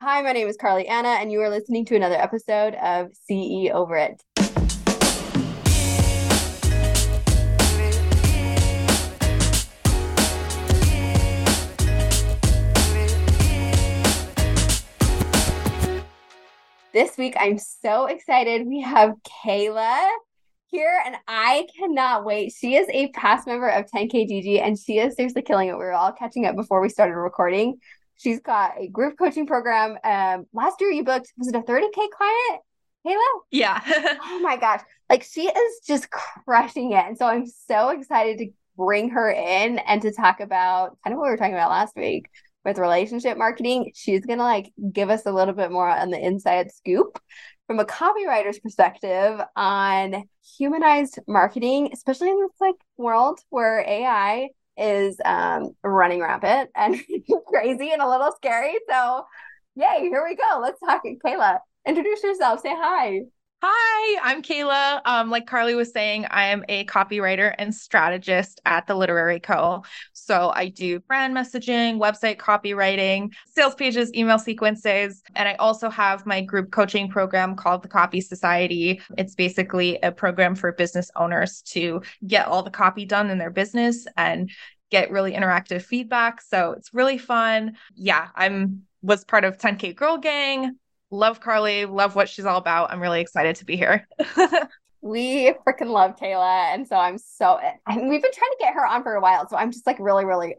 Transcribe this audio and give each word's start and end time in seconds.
Hi, 0.00 0.22
my 0.22 0.30
name 0.30 0.46
is 0.46 0.56
Carly 0.56 0.86
Anna, 0.86 1.08
and 1.08 1.32
you 1.32 1.40
are 1.40 1.50
listening 1.50 1.84
to 1.86 1.96
another 1.96 2.14
episode 2.14 2.76
of 2.76 3.10
CE 3.16 3.68
Over 3.74 3.96
It. 3.96 4.22
This 16.92 17.18
week, 17.18 17.34
I'm 17.36 17.58
so 17.58 18.06
excited. 18.06 18.68
We 18.68 18.82
have 18.82 19.14
Kayla 19.44 20.08
here, 20.66 21.02
and 21.04 21.16
I 21.26 21.66
cannot 21.76 22.24
wait. 22.24 22.52
She 22.56 22.76
is 22.76 22.86
a 22.92 23.08
past 23.08 23.48
member 23.48 23.68
of 23.68 23.86
10KGG, 23.86 24.62
and 24.62 24.78
she 24.78 25.00
is 25.00 25.16
seriously 25.16 25.42
killing 25.42 25.70
it. 25.70 25.72
We 25.72 25.78
were 25.78 25.92
all 25.92 26.12
catching 26.12 26.46
up 26.46 26.54
before 26.54 26.80
we 26.80 26.88
started 26.88 27.14
recording. 27.14 27.80
She's 28.18 28.40
got 28.40 28.72
a 28.78 28.88
group 28.88 29.16
coaching 29.18 29.46
program. 29.46 29.96
Um, 30.04 30.46
last 30.52 30.80
year 30.80 30.90
you 30.90 31.04
booked, 31.04 31.32
was 31.38 31.48
it 31.48 31.54
a 31.54 31.60
30K 31.60 32.10
client? 32.10 32.60
Kayla? 33.06 33.40
Yeah. 33.50 33.80
oh 34.22 34.40
my 34.40 34.56
gosh. 34.56 34.82
Like 35.08 35.22
she 35.22 35.48
is 35.48 35.80
just 35.86 36.08
crushing 36.10 36.92
it. 36.92 37.04
And 37.06 37.16
so 37.16 37.26
I'm 37.26 37.46
so 37.46 37.90
excited 37.90 38.38
to 38.38 38.50
bring 38.76 39.10
her 39.10 39.30
in 39.30 39.78
and 39.78 40.02
to 40.02 40.12
talk 40.12 40.40
about 40.40 40.98
kind 41.02 41.14
of 41.14 41.18
what 41.18 41.26
we 41.26 41.30
were 41.30 41.36
talking 41.36 41.54
about 41.54 41.70
last 41.70 41.96
week 41.96 42.28
with 42.64 42.78
relationship 42.78 43.38
marketing. 43.38 43.92
She's 43.94 44.26
going 44.26 44.38
to 44.38 44.44
like 44.44 44.72
give 44.92 45.10
us 45.10 45.24
a 45.24 45.32
little 45.32 45.54
bit 45.54 45.70
more 45.70 45.88
on 45.88 46.10
the 46.10 46.18
inside 46.18 46.72
scoop 46.72 47.18
from 47.66 47.78
a 47.78 47.84
copywriter's 47.84 48.58
perspective 48.58 49.40
on 49.54 50.24
humanized 50.58 51.18
marketing, 51.28 51.90
especially 51.92 52.30
in 52.30 52.40
this 52.40 52.60
like 52.60 52.76
world 52.96 53.40
where 53.50 53.80
AI 53.86 54.48
is 54.78 55.16
um, 55.24 55.70
running 55.82 56.20
rampant 56.20 56.70
and 56.74 56.96
crazy 57.46 57.90
and 57.90 58.02
a 58.02 58.08
little 58.08 58.32
scary. 58.36 58.78
So, 58.88 59.24
yay, 59.74 60.00
here 60.02 60.24
we 60.26 60.36
go. 60.36 60.60
Let's 60.60 60.80
talk. 60.80 61.02
Kayla, 61.24 61.58
introduce 61.86 62.22
yourself. 62.22 62.60
Say 62.60 62.74
hi. 62.74 63.22
Hi, 63.60 64.20
I'm 64.22 64.40
Kayla. 64.40 65.00
Um, 65.04 65.30
like 65.30 65.48
Carly 65.48 65.74
was 65.74 65.90
saying, 65.90 66.26
I 66.30 66.44
am 66.44 66.64
a 66.68 66.84
copywriter 66.84 67.52
and 67.58 67.74
strategist 67.74 68.60
at 68.64 68.86
the 68.86 68.94
Literary 68.94 69.40
Co. 69.40 69.82
So 70.12 70.52
I 70.54 70.68
do 70.68 71.00
brand 71.00 71.36
messaging, 71.36 71.98
website 71.98 72.36
copywriting, 72.36 73.32
sales 73.52 73.74
pages, 73.74 74.14
email 74.14 74.38
sequences, 74.38 75.24
and 75.34 75.48
I 75.48 75.54
also 75.54 75.90
have 75.90 76.24
my 76.24 76.40
group 76.40 76.70
coaching 76.70 77.08
program 77.08 77.56
called 77.56 77.82
the 77.82 77.88
Copy 77.88 78.20
Society. 78.20 79.00
It's 79.16 79.34
basically 79.34 79.98
a 80.04 80.12
program 80.12 80.54
for 80.54 80.70
business 80.70 81.10
owners 81.16 81.60
to 81.62 82.02
get 82.28 82.46
all 82.46 82.62
the 82.62 82.70
copy 82.70 83.06
done 83.06 83.28
in 83.28 83.38
their 83.38 83.50
business 83.50 84.06
and 84.16 84.52
get 84.92 85.10
really 85.10 85.32
interactive 85.32 85.82
feedback. 85.82 86.42
So 86.42 86.72
it's 86.78 86.94
really 86.94 87.18
fun. 87.18 87.76
Yeah, 87.96 88.28
I'm 88.36 88.84
was 89.02 89.24
part 89.24 89.44
of 89.44 89.58
10K 89.58 89.96
Girl 89.96 90.18
Gang 90.18 90.76
love 91.10 91.40
Carly, 91.40 91.84
love 91.84 92.14
what 92.14 92.28
she's 92.28 92.44
all 92.44 92.58
about. 92.58 92.90
I'm 92.90 93.00
really 93.00 93.20
excited 93.20 93.56
to 93.56 93.64
be 93.64 93.76
here. 93.76 94.06
we 95.00 95.52
freaking 95.66 95.90
love 95.90 96.16
Kayla. 96.16 96.74
And 96.74 96.86
so 96.86 96.96
I'm 96.96 97.18
so, 97.18 97.58
we've 97.88 98.22
been 98.22 98.32
trying 98.32 98.50
to 98.50 98.56
get 98.58 98.74
her 98.74 98.86
on 98.86 99.02
for 99.02 99.14
a 99.14 99.20
while. 99.20 99.48
So 99.48 99.56
I'm 99.56 99.70
just 99.70 99.86
like 99.86 99.96
really, 100.00 100.24
really 100.24 100.56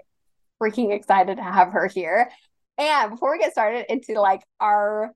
freaking 0.61 0.93
excited 0.93 1.37
to 1.37 1.43
have 1.43 1.71
her 1.73 1.87
here. 1.87 2.29
And 2.77 3.11
before 3.11 3.33
we 3.33 3.39
get 3.39 3.51
started 3.51 3.85
into 3.91 4.19
like 4.19 4.41
our 4.59 5.13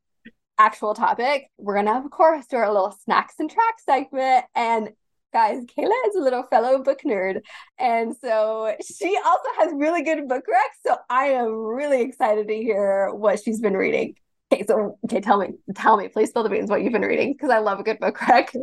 actual 0.58 0.94
topic, 0.94 1.50
we're 1.58 1.75
going 1.75 1.86
to, 1.86 1.94
of 1.94 2.12
course, 2.12 2.45
do 2.47 2.58
our 2.58 2.72
little 2.72 2.95
snacks 3.03 3.36
and 3.40 3.50
tracks 3.50 3.86
segment. 3.86 4.45
And 4.53 4.90
guys, 5.31 5.64
Kayla 5.66 6.08
is 6.08 6.16
a 6.16 6.22
little 6.22 6.44
fellow 6.44 6.84
book 6.84 7.00
nerd. 7.06 7.42
And 7.80 8.16
so 8.16 8.75
she 8.86 9.18
also 9.25 9.50
has 9.58 9.72
really 9.73 10.03
good 10.03 10.28
book 10.28 10.44
recs. 10.47 10.86
So 10.86 10.97
I 11.09 11.28
am 11.30 11.52
really 11.52 12.02
excited 12.02 12.47
to 12.50 12.53
hear 12.53 13.09
what 13.14 13.40
she's 13.42 13.62
been 13.62 13.75
reading. 13.75 14.16
Okay, 14.54 14.64
so 14.68 15.00
okay, 15.06 15.20
tell 15.20 15.40
me, 15.40 15.54
tell 15.73 15.98
me, 15.98 16.08
please 16.09 16.30
spill 16.30 16.44
the 16.44 16.50
beans 16.50 16.70
what 16.70 16.84
you've 16.84 16.94
been 16.94 17.02
reading 17.02 17.34
because 17.34 17.50
I 17.50 17.58
love 17.58 17.80
a 17.80 17.84
good 17.84 18.00
book 18.00 18.22
rec. 18.22 18.54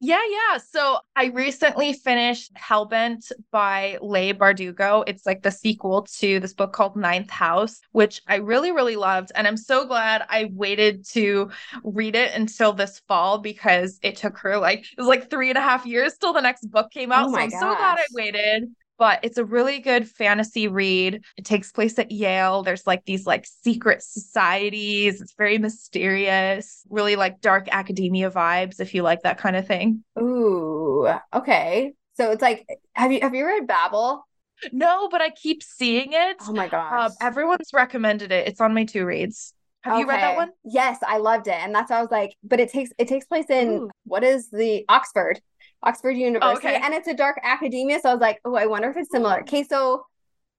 Yeah, 0.00 0.22
yeah. 0.28 0.58
So 0.58 0.98
I 1.14 1.26
recently 1.26 1.92
finished 1.92 2.52
Hellbent 2.54 3.30
by 3.50 3.96
Leigh 4.02 4.34
Bardugo. 4.34 5.04
It's 5.06 5.24
like 5.24 5.42
the 5.42 5.50
sequel 5.50 6.02
to 6.18 6.40
this 6.40 6.52
book 6.52 6.72
called 6.72 6.96
Ninth 6.96 7.30
House, 7.30 7.80
which 7.92 8.20
I 8.26 8.36
really, 8.36 8.72
really 8.72 8.96
loved. 8.96 9.32
And 9.34 9.46
I'm 9.46 9.56
so 9.56 9.86
glad 9.86 10.26
I 10.28 10.50
waited 10.52 11.06
to 11.10 11.50
read 11.82 12.16
it 12.16 12.34
until 12.34 12.72
this 12.72 13.00
fall 13.08 13.38
because 13.38 13.98
it 14.02 14.16
took 14.16 14.36
her 14.38 14.58
like 14.58 14.80
it 14.80 14.98
was 14.98 15.06
like 15.06 15.30
three 15.30 15.48
and 15.48 15.58
a 15.58 15.62
half 15.62 15.86
years 15.86 16.18
till 16.18 16.32
the 16.32 16.42
next 16.42 16.70
book 16.70 16.90
came 16.90 17.12
out. 17.12 17.28
Oh 17.28 17.32
so 17.32 17.38
I'm 17.38 17.50
gosh. 17.50 17.60
so 17.60 17.76
glad 17.76 17.98
I 17.98 18.06
waited 18.12 18.74
but 18.98 19.20
it's 19.22 19.38
a 19.38 19.44
really 19.44 19.80
good 19.80 20.08
fantasy 20.08 20.68
read. 20.68 21.22
It 21.36 21.44
takes 21.44 21.72
place 21.72 21.98
at 21.98 22.10
Yale. 22.10 22.62
There's 22.62 22.86
like 22.86 23.04
these 23.04 23.26
like 23.26 23.46
secret 23.46 24.02
societies. 24.02 25.20
It's 25.20 25.34
very 25.36 25.58
mysterious, 25.58 26.82
really 26.88 27.16
like 27.16 27.40
dark 27.40 27.68
academia 27.70 28.30
vibes 28.30 28.80
if 28.80 28.94
you 28.94 29.02
like 29.02 29.22
that 29.22 29.38
kind 29.38 29.56
of 29.56 29.66
thing. 29.66 30.04
Ooh, 30.18 31.08
okay. 31.34 31.92
So 32.14 32.30
it's 32.30 32.42
like 32.42 32.66
have 32.94 33.12
you 33.12 33.20
have 33.20 33.34
you 33.34 33.46
read 33.46 33.66
Babel? 33.66 34.26
No, 34.72 35.08
but 35.08 35.20
I 35.20 35.30
keep 35.30 35.62
seeing 35.62 36.12
it. 36.12 36.36
Oh 36.48 36.52
my 36.52 36.68
gosh. 36.68 37.10
Um, 37.10 37.16
everyone's 37.20 37.70
recommended 37.74 38.32
it. 38.32 38.48
It's 38.48 38.60
on 38.60 38.72
my 38.72 38.84
two 38.84 39.04
reads. 39.04 39.52
Have 39.82 39.94
okay. 39.94 40.00
you 40.00 40.08
read 40.08 40.20
that 40.20 40.36
one? 40.36 40.50
Yes, 40.64 40.98
I 41.06 41.18
loved 41.18 41.46
it. 41.46 41.54
And 41.54 41.74
that's 41.74 41.90
why 41.90 41.98
I 41.98 42.00
was 42.00 42.10
like, 42.10 42.34
but 42.42 42.58
it 42.58 42.70
takes 42.70 42.90
it 42.98 43.06
takes 43.06 43.26
place 43.26 43.50
in 43.50 43.68
Ooh. 43.68 43.90
what 44.04 44.24
is 44.24 44.50
the 44.50 44.84
Oxford? 44.88 45.40
Oxford 45.82 46.12
University, 46.12 46.68
okay. 46.68 46.80
and 46.82 46.94
it's 46.94 47.08
a 47.08 47.14
dark 47.14 47.38
academia. 47.42 48.00
So 48.00 48.10
I 48.10 48.12
was 48.12 48.20
like, 48.20 48.40
oh, 48.44 48.54
I 48.54 48.66
wonder 48.66 48.90
if 48.90 48.96
it's 48.96 49.10
similar. 49.10 49.40
Okay, 49.40 49.62
so 49.62 50.06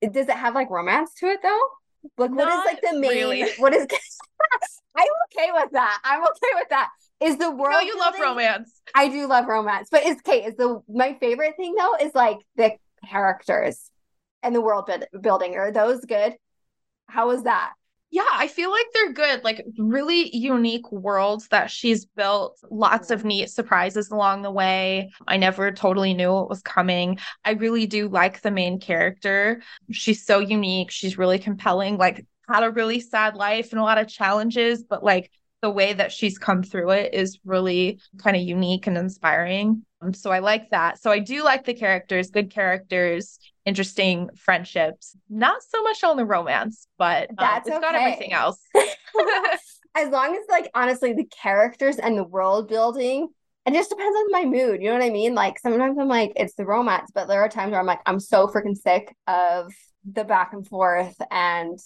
does 0.02 0.28
it 0.28 0.36
have 0.36 0.56
like 0.56 0.70
romance 0.70 1.14
to 1.16 1.28
it 1.28 1.40
though? 1.42 1.70
Like, 2.18 2.32
Not 2.32 2.48
what 2.48 2.60
is 2.60 2.66
like 2.66 2.82
the 2.82 3.00
main? 3.00 3.12
Really. 3.12 3.46
What 3.58 3.74
is? 3.74 3.88
I'm 4.96 5.08
okay 5.32 5.52
with 5.54 5.72
that. 5.74 6.00
I'm 6.04 6.24
okay 6.24 6.54
with 6.56 6.70
that. 6.70 6.90
Is 7.20 7.38
the 7.38 7.52
world? 7.52 7.82
You, 7.84 7.88
know 7.88 7.94
you 7.94 8.00
love 8.00 8.14
romance. 8.20 8.72
I 8.96 9.10
do 9.10 9.28
love 9.28 9.48
romance, 9.48 9.90
but 9.92 10.06
is 10.06 10.22
Kate 10.22 10.46
is 10.46 10.56
the 10.56 10.82
my 10.88 11.18
favorite 11.20 11.56
thing 11.58 11.76
though 11.76 11.96
is 12.06 12.14
like 12.14 12.38
the 12.56 12.74
characters 13.08 13.90
and 14.44 14.56
the 14.56 14.62
world 14.62 14.90
building. 15.20 15.56
Are 15.56 15.72
those 15.72 16.06
good? 16.06 16.36
How 17.08 17.28
was 17.28 17.44
that? 17.44 17.74
Yeah, 18.10 18.24
I 18.32 18.48
feel 18.48 18.72
like 18.72 18.86
they're 18.94 19.12
good, 19.12 19.44
like 19.44 19.66
really 19.78 20.36
unique 20.36 20.90
worlds 20.92 21.50
that 21.50 21.70
she's 21.70 22.06
built. 22.06 22.58
Lots 22.72 23.12
of 23.12 23.20
mm-hmm. 23.20 23.28
neat 23.28 23.50
surprises 23.50 24.10
along 24.12 24.44
the 24.44 24.52
way. 24.52 25.12
I 25.28 25.38
never 25.38 25.72
totally 25.72 26.14
knew 26.14 26.32
what 26.32 26.50
was 26.50 26.62
coming. 26.62 27.20
I 27.44 27.52
really 27.52 27.86
do 27.86 28.08
like 28.08 28.42
the 28.42 28.52
main 28.52 28.80
character. 28.80 29.62
She's 29.92 30.26
so 30.26 30.40
unique. 30.40 30.90
She's 30.90 31.18
really 31.18 31.38
compelling, 31.38 31.98
like, 31.98 32.26
had 32.48 32.64
a 32.64 32.72
really 32.72 33.02
sad 33.02 33.36
life 33.36 33.72
and 33.72 33.80
a 33.80 33.84
lot 33.84 33.98
of 33.98 34.08
challenges, 34.08 34.84
but 34.84 35.04
like 35.04 35.30
the 35.62 35.70
way 35.70 35.94
that 35.94 36.12
she's 36.12 36.38
come 36.38 36.64
through 36.64 36.92
it 36.92 37.14
is 37.14 37.40
really 37.46 38.00
kind 38.20 38.36
of 38.36 38.42
unique 38.42 38.88
and 38.88 38.98
inspiring. 38.98 39.84
Um, 40.02 40.14
so 40.14 40.32
I 40.32 40.40
like 40.40 40.70
that. 40.70 41.02
So 41.02 41.12
I 41.12 41.20
do 41.20 41.44
like 41.44 41.66
the 41.66 41.74
characters, 41.74 42.30
good 42.30 42.52
characters 42.52 43.40
interesting 43.66 44.30
friendships. 44.38 45.16
Not 45.30 45.62
so 45.62 45.84
much 45.84 46.02
on 46.04 46.16
the 46.16 46.26
romance, 46.26 46.88
but 46.98 47.30
um, 47.32 47.36
that's 47.38 47.68
it's 47.68 47.76
okay. 47.76 47.82
got 47.82 47.96
everything 47.96 48.32
else. 48.32 48.60
as 49.96 50.10
long 50.10 50.36
as 50.36 50.44
like 50.50 50.70
honestly 50.74 51.12
the 51.14 51.26
characters 51.26 51.98
and 51.98 52.18
the 52.18 52.24
world 52.24 52.70
building 52.70 53.28
it 53.68 53.74
just 53.74 53.90
depends 53.90 54.16
on 54.16 54.32
my 54.32 54.46
mood. 54.46 54.82
You 54.82 54.88
know 54.88 54.94
what 54.94 55.06
I 55.06 55.10
mean? 55.10 55.36
Like 55.36 55.60
sometimes 55.60 55.98
I'm 56.00 56.08
like, 56.08 56.32
it's 56.38 56.56
the 56.56 56.66
romance, 56.66 57.12
but 57.14 57.28
there 57.28 57.42
are 57.42 57.50
times 57.50 57.72
where 57.72 57.82
I'm 57.82 57.86
like, 57.86 58.00
I'm 58.06 58.22
so 58.22 58.48
freaking 58.48 58.78
sick 58.78 59.14
of 59.28 59.74
the 60.10 60.24
back 60.24 60.54
and 60.54 60.66
forth. 60.66 61.16
And 61.30 61.78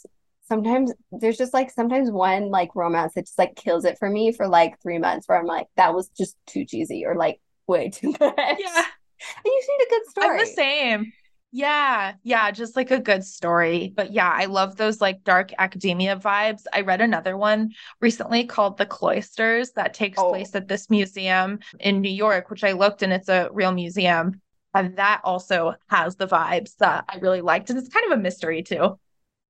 sometimes 0.52 0.92
there's 1.14 1.38
just 1.38 1.54
like 1.54 1.72
sometimes 1.72 2.12
one 2.12 2.50
like 2.50 2.76
romance 2.76 3.14
that 3.14 3.26
just 3.26 3.40
like 3.40 3.56
kills 3.56 3.86
it 3.86 3.98
for 3.98 4.10
me 4.10 4.34
for 4.34 4.50
like 4.50 4.78
three 4.82 4.98
months 4.98 5.26
where 5.26 5.40
I'm 5.40 5.46
like, 5.46 5.68
that 5.78 5.94
was 5.94 6.10
just 6.10 6.36
too 6.46 6.66
cheesy 6.66 7.06
or 7.06 7.16
like 7.16 7.40
way 7.68 7.90
too 7.90 8.08
much. 8.20 8.20
Yeah. 8.20 8.84
And 9.38 9.46
you 9.46 9.64
need 9.70 9.86
a 9.86 9.90
good 9.90 10.10
story. 10.10 10.28
I'm 10.28 10.38
the 10.40 10.46
same. 10.46 11.14
Yeah, 11.54 12.16
yeah, 12.24 12.52
just 12.52 12.76
like 12.76 12.92
a 12.92 13.00
good 13.00 13.24
story. 13.24 13.94
But 13.96 14.12
yeah, 14.12 14.30
I 14.30 14.46
love 14.46 14.76
those 14.76 15.00
like 15.00 15.24
dark 15.24 15.54
academia 15.58 16.18
vibes. 16.18 16.64
I 16.74 16.82
read 16.82 17.00
another 17.00 17.38
one 17.38 17.72
recently 18.02 18.44
called 18.44 18.78
The 18.78 18.86
Cloisters 18.86 19.72
that 19.78 19.94
takes 19.94 20.20
oh. 20.20 20.32
place 20.32 20.54
at 20.54 20.68
this 20.68 20.90
museum 20.90 21.60
in 21.80 22.02
New 22.02 22.12
York, 22.12 22.50
which 22.50 22.66
I 22.66 22.74
looked 22.74 23.04
and 23.04 23.14
it's 23.14 23.30
a 23.30 23.48
real 23.54 23.72
museum. 23.72 24.42
And 24.74 24.98
that 24.98 25.22
also 25.24 25.76
has 25.90 26.18
the 26.18 26.28
vibes 26.28 26.76
that 26.80 27.06
I 27.08 27.20
really 27.20 27.42
liked. 27.42 27.70
And 27.70 27.80
it's 27.80 27.90
kind 27.90 28.12
of 28.12 28.20
a 28.20 28.22
mystery 28.22 28.64
too. 28.64 28.98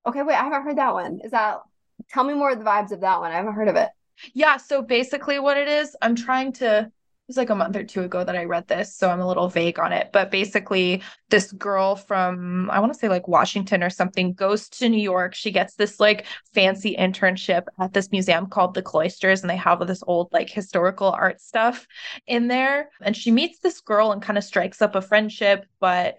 Okay, 0.06 0.24
wait, 0.24 0.36
I 0.36 0.44
haven't 0.44 0.64
heard 0.64 0.78
that 0.78 0.94
one. 0.94 1.20
Is 1.24 1.32
that 1.32 1.62
tell 2.10 2.24
me 2.24 2.34
more 2.34 2.52
of 2.52 2.60
the 2.60 2.66
vibes 2.66 2.92
of 2.92 3.02
that 3.02 3.20
one? 3.20 3.32
I 3.32 3.36
haven't 3.36 3.54
heard 3.54 3.68
of 3.68 3.76
it. 3.76 3.90
Yeah, 4.34 4.58
so 4.58 4.82
basically 4.82 5.40
what 5.40 5.58
it 5.58 5.68
is, 5.68 5.96
I'm 6.02 6.16
trying 6.16 6.54
to 6.54 6.92
it 7.22 7.28
was 7.28 7.38
like 7.38 7.52
a 7.52 7.56
month 7.56 7.76
or 7.76 7.84
two 7.84 8.02
ago 8.02 8.24
that 8.24 8.36
I 8.36 8.46
read 8.46 8.68
this, 8.68 8.94
so 8.96 9.10
I'm 9.10 9.22
a 9.22 9.28
little 9.28 9.48
vague 9.48 9.80
on 9.80 9.94
it. 9.94 10.10
But 10.12 10.32
basically, 10.32 11.02
this 11.30 11.52
girl 11.52 11.96
from 11.96 12.70
I 12.72 12.80
want 12.80 12.92
to 12.92 12.98
say 12.98 13.10
like 13.10 13.28
Washington 13.28 13.84
or 13.84 13.92
something 13.92 14.34
goes 14.34 14.68
to 14.70 14.90
New 14.90 15.02
York. 15.02 15.36
She 15.36 15.52
gets 15.52 15.76
this 15.76 16.00
like 16.00 16.26
fancy 16.54 16.96
internship 16.98 17.68
at 17.80 17.94
this 17.94 18.12
museum 18.12 18.48
called 18.48 18.74
the 18.74 18.82
Cloisters, 18.82 19.42
and 19.42 19.50
they 19.50 19.56
have 19.56 19.86
this 19.88 20.04
old 20.08 20.30
like 20.34 20.50
historical 20.50 21.12
art 21.12 21.40
stuff 21.40 21.88
in 22.26 22.48
there. 22.48 22.90
And 23.02 23.16
she 23.16 23.32
meets 23.32 23.60
this 23.60 23.80
girl 23.82 24.12
and 24.12 24.22
kind 24.22 24.38
of 24.38 24.44
strikes 24.44 24.82
up 24.82 24.96
a 24.96 25.02
friendship, 25.02 25.66
but 25.80 26.18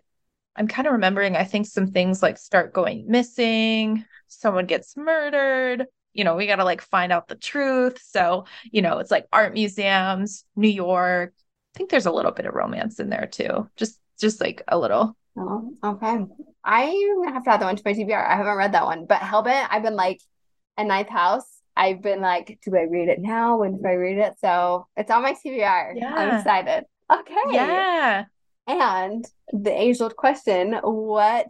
I'm 0.57 0.69
kind 0.69 0.87
of 0.87 0.93
remembering 0.93 1.37
I 1.37 1.45
think 1.45 1.67
some 1.67 1.89
things 1.89 2.23
like 2.23 2.39
start 2.39 2.73
going 2.73 3.07
missing, 3.09 4.05
someone 4.29 4.67
gets 4.67 4.97
murdered 4.97 5.87
you 6.13 6.25
know, 6.25 6.37
we 6.37 6.47
got 6.47 6.57
to 6.57 6.65
like 6.65 6.81
find 6.81 7.13
out 7.13 7.29
the 7.29 7.35
truth. 7.35 8.01
So, 8.05 8.45
you 8.71 8.83
know, 8.83 8.99
it's 8.99 9.11
like 9.11 9.27
art 9.33 9.55
museums, 9.55 10.45
New 10.57 10.69
York. 10.69 11.33
I 11.75 11.79
think 11.79 11.91
there's 11.91 12.07
a 12.07 12.13
little 12.13 12.33
bit 12.33 12.47
of 12.47 12.55
romance 12.55 13.01
in 13.01 13.09
there 13.09 13.27
too. 13.27 13.69
Just 13.77 13.99
just 14.21 14.41
like 14.41 14.63
a 14.69 14.79
little. 14.79 15.17
Oh, 15.37 15.73
okay. 15.83 16.25
I'm 16.65 17.23
gonna 17.23 17.33
have 17.33 17.45
to 17.45 17.51
add 17.51 17.61
that 17.61 17.67
one 17.67 17.77
to 17.77 17.83
my 17.85 17.95
TBR. 17.95 18.27
I 18.27 18.37
haven't 18.37 18.57
read 18.57 18.73
that 18.73 18.85
one, 18.85 19.07
but 19.07 19.21
Hellbent, 19.21 19.69
I've 19.71 19.83
been 19.83 19.97
like 19.97 20.21
a 20.77 20.85
ninth 20.85 21.09
house. 21.09 21.47
I've 21.75 22.03
been 22.03 22.21
like, 22.21 22.59
do 22.63 22.77
I 22.77 22.83
read 22.83 23.09
it 23.09 23.19
now? 23.19 23.59
When 23.59 23.79
do 23.79 23.89
I 23.89 23.95
read 23.95 24.19
it? 24.19 24.35
So 24.39 24.87
it's 24.97 25.11
on 25.11 25.23
my 25.23 25.33
TBR. 25.33 25.95
Yeah. 25.97 26.15
I'm 26.15 26.37
excited. 26.37 26.85
Okay. 27.11 27.35
Yeah. 27.53 28.25
And 28.67 29.25
the 29.53 29.71
age 29.71 30.01
old 30.01 30.17
question 30.17 30.75
what 30.83 31.49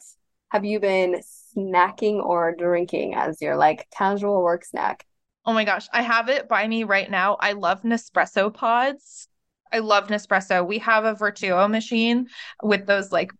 have 0.50 0.64
you 0.64 0.81
been 0.81 1.23
snacking 1.56 2.23
or 2.23 2.55
drinking 2.55 3.14
as 3.14 3.41
your 3.41 3.56
like 3.56 3.88
casual 3.91 4.43
work 4.43 4.64
snack? 4.64 5.06
Oh 5.44 5.53
my 5.53 5.64
gosh, 5.64 5.88
I 5.93 6.03
have 6.03 6.29
it 6.29 6.49
by 6.49 6.67
me 6.69 6.85
right 6.85 7.11
now. 7.11 7.37
I 7.41 7.53
love 7.53 7.82
Nespresso 7.82 8.53
pods. 8.53 9.29
I 9.73 9.79
love 9.79 10.09
Nespresso. 10.09 10.67
We 10.67 10.79
have 10.79 11.05
a 11.05 11.14
Vertuo 11.14 11.70
machine 11.70 12.29
with 12.62 12.87
those 12.87 13.11
like 13.11 13.32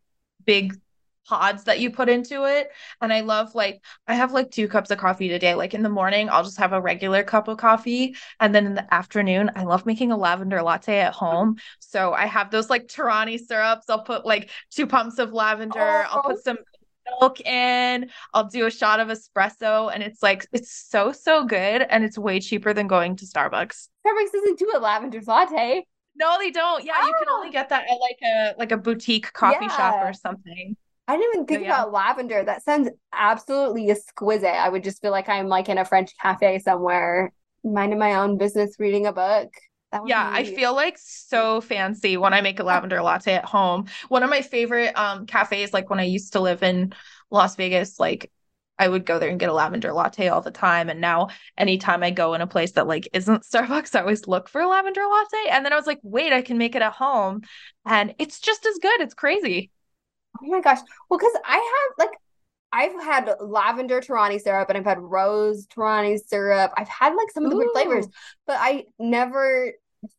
big 0.45 0.75
pods 1.27 1.65
that 1.65 1.81
you 1.81 1.91
put 1.91 2.09
into 2.09 2.45
it. 2.45 2.71
And 3.01 3.13
I 3.13 3.21
love 3.21 3.55
like 3.55 3.83
I 4.07 4.15
have 4.15 4.33
like 4.33 4.51
two 4.51 4.69
cups 4.69 4.91
of 4.91 4.99
coffee 4.99 5.29
today. 5.29 5.55
Like 5.55 5.75
in 5.75 5.83
the 5.83 5.89
morning, 5.89 6.29
I'll 6.31 6.45
just 6.45 6.59
have 6.59 6.73
a 6.73 6.81
regular 6.81 7.23
cup 7.23 7.49
of 7.49 7.59
coffee. 7.59 8.17
And 8.41 8.55
then 8.55 8.67
in 8.67 8.75
the 8.75 8.95
afternoon, 8.95 9.51
I 9.57 9.65
love 9.65 9.87
making 9.87 10.13
a 10.13 10.17
lavender 10.17 10.63
latte 10.63 11.01
at 11.01 11.15
home. 11.15 11.57
So 11.79 12.13
I 12.13 12.27
have 12.27 12.51
those 12.51 12.71
like 12.71 12.89
Torani 12.89 13.39
syrups. 13.39 13.89
I'll 13.89 14.03
put 14.03 14.27
like 14.27 14.51
two 14.71 14.87
pumps 14.87 15.19
of 15.19 15.33
lavender. 15.33 15.81
Oh. 15.81 16.07
I'll 16.11 16.23
put 16.23 16.43
some 16.43 16.59
milk 17.21 17.41
in. 17.41 18.11
I'll 18.35 18.49
do 18.49 18.67
a 18.67 18.71
shot 18.71 19.01
of 19.01 19.09
espresso. 19.09 19.93
And 19.93 20.03
it's 20.03 20.23
like 20.23 20.47
it's 20.53 20.73
so, 20.73 21.13
so 21.13 21.45
good. 21.45 21.83
And 21.83 22.05
it's 22.05 22.19
way 22.19 22.41
cheaper 22.41 22.73
than 22.73 22.87
going 22.87 23.17
to 23.17 23.27
Starbucks. 23.27 23.89
Starbucks 24.07 24.33
doesn't 24.33 24.59
do 24.59 24.73
a 24.75 24.79
lavender 24.79 25.21
latte. 25.27 25.87
No, 26.15 26.37
they 26.39 26.51
don't. 26.51 26.85
Yeah, 26.85 27.07
you 27.07 27.15
can 27.19 27.29
only 27.31 27.49
ah. 27.49 27.53
get 27.53 27.69
that 27.71 27.85
at 27.85 27.99
like 27.99 28.19
a 28.23 28.55
like 28.59 28.73
a 28.73 28.77
boutique 28.77 29.33
coffee 29.33 29.65
yeah. 29.65 29.77
shop 29.77 29.95
or 30.03 30.13
something. 30.13 30.77
I 31.13 31.17
didn't 31.19 31.35
even 31.35 31.47
think 31.47 31.63
yeah. 31.65 31.75
about 31.75 31.93
lavender. 31.93 32.43
That 32.43 32.65
sounds 32.65 32.89
absolutely 33.13 33.91
exquisite. 33.91 34.47
I 34.47 34.71
would 34.71 34.83
just 34.83 35.03
feel 35.03 35.11
like 35.11 35.29
I'm 35.29 35.47
like 35.47 35.69
in 35.69 35.77
a 35.77 35.85
French 35.85 36.17
cafe 36.17 36.59
somewhere, 36.59 37.35
minding 37.63 37.99
my 37.99 38.15
own 38.15 38.39
business, 38.39 38.77
reading 38.79 39.05
a 39.05 39.13
book. 39.13 39.51
Yeah, 40.07 40.31
be... 40.31 40.37
I 40.39 40.45
feel 40.57 40.75
like 40.75 40.97
so 40.97 41.61
fancy 41.61 42.17
when 42.17 42.33
I 42.33 42.41
make 42.41 42.61
a 42.61 42.65
lavender 42.65 43.03
latte 43.03 43.35
at 43.35 43.45
home. 43.45 43.89
One 44.09 44.23
of 44.23 44.31
my 44.31 44.41
favorite 44.41 44.97
um 44.99 45.27
cafes, 45.27 45.75
like 45.75 45.91
when 45.91 46.01
I 46.01 46.05
used 46.05 46.33
to 46.33 46.41
live 46.41 46.63
in 46.63 46.95
Las 47.31 47.57
Vegas, 47.57 48.01
like 48.01 48.31
I 48.79 48.89
would 48.89 49.05
go 49.05 49.19
there 49.19 49.29
and 49.29 49.39
get 49.39 49.51
a 49.51 49.53
lavender 49.53 49.93
latte 49.93 50.29
all 50.29 50.41
the 50.41 50.51
time. 50.51 50.89
And 50.89 51.03
now 51.03 51.29
anytime 51.59 52.03
I 52.03 52.11
go 52.11 52.33
in 52.33 52.41
a 52.41 52.47
place 52.47 52.73
that 52.73 52.87
like 52.87 53.07
isn't 53.13 53.43
Starbucks, 53.53 53.95
I 53.95 54.01
always 54.01 54.27
look 54.27 54.49
for 54.49 54.63
a 54.63 54.67
lavender 54.67 55.03
latte. 55.03 55.51
And 55.51 55.63
then 55.63 55.75
I 55.75 55.77
was 55.77 55.87
like, 55.87 56.01
wait, 56.03 56.33
I 56.33 56.41
can 56.41 56.57
make 56.57 56.75
it 56.75 56.81
at 56.81 56.95
home. 56.95 57.43
And 57.85 58.15
it's 58.19 58.41
just 58.41 58.65
as 58.65 58.79
good. 58.79 59.03
It's 59.03 59.13
crazy. 59.13 59.71
Oh 60.43 60.49
my 60.49 60.61
gosh. 60.61 60.81
Well, 61.09 61.19
because 61.19 61.37
I 61.45 61.55
have 61.57 62.07
like 62.07 62.19
I've 62.73 62.93
had 63.03 63.35
lavender 63.41 64.01
Torani 64.01 64.41
syrup 64.41 64.69
and 64.71 64.79
I've 64.79 64.85
had 64.85 64.99
rose 64.99 65.67
Torani 65.67 66.19
syrup. 66.19 66.73
I've 66.77 66.89
had 66.89 67.15
like 67.15 67.31
some 67.31 67.45
of 67.45 67.51
the 67.51 67.57
weird 67.57 67.71
flavors, 67.75 68.09
but 68.47 68.57
I 68.59 68.85
never 68.99 69.73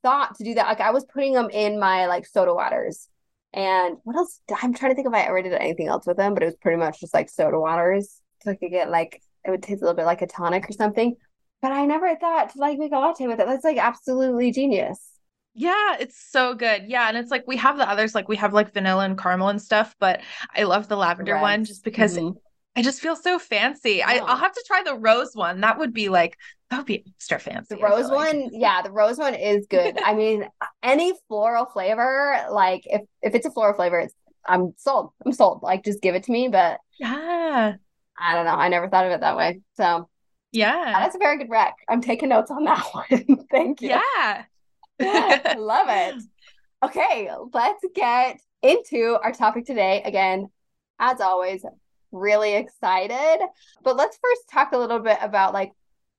thought 0.04 0.36
to 0.36 0.44
do 0.44 0.54
that. 0.54 0.68
Like 0.68 0.80
I 0.80 0.92
was 0.92 1.06
putting 1.06 1.34
them 1.34 1.50
in 1.50 1.80
my 1.80 2.06
like 2.06 2.28
soda 2.28 2.54
waters. 2.54 3.10
And 3.54 3.98
what 4.04 4.16
else? 4.16 4.40
I'm 4.62 4.74
trying 4.74 4.92
to 4.92 4.96
think 4.96 5.08
if 5.08 5.14
I 5.14 5.22
ever 5.22 5.42
did 5.42 5.54
anything 5.54 5.88
else 5.88 6.06
with 6.06 6.18
them, 6.18 6.34
but 6.34 6.44
it 6.44 6.48
was 6.48 6.56
pretty 6.56 6.78
much 6.78 7.00
just 7.00 7.14
like 7.14 7.30
soda 7.30 7.60
waters. 7.60 8.22
So 8.44 8.52
I 8.52 8.56
could 8.56 8.72
get 8.72 8.90
like 8.90 9.22
it 9.46 9.52
would 9.52 9.64
taste 9.64 9.81
a 9.81 9.86
little 9.86 9.96
bit 9.96 10.06
like 10.06 10.22
a 10.22 10.28
tonic 10.28 10.70
or 10.70 10.74
something. 10.74 11.16
But 11.62 11.72
I 11.72 11.86
never 11.86 12.16
thought 12.16 12.52
to 12.54 12.60
like 12.60 12.78
make 12.78 12.92
a 12.92 12.98
latte 12.98 13.25
with 13.25 13.40
it. 13.40 13.48
That's 13.48 13.64
like 13.64 13.78
absolutely 13.78 14.52
genius. 14.52 15.12
Yeah, 15.56 15.98
it's 16.00 16.20
so 16.32 16.56
good. 16.56 16.86
Yeah, 16.88 17.08
and 17.08 17.18
it's 17.18 17.30
like 17.30 17.44
we 17.48 17.58
have 17.58 17.78
the 17.78 17.88
others, 17.88 18.16
like 18.16 18.28
we 18.28 18.36
have 18.38 18.54
like 18.54 18.74
vanilla 18.74 19.06
and 19.06 19.18
caramel 19.18 19.50
and 19.50 19.62
stuff, 19.62 19.96
but 20.00 20.22
I 20.56 20.64
love 20.64 20.88
the 20.88 20.98
lavender 20.98 21.40
one 21.40 21.64
just 21.64 21.84
because 21.84 22.18
mm-hmm. 22.18 22.38
I 22.76 22.82
just 22.82 23.02
feel 23.02 23.16
so 23.16 23.38
fancy. 23.38 23.98
Yeah. 23.98 24.08
I, 24.08 24.18
I'll 24.18 24.38
have 24.38 24.54
to 24.54 24.64
try 24.66 24.82
the 24.84 24.96
rose 24.96 25.36
one. 25.36 25.62
That 25.62 25.78
would 25.78 25.94
be 25.94 26.10
like 26.10 26.38
that 26.70 26.78
would 26.78 26.86
be 26.88 27.04
extra 27.08 27.40
fancy. 27.40 27.76
The 27.76 27.82
rose 27.82 28.10
one, 28.10 28.44
like. 28.44 28.52
yeah, 28.54 28.82
the 28.82 28.92
rose 28.92 29.20
one 29.20 29.36
is 29.36 29.68
good. 29.68 30.00
I 30.04 30.16
mean, 30.16 30.50
any 30.82 31.14
floral 31.28 31.66
flavor, 31.68 32.48
like 32.50 32.82
if 32.86 33.02
if 33.22 33.36
it's 33.36 33.46
a 33.46 33.52
floral 33.52 33.76
flavor, 33.76 34.00
it's 34.00 34.16
I'm 34.46 34.74
sold. 34.78 35.12
I'm 35.24 35.34
sold. 35.34 35.62
Like 35.62 35.86
just 35.86 36.02
give 36.02 36.16
it 36.16 36.24
to 36.24 36.32
me. 36.32 36.48
But 36.48 36.80
yeah, 37.00 37.76
I 38.18 38.36
don't 38.36 38.46
know. 38.46 38.56
I 38.56 38.70
never 38.70 38.90
thought 38.90 39.06
of 39.06 39.12
it 39.12 39.22
that 39.22 39.38
way. 39.38 39.62
So 39.78 40.10
yeah, 40.52 40.94
that's 40.98 41.16
a 41.16 41.20
very 41.20 41.38
good 41.38 41.50
rec. 41.52 41.76
I'm 41.88 42.02
taking 42.02 42.30
notes 42.30 42.50
on 42.50 42.64
that 42.64 42.84
one. 42.92 43.46
Thank 43.52 43.82
you. 43.82 43.90
Yeah. 43.90 44.46
Love 45.57 45.88
it. 45.90 46.24
Okay, 46.84 47.30
let's 47.54 47.86
get 47.95 48.40
into 48.62 49.18
our 49.22 49.31
topic 49.31 49.66
today. 49.66 50.01
Again, 50.04 50.50
as 51.00 51.22
always, 51.22 51.66
really 52.12 52.56
excited. 52.56 53.40
But 53.84 53.98
let's 53.98 54.18
first 54.22 54.42
talk 54.51 54.72
a 54.72 54.78
little 54.78 55.00
bit 55.00 55.18
about 55.22 55.54
like 55.54 55.72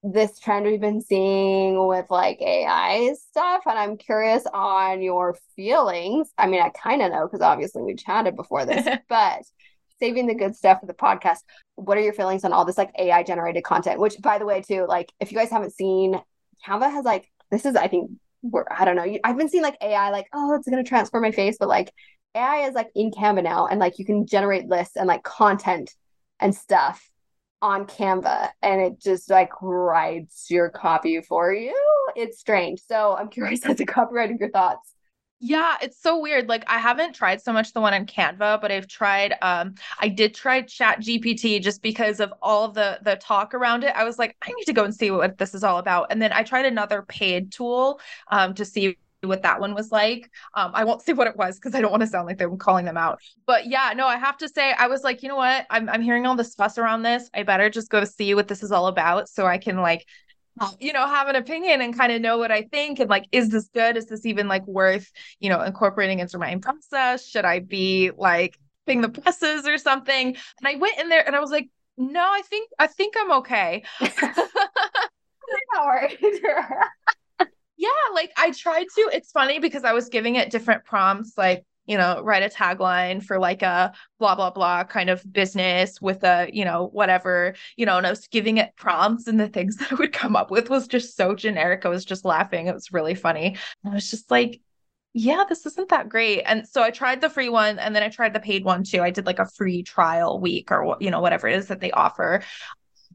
this 0.03 0.39
trend 0.39 0.67
we've 0.67 0.81
been 0.81 1.01
seeing 1.01 1.87
with 1.87 2.07
like 2.11 2.41
AI 2.43 3.15
stuff. 3.31 3.63
And 3.67 3.79
I'm 3.79 3.97
curious 3.97 4.45
on 4.53 5.01
your 5.01 5.37
feelings. 5.57 6.31
I 6.37 6.47
mean, 6.47 6.61
I 6.61 6.69
kind 6.69 7.01
of 7.01 7.11
know 7.11 7.27
because 7.27 7.41
obviously 7.41 7.83
we 7.83 7.95
chatted 7.95 8.37
before 8.37 8.67
this, 8.67 8.87
but 9.09 9.43
saving 10.01 10.27
the 10.27 10.35
good 10.35 10.55
stuff 10.55 10.81
for 10.81 10.87
the 10.87 10.93
podcast. 10.93 11.39
What 11.77 11.97
are 11.97 12.03
your 12.03 12.13
feelings 12.13 12.45
on 12.45 12.53
all 12.53 12.67
this 12.67 12.77
like 12.77 12.91
AI 12.99 13.23
generated 13.23 13.65
content? 13.65 13.99
Which, 13.99 14.21
by 14.21 14.39
the 14.39 14.47
way, 14.47 14.61
too, 14.61 14.85
like 14.87 15.11
if 15.21 15.33
you 15.33 15.39
guys 15.39 15.51
haven't 15.51 15.73
seen, 15.73 16.21
Canva 16.67 16.91
has 16.91 17.05
like, 17.05 17.31
this 17.51 17.65
is, 17.65 17.77
I 17.77 17.89
think, 17.89 18.11
I 18.71 18.85
don't 18.85 18.97
know. 18.97 19.19
I've 19.25 19.39
been 19.39 19.49
seeing 19.49 19.63
like 19.63 19.79
AI, 19.81 20.11
like, 20.11 20.29
oh, 20.33 20.55
it's 20.55 20.69
going 20.69 20.83
to 20.83 20.89
transform 20.89 21.23
my 21.23 21.31
face, 21.31 21.57
but 21.59 21.69
like 21.69 21.93
AI 22.35 22.69
is 22.69 22.75
like 22.75 22.91
in 22.95 23.11
Canva 23.11 23.43
now, 23.43 23.67
and 23.67 23.81
like 23.81 23.99
you 23.99 24.05
can 24.05 24.27
generate 24.27 24.67
lists 24.67 24.97
and 24.97 25.07
like 25.07 25.23
content 25.23 25.95
and 26.41 26.55
stuff 26.55 27.11
on 27.63 27.87
Canva, 27.87 28.51
and 28.63 28.81
it 28.81 29.01
just 29.01 29.31
like 29.31 29.51
writes 29.63 30.51
your 30.51 30.69
copy 30.69 31.21
for 31.23 31.53
you. 31.53 31.75
It's 32.17 32.39
strange. 32.39 32.81
So 32.87 33.17
I'm 33.19 33.29
curious 33.31 33.65
as 33.65 33.81
a 33.81 33.87
copywriter, 33.87 34.39
your 34.39 34.51
thoughts. 34.51 34.95
Yeah, 35.41 35.77
it's 35.83 36.01
so 36.01 36.21
weird. 36.21 36.49
Like 36.49 36.65
I 36.69 36.79
haven't 36.79 37.15
tried 37.15 37.43
so 37.43 37.53
much 37.53 37.73
the 37.73 37.81
one 37.81 37.93
on 37.93 38.07
Canva, 38.07 38.61
but 38.63 38.73
I've 38.73 38.87
tried 38.87 39.35
um 39.43 39.75
I 39.99 40.09
did 40.09 40.35
try 40.35 40.63
Chat 40.63 41.01
GPT 41.01 41.61
just 41.61 41.83
because 41.83 42.21
of 42.21 42.33
all 42.41 42.69
the 42.69 42.99
the 43.03 43.17
talk 43.17 43.53
around 43.53 43.85
it. 43.85 43.95
I 43.95 44.05
was 44.05 44.19
like, 44.19 44.37
I 44.43 44.53
need 44.53 44.65
to 44.65 44.73
go 44.73 44.85
and 44.85 44.95
see 44.95 45.11
what 45.11 45.37
this 45.37 45.55
is 45.55 45.63
all 45.63 45.79
about. 45.79 46.07
And 46.11 46.23
then 46.23 46.33
I 46.33 46.45
tried 46.45 46.65
another 46.65 47.03
paid 47.03 47.53
tool 47.53 48.01
um 48.29 48.55
to 48.55 48.65
see 48.65 48.97
what 49.23 49.43
that 49.43 49.61
one 49.61 49.75
was 49.75 49.91
like. 49.91 50.31
Um, 50.55 50.71
I 50.75 50.85
won't 50.85 51.03
say 51.07 51.13
what 51.13 51.27
it 51.27 51.37
was 51.37 51.57
because 51.59 51.75
I 51.75 51.81
don't 51.83 51.91
want 51.91 52.03
to 52.03 52.07
sound 52.07 52.27
like 52.27 52.41
I'm 52.41 52.57
calling 52.57 52.85
them 52.87 52.97
out. 52.97 53.19
But 53.47 53.67
yeah, 53.67 53.93
no, 53.95 54.07
I 54.07 54.17
have 54.17 54.37
to 54.39 54.49
say, 54.49 54.73
I 54.73 54.87
was 54.87 55.03
like, 55.03 55.23
you 55.23 55.29
know 55.29 55.37
what? 55.37 55.67
I'm 55.69 55.89
I'm 55.91 56.03
hearing 56.03 56.27
all 56.27 56.37
this 56.37 56.55
fuss 56.55 56.79
around 56.79 57.03
this. 57.03 57.29
I 57.35 57.43
better 57.43 57.69
just 57.69 57.91
go 57.91 58.05
see 58.05 58.35
what 58.35 58.49
this 58.49 58.63
is 58.63 58.73
all 58.73 58.87
about 58.87 59.29
so 59.29 59.47
I 59.47 59.59
can 59.59 59.79
like 59.83 60.07
you 60.81 60.93
know 60.93 61.07
have 61.07 61.29
an 61.29 61.37
opinion 61.37 61.81
and 61.81 61.97
kind 61.97 62.13
of 62.13 62.21
know 62.21 62.39
what 62.39 62.51
i 62.51 62.63
think 62.63 63.01
and 63.01 63.11
like 63.11 63.27
is 63.33 63.51
this 63.51 63.69
good? 63.69 63.97
Is 63.97 64.07
this 64.07 64.27
even 64.27 64.49
like 64.49 64.67
worth 64.67 65.11
you 65.41 65.49
know 65.49 65.63
incorporating 65.63 66.21
into 66.21 66.39
my 66.39 66.55
process? 66.57 67.27
Should 67.27 67.45
i 67.45 67.61
be 67.61 68.11
like 68.17 68.59
being 68.87 69.01
the 69.01 69.09
presses 69.09 69.67
or 69.67 69.79
something? 69.79 70.29
And 70.29 70.67
i 70.67 70.77
went 70.77 70.99
in 70.99 71.09
there 71.09 71.27
and 71.27 71.35
i 71.35 71.41
was 71.41 71.51
like 71.51 71.69
no 71.97 72.21
i 72.21 72.43
think 72.43 72.71
i 72.79 72.87
think 72.87 73.15
i'm 73.19 73.33
okay. 73.33 73.85
Yeah 77.77 77.89
like 78.15 78.33
i 78.37 78.51
tried 78.53 78.87
to 78.95 79.11
it's 79.13 79.33
funny 79.33 79.59
because 79.59 79.85
i 79.85 79.93
was 79.93 80.09
giving 80.09 80.37
it 80.37 80.51
different 80.51 80.85
prompts 80.85 81.37
like 81.37 81.65
you 81.87 81.99
know, 81.99 82.21
write 82.23 82.43
a 82.43 82.55
tagline 82.55 83.23
for 83.23 83.39
like 83.39 83.63
a 83.63 83.93
blah, 84.19 84.35
blah, 84.35 84.51
blah 84.51 84.85
kind 84.85 85.11
of 85.11 85.25
business 85.33 86.01
with 86.01 86.25
a, 86.25 86.49
you 86.53 86.65
know, 86.65 86.89
whatever, 86.93 87.55
you 87.77 87.87
know, 87.87 87.99
and 87.99 88.07
I 88.07 88.11
was 88.11 88.27
giving 88.29 88.59
it 88.59 88.75
prompts 88.77 89.27
and 89.27 89.39
the 89.39 89.49
things 89.49 89.77
that 89.79 89.93
I 89.93 89.97
would 89.97 90.13
come 90.13 90.37
up 90.37 90.51
with 90.51 90.71
was 90.71 90.89
just 90.89 91.17
so 91.17 91.35
generic. 91.35 91.85
I 91.85 91.89
was 91.89 92.05
just 92.05 92.25
laughing. 92.25 92.67
It 92.67 92.75
was 92.75 92.93
really 92.93 93.15
funny. 93.15 93.57
I 93.85 93.91
was 93.91 94.11
just 94.11 94.31
like, 94.31 94.61
yeah, 95.13 95.45
this 95.49 95.65
isn't 95.65 95.91
that 95.91 96.09
great. 96.09 96.43
And 96.43 96.67
so 96.67 96.83
I 96.83 96.91
tried 96.91 97.21
the 97.21 97.31
free 97.31 97.49
one 97.49 97.79
and 97.79 97.95
then 97.95 98.03
I 98.03 98.09
tried 98.09 98.33
the 98.33 98.41
paid 98.41 98.65
one 98.65 98.83
too. 98.83 99.01
I 99.01 99.11
did 99.11 99.27
like 99.27 99.39
a 99.39 99.47
free 99.47 99.85
trial 99.85 100.41
week 100.41 100.73
or, 100.73 100.97
you 100.99 101.11
know, 101.11 101.21
whatever 101.21 101.47
it 101.47 101.57
is 101.57 101.69
that 101.69 101.81
they 101.81 101.93
offer 101.93 102.43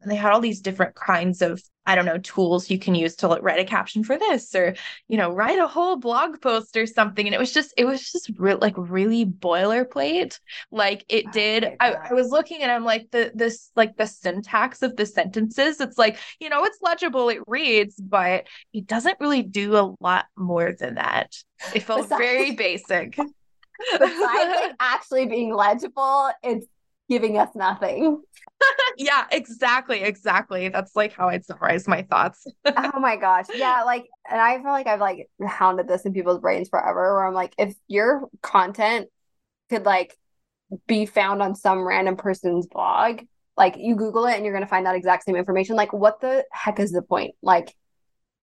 and 0.02 0.12
they 0.12 0.16
had 0.16 0.32
all 0.32 0.40
these 0.40 0.62
different 0.62 0.96
kinds 0.96 1.42
of 1.42 1.62
i 1.86 1.96
don't 1.96 2.06
know 2.06 2.18
tools 2.20 2.70
you 2.70 2.78
can 2.78 2.96
use 2.96 3.16
to 3.16 3.28
like, 3.28 3.42
write 3.42 3.60
a 3.60 3.66
caption 3.66 4.04
for 4.04 4.18
this 4.18 4.54
or 4.54 4.76
you 5.08 5.18
know 5.18 5.32
write 5.32 5.60
a 5.60 5.68
whole 5.68 5.96
blog 5.96 6.42
post 6.42 6.76
or 6.78 6.86
something. 6.86 7.26
And 7.26 7.34
it 7.34 7.40
was 7.40 7.54
just 7.54 7.74
it 7.78 7.86
was 7.86 8.12
just 8.12 8.32
re- 8.38 8.56
like 8.56 8.76
really 8.78 9.26
boilerplate. 9.26 10.40
Like 10.72 11.06
it 11.10 11.32
did 11.32 11.76
I, 11.80 11.94
I 11.94 12.14
was 12.14 12.30
looking 12.30 12.62
and 12.62 12.72
i'm 12.72 12.86
like 12.86 13.10
the 13.12 13.32
this 13.34 13.72
like 13.76 13.98
the 13.98 14.08
syntax 14.08 14.82
of 14.82 14.96
the 14.96 15.06
sentences 15.06 15.80
it's 15.80 15.98
like 15.98 16.18
you 16.40 16.50
know 16.50 16.64
it's 16.64 16.80
legible 16.82 17.30
it 17.30 17.40
reads 17.48 17.96
but 17.96 18.48
it 18.74 18.88
doesn't 18.88 19.20
really 19.20 19.44
do 19.44 19.76
a 19.76 19.96
lot 20.00 20.26
more 20.38 20.74
than 20.78 20.96
that. 20.96 21.36
It 21.74 21.82
felt 21.82 22.04
besides, 22.04 22.22
very 22.22 22.52
basic. 22.52 23.16
besides 23.92 24.16
like 24.22 24.76
actually 24.80 25.26
being 25.26 25.54
legible 25.54 26.30
it's 26.44 26.68
giving 27.10 27.38
us 27.38 27.50
nothing 27.56 28.22
yeah, 28.98 29.26
exactly. 29.32 30.02
Exactly. 30.02 30.70
That's 30.70 30.96
like 30.96 31.14
how 31.14 31.30
I'd 31.30 31.46
summarize 31.46 31.88
my 31.88 32.04
thoughts. 32.04 32.46
oh 32.66 33.00
my 33.00 33.16
gosh. 33.16 33.46
Yeah. 33.54 33.84
Like, 33.84 34.06
and 34.30 34.40
I 34.40 34.58
feel 34.58 34.72
like 34.72 34.88
I've 34.88 35.00
like 35.00 35.30
hounded 35.46 35.88
this 35.88 36.06
in 36.06 36.14
people's 36.14 36.40
brains 36.40 36.70
forever 36.70 37.16
where 37.16 37.26
I'm 37.26 37.34
like, 37.34 37.54
if 37.58 37.76
your 37.88 38.28
content 38.42 39.08
could 39.70 39.86
like 39.86 40.18
be 40.88 41.06
found 41.06 41.42
on 41.42 41.56
some 41.56 41.88
random 41.88 42.16
person's 42.16 42.68
blog, 42.68 43.22
like 43.58 43.76
you 43.78 43.96
Google 43.96 44.26
it 44.26 44.36
and 44.36 44.46
you're 44.46 44.54
going 44.54 44.64
to 44.64 44.70
find 44.70 44.86
that 44.86 44.96
exact 44.96 45.26
same 45.26 45.36
information. 45.36 45.76
Like, 45.76 45.94
what 45.94 46.22
the 46.22 46.46
heck 46.52 46.80
is 46.80 46.92
the 46.92 47.02
point? 47.02 47.36
Like, 47.42 47.76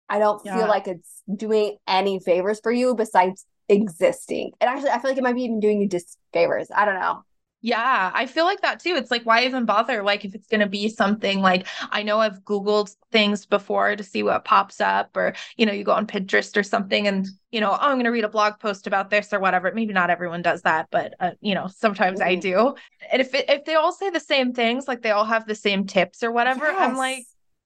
I 0.09 0.19
don't 0.19 0.45
yeah. 0.45 0.59
feel 0.59 0.69
like 0.69 0.87
it's 0.87 1.23
doing 1.35 1.77
any 1.87 2.19
favors 2.19 2.61
for 2.61 2.73
you 2.73 2.95
besides 2.95 3.47
existing. 3.69 4.53
And 4.61 4.69
actually, 4.69 4.91
I 4.91 4.99
feel 4.99 5.11
like 5.11 5.19
it 5.19 5.23
might 5.23 5.35
be 5.35 5.45
even 5.45 5.61
doing 5.61 5.81
you 5.81 5.89
disfavors. 5.89 6.67
I 6.75 6.85
don't 6.85 6.99
know. 7.01 7.23
Yeah, 7.65 8.11
I 8.13 8.27
feel 8.27 8.45
like 8.45 8.61
that 8.61 8.79
too. 8.79 8.95
It's 8.95 9.11
like, 9.11 9.25
why 9.25 9.47
even 9.47 9.65
bother? 9.65 10.03
Like, 10.03 10.27
if 10.27 10.35
it's 10.35 10.49
going 10.49 10.61
to 10.61 10.69
be 10.69 10.91
something 10.91 11.41
like, 11.41 11.67
I 11.91 12.03
know 12.03 12.19
I've 12.19 12.45
Googled 12.45 12.95
things 13.11 13.47
before 13.47 13.97
to 13.97 14.05
see 14.05 14.23
what 14.23 14.45
pops 14.45 14.83
up, 14.83 15.17
or, 15.17 15.33
you 15.57 15.65
know, 15.65 15.73
you 15.73 15.83
go 15.83 15.93
on 15.93 16.07
Pinterest 16.07 16.55
or 16.59 16.63
something 16.63 17.09
and, 17.09 17.27
you 17.53 17.63
know, 17.63 17.71
oh, 17.71 17.79
I'm 17.81 17.95
going 17.95 18.05
to 18.05 18.11
read 18.11 18.25
a 18.25 18.29
blog 18.29 18.59
post 18.61 18.87
about 18.87 19.09
this 19.09 19.33
or 19.33 19.41
whatever. 19.41 19.73
Maybe 19.73 19.95
not 19.95 20.11
everyone 20.11 20.43
does 20.43 20.61
that, 20.61 20.89
but, 20.91 21.15
uh, 21.21 21.31
you 21.41 21.55
know, 21.55 21.69
sometimes 21.75 22.21
mm-hmm. 22.21 22.29
I 22.29 22.35
do. 22.35 22.75
And 23.11 23.23
if, 23.23 23.33
it, 23.33 23.49
if 23.49 23.65
they 23.65 23.77
all 23.77 23.93
say 23.93 24.11
the 24.11 24.21
same 24.21 24.53
things, 24.53 24.87
like 24.87 25.01
they 25.01 25.13
all 25.13 25.25
have 25.25 25.47
the 25.47 25.55
same 25.55 25.87
tips 25.87 26.23
or 26.23 26.31
whatever, 26.31 26.67
yes. 26.67 26.77
I'm 26.79 26.99
like, 26.99 27.25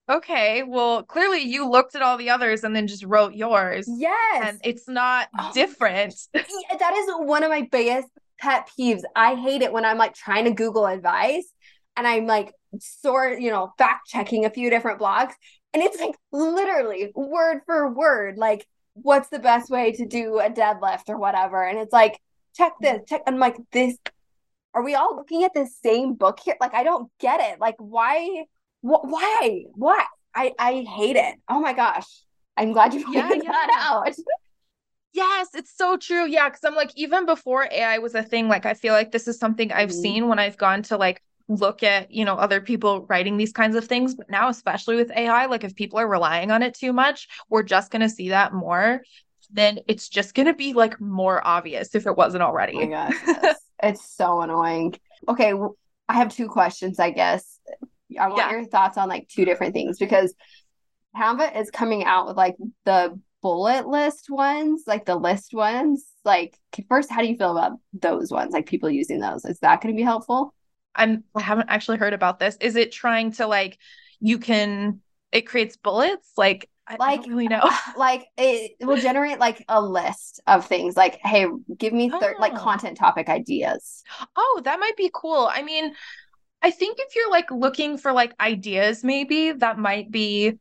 okay, 0.08 0.62
well, 0.62 1.02
clearly 1.02 1.40
you 1.40 1.68
looked 1.68 1.96
at 1.96 2.02
all 2.02 2.16
the 2.18 2.30
others 2.30 2.62
and 2.62 2.76
then 2.76 2.86
just 2.86 3.02
wrote 3.02 3.34
yours. 3.34 3.88
Yes. 3.88 4.46
And 4.46 4.60
it's 4.62 4.86
not 4.86 5.26
oh, 5.36 5.50
different. 5.52 6.14
that 6.32 6.94
is 6.94 7.10
one 7.18 7.42
of 7.42 7.50
my 7.50 7.62
biggest 7.62 8.06
pet 8.38 8.68
peeves. 8.78 9.02
I 9.14 9.34
hate 9.34 9.62
it 9.62 9.72
when 9.72 9.84
I'm 9.84 9.98
like 9.98 10.14
trying 10.14 10.44
to 10.44 10.50
Google 10.52 10.86
advice 10.86 11.46
and 11.96 12.06
I'm 12.06 12.26
like 12.26 12.52
sort, 12.78 13.40
you 13.40 13.50
know, 13.50 13.72
fact 13.78 14.08
checking 14.08 14.44
a 14.44 14.50
few 14.50 14.70
different 14.70 15.00
blogs. 15.00 15.32
And 15.74 15.82
it's 15.82 16.00
like 16.00 16.14
literally 16.32 17.12
word 17.14 17.60
for 17.66 17.92
word, 17.92 18.38
like, 18.38 18.66
what's 18.94 19.28
the 19.28 19.38
best 19.38 19.70
way 19.70 19.92
to 19.92 20.06
do 20.06 20.38
a 20.38 20.50
deadlift 20.50 21.08
or 21.08 21.18
whatever. 21.18 21.62
And 21.62 21.78
it's 21.78 21.92
like, 21.92 22.18
check 22.56 22.72
this, 22.80 23.00
check. 23.06 23.22
I'm 23.26 23.38
like, 23.38 23.56
this, 23.72 23.96
are 24.74 24.82
we 24.82 24.94
all 24.94 25.16
looking 25.16 25.44
at 25.44 25.54
the 25.54 25.68
same 25.82 26.14
book 26.14 26.40
here? 26.44 26.56
Like, 26.60 26.74
I 26.74 26.84
don't 26.84 27.10
get 27.20 27.40
it. 27.40 27.60
Like, 27.60 27.76
why? 27.78 28.44
Wh- 28.80 29.04
why? 29.04 29.64
Why? 29.74 30.04
I 30.34 30.52
I 30.58 30.84
hate 30.88 31.16
it. 31.16 31.34
Oh 31.48 31.60
my 31.60 31.72
gosh. 31.72 32.06
I'm 32.56 32.72
glad 32.72 32.94
you 32.94 33.04
pointed 33.04 33.14
yeah, 33.14 33.34
yeah. 33.44 33.50
that 33.50 33.70
out. 33.78 34.14
Yes, 35.18 35.48
it's 35.52 35.76
so 35.76 35.96
true. 35.96 36.28
Yeah, 36.28 36.48
because 36.48 36.64
I'm 36.64 36.76
like, 36.76 36.92
even 36.94 37.26
before 37.26 37.68
AI 37.72 37.98
was 37.98 38.14
a 38.14 38.22
thing, 38.22 38.46
like 38.46 38.66
I 38.66 38.74
feel 38.74 38.92
like 38.92 39.10
this 39.10 39.26
is 39.26 39.36
something 39.36 39.72
I've 39.72 39.88
mm-hmm. 39.88 40.00
seen 40.00 40.28
when 40.28 40.38
I've 40.38 40.56
gone 40.56 40.82
to 40.84 40.96
like 40.96 41.24
look 41.48 41.82
at, 41.82 42.12
you 42.12 42.24
know, 42.24 42.36
other 42.36 42.60
people 42.60 43.04
writing 43.08 43.36
these 43.36 43.52
kinds 43.52 43.74
of 43.74 43.84
things. 43.84 44.14
But 44.14 44.30
now, 44.30 44.48
especially 44.48 44.94
with 44.94 45.10
AI, 45.10 45.46
like 45.46 45.64
if 45.64 45.74
people 45.74 45.98
are 45.98 46.06
relying 46.06 46.52
on 46.52 46.62
it 46.62 46.74
too 46.74 46.92
much, 46.92 47.26
we're 47.50 47.64
just 47.64 47.90
gonna 47.90 48.08
see 48.08 48.28
that 48.28 48.52
more. 48.52 49.02
Then 49.50 49.80
it's 49.88 50.08
just 50.08 50.36
gonna 50.36 50.54
be 50.54 50.72
like 50.72 51.00
more 51.00 51.44
obvious 51.44 51.96
if 51.96 52.06
it 52.06 52.16
wasn't 52.16 52.44
already. 52.44 52.76
Oh 52.76 52.86
my 52.86 52.86
gosh, 52.86 53.14
yes. 53.26 53.60
it's 53.82 54.08
so 54.08 54.40
annoying. 54.40 54.94
Okay, 55.28 55.52
I 56.08 56.12
have 56.12 56.32
two 56.32 56.46
questions, 56.46 57.00
I 57.00 57.10
guess. 57.10 57.58
I 58.20 58.28
want 58.28 58.38
yeah. 58.38 58.50
your 58.52 58.66
thoughts 58.66 58.96
on 58.96 59.08
like 59.08 59.26
two 59.26 59.44
different 59.44 59.74
things 59.74 59.98
because 59.98 60.32
Canva 61.16 61.60
is 61.60 61.72
coming 61.72 62.04
out 62.04 62.28
with 62.28 62.36
like 62.36 62.54
the 62.84 63.18
bullet 63.42 63.86
list 63.86 64.30
ones, 64.30 64.84
like 64.86 65.04
the 65.04 65.16
list 65.16 65.54
ones. 65.54 66.06
Like 66.24 66.58
first, 66.88 67.10
how 67.10 67.20
do 67.20 67.28
you 67.28 67.36
feel 67.36 67.56
about 67.56 67.78
those 67.92 68.30
ones? 68.30 68.52
Like 68.52 68.66
people 68.66 68.90
using 68.90 69.20
those? 69.20 69.44
Is 69.44 69.58
that 69.60 69.80
going 69.80 69.94
to 69.94 69.96
be 69.96 70.04
helpful? 70.04 70.54
I'm 70.94 71.24
I 71.34 71.42
haven't 71.42 71.70
actually 71.70 71.98
heard 71.98 72.12
about 72.12 72.38
this. 72.38 72.56
Is 72.60 72.76
it 72.76 72.92
trying 72.92 73.32
to 73.32 73.46
like 73.46 73.78
you 74.20 74.38
can 74.38 75.00
it 75.30 75.42
creates 75.42 75.76
bullets 75.76 76.32
like 76.36 76.68
I, 76.86 76.96
like 76.96 77.22
don't 77.22 77.30
really 77.30 77.48
know. 77.48 77.68
like 77.96 78.26
it 78.36 78.72
will 78.80 78.96
generate 78.96 79.38
like 79.38 79.64
a 79.68 79.80
list 79.80 80.40
of 80.46 80.66
things 80.66 80.96
like 80.96 81.20
hey, 81.22 81.46
give 81.76 81.92
me 81.92 82.10
thir- 82.10 82.34
oh. 82.36 82.40
like 82.40 82.56
content 82.56 82.96
topic 82.96 83.28
ideas. 83.28 84.02
Oh, 84.36 84.60
that 84.64 84.80
might 84.80 84.96
be 84.96 85.10
cool. 85.12 85.48
I 85.52 85.62
mean, 85.62 85.94
I 86.62 86.70
think 86.70 86.98
if 86.98 87.14
you're 87.14 87.30
like 87.30 87.50
looking 87.50 87.98
for 87.98 88.12
like 88.12 88.34
ideas, 88.40 89.04
maybe 89.04 89.52
that 89.52 89.78
might 89.78 90.10
be, 90.10 90.58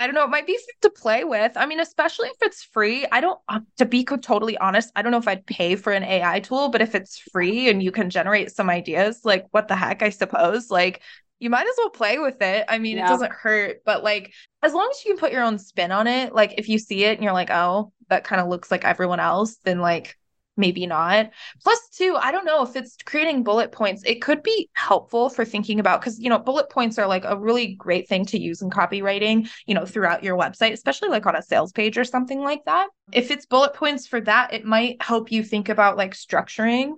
I 0.00 0.06
don't 0.06 0.14
know, 0.14 0.24
it 0.24 0.30
might 0.30 0.46
be 0.46 0.58
to 0.82 0.90
play 0.90 1.24
with. 1.24 1.52
I 1.56 1.66
mean, 1.66 1.80
especially 1.80 2.28
if 2.28 2.36
it's 2.42 2.62
free. 2.62 3.04
I 3.10 3.20
don't, 3.20 3.38
uh, 3.48 3.60
to 3.78 3.84
be 3.84 4.04
totally 4.04 4.56
honest, 4.58 4.92
I 4.94 5.02
don't 5.02 5.10
know 5.10 5.18
if 5.18 5.26
I'd 5.26 5.44
pay 5.46 5.74
for 5.74 5.92
an 5.92 6.04
AI 6.04 6.38
tool, 6.40 6.68
but 6.68 6.80
if 6.80 6.94
it's 6.94 7.18
free 7.18 7.68
and 7.68 7.82
you 7.82 7.90
can 7.90 8.08
generate 8.08 8.52
some 8.52 8.70
ideas, 8.70 9.20
like 9.24 9.46
what 9.50 9.66
the 9.66 9.74
heck, 9.74 10.02
I 10.02 10.10
suppose, 10.10 10.70
like 10.70 11.02
you 11.40 11.50
might 11.50 11.66
as 11.66 11.74
well 11.78 11.90
play 11.90 12.18
with 12.18 12.40
it. 12.40 12.64
I 12.68 12.78
mean, 12.78 12.96
yeah. 12.96 13.06
it 13.06 13.08
doesn't 13.08 13.32
hurt, 13.32 13.82
but 13.84 14.04
like 14.04 14.32
as 14.62 14.72
long 14.72 14.88
as 14.90 15.04
you 15.04 15.12
can 15.12 15.18
put 15.18 15.32
your 15.32 15.42
own 15.42 15.58
spin 15.58 15.90
on 15.90 16.06
it, 16.06 16.32
like 16.32 16.54
if 16.58 16.68
you 16.68 16.78
see 16.78 17.04
it 17.04 17.14
and 17.14 17.24
you're 17.24 17.32
like, 17.32 17.50
oh, 17.50 17.92
that 18.08 18.24
kind 18.24 18.40
of 18.40 18.48
looks 18.48 18.70
like 18.70 18.84
everyone 18.84 19.20
else, 19.20 19.56
then 19.64 19.80
like 19.80 20.16
maybe 20.58 20.86
not. 20.86 21.30
Plus, 21.62 21.88
two, 21.90 22.16
I 22.20 22.32
don't 22.32 22.44
know 22.44 22.62
if 22.62 22.76
it's 22.76 22.96
creating 23.04 23.44
bullet 23.44 23.72
points, 23.72 24.02
it 24.04 24.20
could 24.20 24.42
be 24.42 24.68
helpful 24.74 25.30
for 25.30 25.44
thinking 25.44 25.80
about 25.80 26.00
because, 26.00 26.18
you 26.18 26.28
know, 26.28 26.38
bullet 26.38 26.68
points 26.68 26.98
are 26.98 27.06
like 27.06 27.24
a 27.24 27.38
really 27.38 27.74
great 27.74 28.08
thing 28.08 28.26
to 28.26 28.38
use 28.38 28.60
in 28.60 28.70
copywriting, 28.70 29.48
you 29.66 29.74
know, 29.74 29.86
throughout 29.86 30.24
your 30.24 30.36
website, 30.36 30.72
especially 30.72 31.08
like 31.08 31.26
on 31.26 31.36
a 31.36 31.42
sales 31.42 31.72
page 31.72 31.96
or 31.96 32.04
something 32.04 32.40
like 32.40 32.64
that. 32.66 32.88
If 33.12 33.30
it's 33.30 33.46
bullet 33.46 33.74
points 33.74 34.06
for 34.06 34.20
that, 34.22 34.52
it 34.52 34.64
might 34.64 35.00
help 35.00 35.32
you 35.32 35.42
think 35.42 35.68
about 35.68 35.96
like 35.96 36.14
structuring 36.14 36.94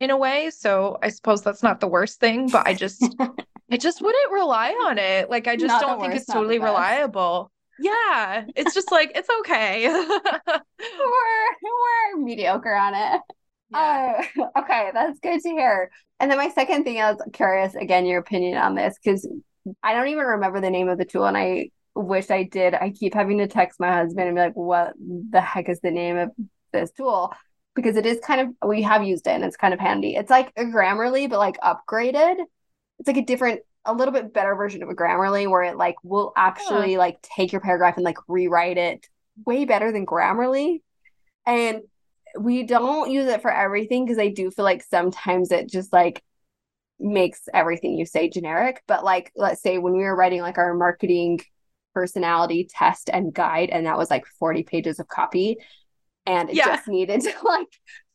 in 0.00 0.10
a 0.10 0.16
way. 0.16 0.50
So 0.50 0.98
I 1.02 1.10
suppose 1.10 1.42
that's 1.42 1.62
not 1.62 1.80
the 1.80 1.88
worst 1.88 2.18
thing, 2.18 2.48
but 2.48 2.66
I 2.66 2.74
just, 2.74 3.02
I 3.70 3.76
just 3.76 4.02
wouldn't 4.02 4.32
rely 4.32 4.70
on 4.70 4.98
it. 4.98 5.30
Like, 5.30 5.46
I 5.46 5.56
just 5.56 5.68
not 5.68 5.82
don't 5.82 6.00
think 6.00 6.14
it's 6.14 6.26
totally 6.26 6.58
reliable 6.58 7.52
yeah 7.82 8.44
it's 8.56 8.74
just 8.74 8.90
like 8.90 9.12
it's 9.14 9.28
okay. 9.40 9.86
We're 9.88 11.52
we're 11.62 12.24
mediocre 12.24 12.74
on 12.74 12.94
it. 12.94 13.20
Yeah. 13.70 14.22
Uh, 14.36 14.46
okay 14.60 14.90
that's 14.92 15.18
good 15.20 15.40
to 15.40 15.48
hear. 15.50 15.90
And 16.20 16.30
then 16.30 16.38
my 16.38 16.50
second 16.50 16.84
thing 16.84 17.00
i 17.00 17.10
was 17.10 17.20
curious 17.32 17.74
again 17.74 18.06
your 18.06 18.20
opinion 18.20 18.58
on 18.58 18.74
this 18.74 18.96
because 19.02 19.28
i 19.82 19.94
don't 19.94 20.08
even 20.08 20.24
remember 20.24 20.60
the 20.60 20.70
name 20.70 20.88
of 20.88 20.98
the 20.98 21.04
tool 21.04 21.26
and 21.26 21.36
i 21.36 21.70
wish 21.94 22.30
i 22.30 22.44
did. 22.44 22.74
I 22.74 22.90
keep 22.90 23.14
having 23.14 23.38
to 23.38 23.46
text 23.46 23.78
my 23.80 23.92
husband 23.92 24.28
and 24.28 24.36
be 24.36 24.40
like 24.40 24.54
what 24.54 24.94
the 24.98 25.40
heck 25.40 25.68
is 25.68 25.80
the 25.80 25.90
name 25.90 26.16
of 26.16 26.30
this 26.72 26.90
tool? 26.92 27.32
Because 27.74 27.96
it 27.96 28.06
is 28.06 28.18
kind 28.20 28.40
of 28.40 28.68
we 28.68 28.82
have 28.82 29.04
used 29.04 29.26
it 29.26 29.30
and 29.30 29.44
it's 29.44 29.56
kind 29.56 29.74
of 29.74 29.80
handy. 29.80 30.16
It's 30.16 30.30
like 30.30 30.52
a 30.56 30.64
grammarly 30.64 31.28
but 31.28 31.38
like 31.38 31.58
upgraded. 31.60 32.36
It's 32.98 33.06
like 33.06 33.16
a 33.16 33.24
different 33.24 33.60
a 33.84 33.92
little 33.92 34.12
bit 34.12 34.32
better 34.32 34.54
version 34.54 34.82
of 34.82 34.88
a 34.88 34.94
Grammarly 34.94 35.48
where 35.50 35.62
it 35.62 35.76
like 35.76 35.96
will 36.04 36.32
actually 36.36 36.92
yeah. 36.92 36.98
like 36.98 37.20
take 37.22 37.52
your 37.52 37.60
paragraph 37.60 37.96
and 37.96 38.04
like 38.04 38.18
rewrite 38.28 38.78
it 38.78 39.08
way 39.44 39.64
better 39.64 39.92
than 39.92 40.06
Grammarly. 40.06 40.82
And 41.46 41.82
we 42.38 42.62
don't 42.62 43.10
use 43.10 43.28
it 43.28 43.42
for 43.42 43.52
everything 43.52 44.04
because 44.04 44.18
I 44.18 44.28
do 44.28 44.50
feel 44.50 44.64
like 44.64 44.82
sometimes 44.82 45.50
it 45.50 45.68
just 45.68 45.92
like 45.92 46.22
makes 46.98 47.42
everything 47.52 47.98
you 47.98 48.06
say 48.06 48.28
generic. 48.28 48.82
But 48.86 49.04
like, 49.04 49.32
let's 49.36 49.62
say 49.62 49.78
when 49.78 49.94
we 49.94 50.04
were 50.04 50.16
writing 50.16 50.40
like 50.40 50.58
our 50.58 50.74
marketing 50.74 51.40
personality 51.94 52.68
test 52.70 53.10
and 53.12 53.34
guide, 53.34 53.70
and 53.70 53.86
that 53.86 53.98
was 53.98 54.10
like 54.10 54.24
40 54.38 54.62
pages 54.62 54.98
of 54.98 55.08
copy, 55.08 55.58
and 56.24 56.48
it 56.48 56.56
yeah. 56.56 56.66
just 56.66 56.88
needed 56.88 57.22
to 57.22 57.32
like 57.44 57.68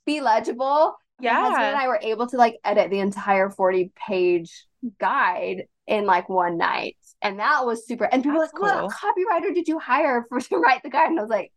be 0.05 0.21
legible. 0.21 0.95
Yeah. 1.19 1.33
My 1.33 1.41
husband 1.41 1.65
and 1.65 1.77
I 1.77 1.87
were 1.87 1.99
able 2.01 2.27
to 2.27 2.37
like 2.37 2.57
edit 2.63 2.89
the 2.91 2.99
entire 2.99 3.49
40 3.49 3.91
page 4.07 4.65
guide 4.99 5.63
in 5.87 6.05
like 6.05 6.29
one 6.29 6.57
night. 6.57 6.97
And 7.21 7.39
that 7.39 7.65
was 7.65 7.87
super. 7.87 8.05
And 8.05 8.23
people 8.23 8.39
That's 8.39 8.53
were 8.53 8.61
like, 8.61 8.73
cool. 8.73 8.87
what 8.87 8.93
copywriter 8.93 9.53
did 9.53 9.67
you 9.67 9.79
hire 9.79 10.25
for 10.29 10.39
to 10.41 10.57
write 10.57 10.83
the 10.83 10.89
guide? 10.89 11.09
And 11.09 11.19
I 11.19 11.21
was 11.21 11.29
like, 11.29 11.51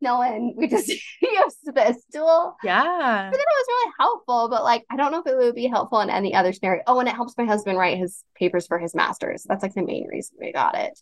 no 0.00 0.18
one. 0.18 0.54
We 0.56 0.66
just 0.66 0.88
used 1.22 1.74
this 1.74 2.04
tool. 2.12 2.56
Yeah. 2.62 2.82
But 3.30 3.36
then 3.36 3.40
it 3.40 3.58
was 3.58 3.66
really 3.68 3.92
helpful, 3.98 4.48
but 4.48 4.64
like 4.64 4.84
I 4.90 4.96
don't 4.96 5.12
know 5.12 5.20
if 5.20 5.26
it 5.26 5.36
would 5.36 5.54
be 5.54 5.66
helpful 5.66 6.00
in 6.00 6.10
any 6.10 6.34
other 6.34 6.52
scenario. 6.52 6.82
Oh, 6.86 6.98
and 6.98 7.08
it 7.08 7.14
helps 7.14 7.36
my 7.38 7.44
husband 7.44 7.78
write 7.78 7.98
his 7.98 8.22
papers 8.34 8.66
for 8.66 8.78
his 8.78 8.94
master's. 8.94 9.44
That's 9.44 9.62
like 9.62 9.74
the 9.74 9.84
main 9.84 10.06
reason 10.08 10.36
we 10.40 10.52
got 10.52 10.76
it. 10.76 10.98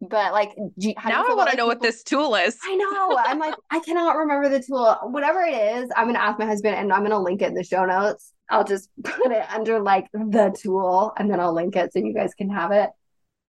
But 0.00 0.32
like, 0.32 0.54
you, 0.76 0.94
now 1.04 1.24
I 1.28 1.34
want 1.34 1.50
to 1.50 1.56
know 1.56 1.64
people... 1.64 1.66
what 1.66 1.82
this 1.82 2.02
tool 2.04 2.34
is. 2.36 2.56
I 2.62 2.74
know. 2.76 3.16
I'm 3.18 3.38
like, 3.38 3.54
I 3.70 3.80
cannot 3.80 4.16
remember 4.16 4.48
the 4.48 4.62
tool. 4.62 4.96
Whatever 5.04 5.40
it 5.40 5.54
is, 5.54 5.90
I'm 5.96 6.06
gonna 6.06 6.20
ask 6.20 6.38
my 6.38 6.46
husband, 6.46 6.76
and 6.76 6.92
I'm 6.92 7.02
gonna 7.02 7.20
link 7.20 7.42
it 7.42 7.48
in 7.48 7.54
the 7.54 7.64
show 7.64 7.84
notes. 7.84 8.32
I'll 8.48 8.64
just 8.64 8.90
put 9.04 9.32
it 9.32 9.44
under 9.50 9.80
like 9.80 10.08
the 10.12 10.56
tool, 10.56 11.12
and 11.16 11.30
then 11.30 11.40
I'll 11.40 11.54
link 11.54 11.74
it 11.74 11.92
so 11.92 11.98
you 11.98 12.14
guys 12.14 12.34
can 12.34 12.50
have 12.50 12.70
it. 12.70 12.90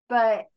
But 0.07 0.47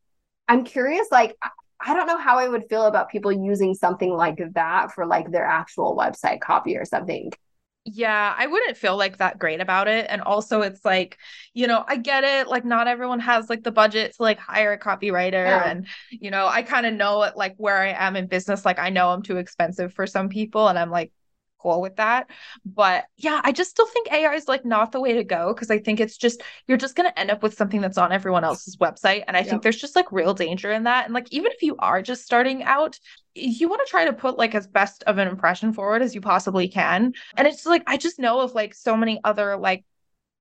I'm 0.48 0.64
curious, 0.64 1.08
like, 1.10 1.36
I 1.84 1.94
don't 1.94 2.06
know 2.06 2.18
how 2.18 2.38
I 2.38 2.48
would 2.48 2.68
feel 2.68 2.86
about 2.86 3.10
people 3.10 3.32
using 3.32 3.74
something 3.74 4.10
like 4.10 4.40
that 4.54 4.92
for 4.92 5.04
like 5.04 5.30
their 5.30 5.44
actual 5.44 5.96
website 5.96 6.40
copy 6.40 6.76
or 6.76 6.84
something 6.84 7.32
yeah, 7.84 8.34
I 8.36 8.46
wouldn't 8.46 8.76
feel 8.76 8.96
like 8.96 9.16
that 9.16 9.38
great 9.38 9.60
about 9.60 9.88
it. 9.88 10.06
And 10.08 10.22
also 10.22 10.60
it's 10.62 10.84
like, 10.84 11.18
you 11.52 11.66
know, 11.66 11.84
I 11.86 11.96
get 11.96 12.22
it. 12.22 12.46
Like 12.48 12.64
not 12.64 12.86
everyone 12.86 13.18
has 13.20 13.50
like 13.50 13.64
the 13.64 13.72
budget 13.72 14.14
to 14.16 14.22
like 14.22 14.38
hire 14.38 14.72
a 14.72 14.78
copywriter. 14.78 15.44
Yeah. 15.44 15.68
And, 15.68 15.86
you 16.10 16.30
know, 16.30 16.46
I 16.46 16.62
kind 16.62 16.86
of 16.86 16.94
know 16.94 17.22
it 17.24 17.36
like 17.36 17.54
where 17.56 17.78
I 17.78 17.88
am 17.88 18.14
in 18.14 18.28
business. 18.28 18.64
Like 18.64 18.78
I 18.78 18.90
know 18.90 19.10
I'm 19.10 19.22
too 19.22 19.36
expensive 19.36 19.92
for 19.92 20.06
some 20.06 20.28
people. 20.28 20.68
And 20.68 20.78
I'm 20.78 20.90
like, 20.90 21.10
cool 21.62 21.80
with 21.80 21.96
that. 21.96 22.28
But 22.64 23.04
yeah, 23.16 23.40
I 23.44 23.52
just 23.52 23.70
still 23.70 23.86
think 23.86 24.12
AI 24.12 24.34
is 24.34 24.48
like 24.48 24.64
not 24.64 24.92
the 24.92 25.00
way 25.00 25.14
to 25.14 25.24
go 25.24 25.54
because 25.54 25.70
I 25.70 25.78
think 25.78 26.00
it's 26.00 26.16
just 26.16 26.42
you're 26.66 26.78
just 26.78 26.96
going 26.96 27.08
to 27.08 27.18
end 27.18 27.30
up 27.30 27.42
with 27.42 27.54
something 27.54 27.80
that's 27.80 27.98
on 27.98 28.12
everyone 28.12 28.44
else's 28.44 28.76
website 28.76 29.24
and 29.28 29.36
I 29.36 29.40
yep. 29.40 29.48
think 29.48 29.62
there's 29.62 29.80
just 29.80 29.96
like 29.96 30.10
real 30.10 30.34
danger 30.34 30.72
in 30.72 30.84
that. 30.84 31.04
And 31.04 31.14
like 31.14 31.28
even 31.30 31.52
if 31.52 31.62
you 31.62 31.76
are 31.78 32.02
just 32.02 32.24
starting 32.24 32.62
out, 32.64 32.98
you 33.34 33.68
want 33.68 33.80
to 33.86 33.90
try 33.90 34.04
to 34.04 34.12
put 34.12 34.38
like 34.38 34.54
as 34.54 34.66
best 34.66 35.02
of 35.04 35.18
an 35.18 35.28
impression 35.28 35.72
forward 35.72 36.02
as 36.02 36.14
you 36.14 36.20
possibly 36.20 36.68
can. 36.68 37.12
And 37.36 37.46
it's 37.46 37.64
like 37.66 37.84
I 37.86 37.96
just 37.96 38.18
know 38.18 38.40
of 38.40 38.54
like 38.54 38.74
so 38.74 38.96
many 38.96 39.20
other 39.24 39.56
like 39.56 39.84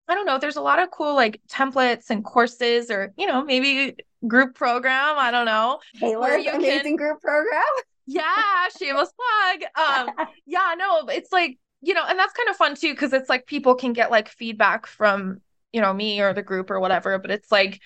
I 0.07 0.15
don't 0.15 0.25
know, 0.25 0.39
there's 0.39 0.57
a 0.57 0.61
lot 0.61 0.79
of 0.79 0.91
cool 0.91 1.15
like 1.15 1.39
templates 1.47 2.09
and 2.09 2.23
courses 2.23 2.91
or, 2.91 3.13
you 3.17 3.27
know, 3.27 3.45
maybe 3.45 3.95
group 4.27 4.55
program. 4.55 5.15
I 5.17 5.31
don't 5.31 5.45
know. 5.45 5.79
Taylor's 5.99 6.45
amazing 6.45 6.83
can... 6.83 6.95
group 6.97 7.21
program. 7.21 7.63
yeah, 8.05 8.67
shameless 8.79 9.11
plug. 9.11 9.61
Um, 9.75 10.27
yeah, 10.45 10.73
no, 10.77 11.07
it's 11.07 11.31
like, 11.31 11.57
you 11.81 11.93
know, 11.93 12.03
and 12.07 12.17
that's 12.17 12.33
kind 12.33 12.49
of 12.49 12.55
fun 12.55 12.75
too, 12.75 12.93
because 12.93 13.13
it's 13.13 13.29
like 13.29 13.47
people 13.47 13.75
can 13.75 13.93
get 13.93 14.11
like 14.11 14.29
feedback 14.29 14.85
from, 14.85 15.41
you 15.71 15.81
know, 15.81 15.93
me 15.93 16.21
or 16.21 16.33
the 16.33 16.43
group 16.43 16.69
or 16.69 16.79
whatever, 16.79 17.17
but 17.17 17.31
it's 17.31 17.51
like, 17.51 17.79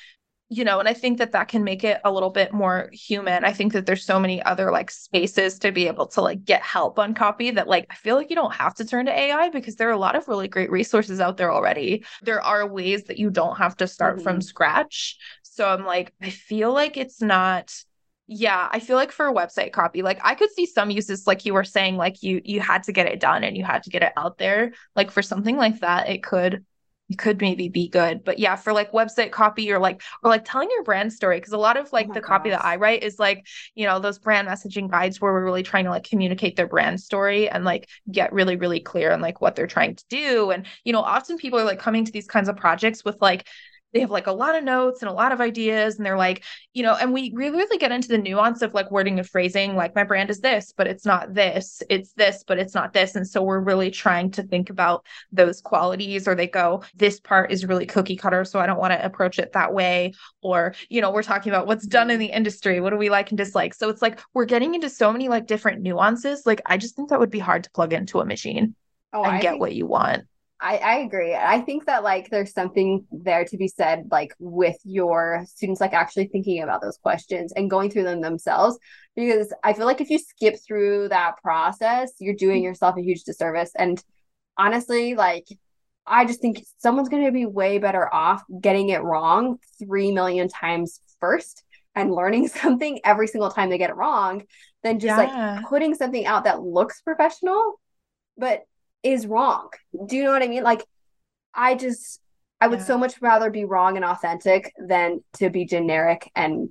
you 0.49 0.63
know, 0.63 0.79
and 0.79 0.87
I 0.87 0.93
think 0.93 1.17
that 1.17 1.31
that 1.31 1.47
can 1.47 1.63
make 1.63 1.83
it 1.83 1.99
a 2.03 2.11
little 2.11 2.29
bit 2.29 2.53
more 2.53 2.89
human. 2.93 3.43
I 3.43 3.51
think 3.51 3.73
that 3.73 3.87
there's 3.87 4.05
so 4.05 4.19
many 4.19 4.43
other 4.43 4.71
like 4.71 4.91
spaces 4.91 5.57
to 5.59 5.71
be 5.71 5.87
able 5.87 6.05
to 6.07 6.21
like 6.21 6.45
get 6.45 6.61
help 6.61 6.99
on 6.99 7.15
copy 7.15 7.49
that 7.51 7.67
like 7.67 7.87
I 7.89 7.95
feel 7.95 8.15
like 8.15 8.29
you 8.29 8.35
don't 8.35 8.53
have 8.53 8.75
to 8.75 8.85
turn 8.85 9.07
to 9.07 9.11
AI 9.11 9.49
because 9.49 9.75
there 9.75 9.89
are 9.89 9.93
a 9.93 9.97
lot 9.97 10.15
of 10.15 10.27
really 10.27 10.47
great 10.47 10.69
resources 10.69 11.19
out 11.19 11.37
there 11.37 11.51
already. 11.51 12.05
There 12.21 12.41
are 12.41 12.67
ways 12.67 13.05
that 13.05 13.17
you 13.17 13.31
don't 13.31 13.57
have 13.57 13.75
to 13.77 13.87
start 13.87 14.17
mm-hmm. 14.17 14.23
from 14.23 14.41
scratch. 14.41 15.17
So 15.41 15.67
I'm 15.67 15.83
like, 15.83 16.13
I 16.21 16.29
feel 16.29 16.71
like 16.71 16.95
it's 16.95 17.21
not 17.21 17.73
yeah, 18.27 18.69
I 18.71 18.79
feel 18.79 18.95
like 18.95 19.11
for 19.11 19.27
a 19.27 19.33
website 19.33 19.71
copy, 19.71 20.01
like 20.01 20.19
I 20.23 20.33
could 20.33 20.51
see 20.51 20.65
some 20.65 20.89
uses 20.89 21.27
like 21.27 21.45
you 21.45 21.53
were 21.53 21.63
saying 21.63 21.95
like 21.95 22.23
you 22.23 22.41
you 22.43 22.59
had 22.59 22.83
to 22.83 22.91
get 22.91 23.05
it 23.05 23.19
done 23.19 23.43
and 23.43 23.55
you 23.55 23.63
had 23.63 23.83
to 23.83 23.89
get 23.91 24.01
it 24.01 24.13
out 24.17 24.37
there. 24.39 24.73
Like 24.95 25.11
for 25.11 25.21
something 25.21 25.57
like 25.57 25.81
that, 25.81 26.09
it 26.09 26.23
could 26.23 26.65
it 27.07 27.19
could 27.19 27.39
maybe 27.39 27.69
be 27.69 27.87
good. 27.87 28.23
But 28.23 28.39
yeah, 28.39 28.55
for 28.55 28.73
like 28.73 28.91
website 28.91 29.31
copy 29.31 29.71
or 29.71 29.77
like 29.77 30.01
or 30.23 30.29
like 30.31 30.43
telling 30.43 30.69
your 30.71 30.83
brand 30.83 31.13
story 31.13 31.37
because 31.37 31.53
a 31.53 31.57
lot 31.57 31.77
of 31.77 31.93
like 31.93 32.07
oh 32.09 32.13
the 32.13 32.21
gosh. 32.21 32.27
copy 32.27 32.49
that 32.49 32.65
I 32.65 32.77
write 32.77 33.03
is 33.03 33.19
like, 33.19 33.45
you 33.75 33.85
know, 33.85 33.99
those 33.99 34.17
brand 34.17 34.47
messaging 34.47 34.89
guides 34.89 35.21
where 35.21 35.31
we're 35.31 35.45
really 35.45 35.61
trying 35.61 35.85
to 35.85 35.91
like 35.91 36.09
communicate 36.09 36.55
their 36.55 36.67
brand 36.67 36.99
story 36.99 37.47
and 37.47 37.63
like 37.63 37.87
get 38.11 38.33
really 38.33 38.55
really 38.55 38.79
clear 38.79 39.11
on 39.11 39.21
like 39.21 39.39
what 39.39 39.55
they're 39.55 39.67
trying 39.67 39.95
to 39.95 40.05
do 40.09 40.49
and 40.49 40.65
you 40.83 40.93
know, 40.93 41.01
often 41.01 41.37
people 41.37 41.59
are 41.59 41.63
like 41.63 41.79
coming 41.79 42.05
to 42.05 42.11
these 42.11 42.27
kinds 42.27 42.49
of 42.49 42.55
projects 42.57 43.05
with 43.05 43.21
like 43.21 43.47
they 43.95 44.01
have 44.01 44.11
like 44.11 44.27
a 44.27 44.31
lot 44.31 44.55
of 44.55 44.63
notes 44.63 45.01
and 45.01 45.09
a 45.09 45.13
lot 45.13 45.31
of 45.31 45.39
ideas 45.39 45.95
and 45.95 46.05
they're 46.05 46.17
like 46.17 46.43
you 46.73 46.83
know 46.83 46.95
and 46.95 47.13
we 47.13 47.31
really 47.33 47.55
really 47.55 47.77
get 47.77 47.93
into 47.93 48.09
the 48.09 48.17
nuance 48.17 48.61
of 48.61 48.73
like 48.73 48.91
wording 48.91 49.17
and 49.17 49.27
phrasing 49.27 49.75
like 49.75 49.95
my 49.95 50.03
brand 50.03 50.29
is 50.29 50.41
this 50.41 50.73
but 50.75 50.85
it's 50.85 51.05
not 51.05 51.33
this 51.33 51.81
it's 51.89 52.11
this 52.13 52.43
but 52.45 52.59
it's 52.59 52.75
not 52.75 52.91
this 52.91 53.15
and 53.15 53.25
so 53.25 53.41
we're 53.41 53.59
really 53.59 53.89
trying 53.89 54.29
to 54.29 54.43
think 54.43 54.69
about 54.69 55.05
those 55.31 55.61
qualities 55.61 56.27
or 56.27 56.35
they 56.35 56.45
go 56.45 56.83
this 56.93 57.21
part 57.21 57.51
is 57.51 57.65
really 57.65 57.85
cookie 57.85 58.17
cutter 58.17 58.43
so 58.43 58.59
i 58.59 58.65
don't 58.65 58.79
want 58.79 58.91
to 58.91 59.05
approach 59.05 59.39
it 59.39 59.53
that 59.53 59.73
way 59.73 60.13
or 60.41 60.75
you 60.89 60.99
know 60.99 61.09
we're 61.09 61.23
talking 61.23 61.51
about 61.51 61.65
what's 61.65 61.87
done 61.87 62.11
in 62.11 62.19
the 62.19 62.25
industry 62.25 62.81
what 62.81 62.89
do 62.89 62.97
we 62.97 63.09
like 63.09 63.31
and 63.31 63.37
dislike? 63.37 63.73
So 63.73 63.87
it's 63.87 64.01
like 64.01 64.19
we're 64.33 64.45
getting 64.45 64.75
into 64.75 64.89
so 64.89 65.11
many 65.11 65.29
like 65.29 65.47
different 65.47 65.81
nuances 65.81 66.45
like 66.45 66.61
i 66.65 66.75
just 66.77 66.97
think 66.97 67.09
that 67.09 67.19
would 67.19 67.31
be 67.31 67.39
hard 67.39 67.63
to 67.63 67.71
plug 67.71 67.93
into 67.93 68.19
a 68.19 68.25
machine 68.25 68.75
oh, 69.13 69.23
and 69.23 69.37
I 69.37 69.39
get 69.39 69.51
think- 69.51 69.61
what 69.61 69.73
you 69.73 69.87
want 69.87 70.25
I, 70.65 70.77
I 70.77 70.95
agree. 71.01 71.35
I 71.35 71.61
think 71.61 71.85
that 71.85 72.03
like 72.03 72.31
there's 72.31 72.51
something 72.51 73.05
there 73.11 73.45
to 73.45 73.55
be 73.55 73.67
said, 73.67 74.07
like 74.09 74.33
with 74.39 74.77
your 74.83 75.45
students, 75.47 75.79
like 75.79 75.93
actually 75.93 76.25
thinking 76.25 76.63
about 76.63 76.81
those 76.81 76.97
questions 76.97 77.53
and 77.55 77.69
going 77.69 77.91
through 77.91 78.05
them 78.05 78.19
themselves. 78.19 78.79
Because 79.15 79.53
I 79.63 79.73
feel 79.73 79.85
like 79.85 80.01
if 80.01 80.09
you 80.09 80.17
skip 80.17 80.55
through 80.65 81.09
that 81.09 81.37
process, 81.43 82.13
you're 82.19 82.33
doing 82.33 82.57
mm-hmm. 82.57 82.63
yourself 82.63 82.97
a 82.97 83.03
huge 83.03 83.25
disservice. 83.25 83.73
And 83.75 84.03
honestly, 84.57 85.13
like 85.13 85.45
I 86.07 86.25
just 86.25 86.41
think 86.41 86.65
someone's 86.79 87.09
going 87.09 87.25
to 87.25 87.31
be 87.31 87.45
way 87.45 87.77
better 87.77 88.11
off 88.11 88.41
getting 88.59 88.89
it 88.89 89.03
wrong 89.03 89.59
3 89.77 90.13
million 90.13 90.47
times 90.47 90.99
first 91.19 91.63
and 91.93 92.11
learning 92.11 92.47
something 92.47 93.01
every 93.03 93.27
single 93.27 93.51
time 93.51 93.69
they 93.69 93.77
get 93.77 93.91
it 93.91 93.97
wrong 93.97 94.41
than 94.81 94.97
just 94.97 95.15
yeah. 95.15 95.57
like 95.57 95.65
putting 95.67 95.93
something 95.93 96.25
out 96.25 96.45
that 96.45 96.63
looks 96.63 97.01
professional, 97.01 97.79
but 98.35 98.63
is 99.05 99.27
wrong. 99.27 99.69
Do 100.07 100.15
you 100.15 100.23
know 100.23 100.31
what 100.31 100.41
I 100.41 100.47
mean? 100.47 100.63
Like, 100.63 100.83
I 101.53 101.75
just, 101.75 102.19
I 102.59 102.67
would 102.67 102.79
yeah. 102.79 102.85
so 102.85 102.97
much 102.97 103.21
rather 103.21 103.49
be 103.49 103.63
wrong 103.63 103.95
and 103.95 104.03
authentic 104.03 104.73
than 104.77 105.23
to 105.33 105.49
be 105.49 105.65
generic 105.65 106.29
and 106.35 106.69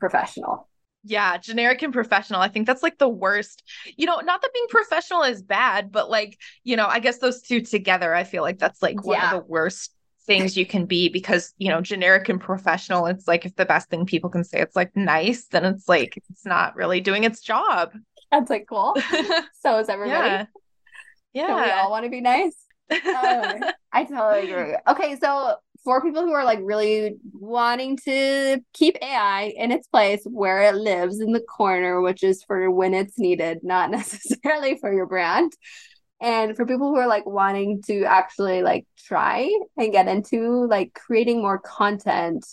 professional. 0.00 0.68
Yeah, 1.06 1.36
generic 1.36 1.82
and 1.82 1.92
professional. 1.92 2.40
I 2.40 2.48
think 2.48 2.66
that's 2.66 2.82
like 2.82 2.96
the 2.96 3.08
worst. 3.08 3.62
You 3.96 4.06
know, 4.06 4.20
not 4.20 4.40
that 4.40 4.54
being 4.54 4.66
professional 4.70 5.22
is 5.22 5.42
bad, 5.42 5.92
but 5.92 6.08
like, 6.08 6.38
you 6.64 6.76
know, 6.76 6.86
I 6.86 6.98
guess 6.98 7.18
those 7.18 7.42
two 7.42 7.60
together, 7.60 8.14
I 8.14 8.24
feel 8.24 8.42
like 8.42 8.58
that's 8.58 8.82
like 8.82 9.04
one 9.04 9.18
yeah. 9.18 9.34
of 9.34 9.42
the 9.42 9.46
worst 9.46 9.92
things 10.26 10.56
you 10.56 10.64
can 10.64 10.86
be 10.86 11.10
because, 11.10 11.52
you 11.58 11.68
know, 11.68 11.82
generic 11.82 12.30
and 12.30 12.40
professional, 12.40 13.04
it's 13.04 13.28
like 13.28 13.44
if 13.44 13.54
the 13.56 13.66
best 13.66 13.90
thing 13.90 14.06
people 14.06 14.30
can 14.30 14.44
say 14.44 14.62
it's 14.62 14.74
like 14.74 14.96
nice, 14.96 15.44
then 15.48 15.66
it's 15.66 15.86
like 15.90 16.16
it's 16.30 16.46
not 16.46 16.74
really 16.74 17.02
doing 17.02 17.24
its 17.24 17.42
job. 17.42 17.92
That's 18.30 18.48
like 18.48 18.66
cool. 18.66 18.96
so 19.60 19.78
is 19.78 19.90
everybody. 19.90 20.28
Yeah. 20.28 20.46
Yeah. 21.34 21.62
we 21.62 21.70
all 21.70 21.90
want 21.90 22.04
to 22.04 22.10
be 22.10 22.20
nice. 22.20 22.56
I 22.90 24.04
totally 24.04 24.50
agree. 24.50 24.76
Okay, 24.88 25.16
so 25.16 25.56
for 25.84 26.00
people 26.02 26.22
who 26.22 26.32
are 26.32 26.44
like 26.44 26.60
really 26.62 27.16
wanting 27.32 27.96
to 28.04 28.60
keep 28.72 28.96
AI 29.02 29.52
in 29.56 29.70
its 29.70 29.86
place 29.86 30.22
where 30.24 30.62
it 30.62 30.76
lives 30.76 31.20
in 31.20 31.32
the 31.32 31.40
corner, 31.40 32.00
which 32.00 32.22
is 32.22 32.42
for 32.42 32.70
when 32.70 32.94
it's 32.94 33.18
needed, 33.18 33.58
not 33.62 33.90
necessarily 33.90 34.78
for 34.78 34.92
your 34.92 35.06
brand. 35.06 35.52
And 36.20 36.56
for 36.56 36.64
people 36.64 36.88
who 36.88 36.96
are 36.96 37.06
like 37.06 37.26
wanting 37.26 37.82
to 37.86 38.04
actually 38.04 38.62
like 38.62 38.86
try 38.98 39.50
and 39.76 39.92
get 39.92 40.08
into 40.08 40.66
like 40.66 40.94
creating 40.94 41.42
more 41.42 41.58
content 41.58 42.46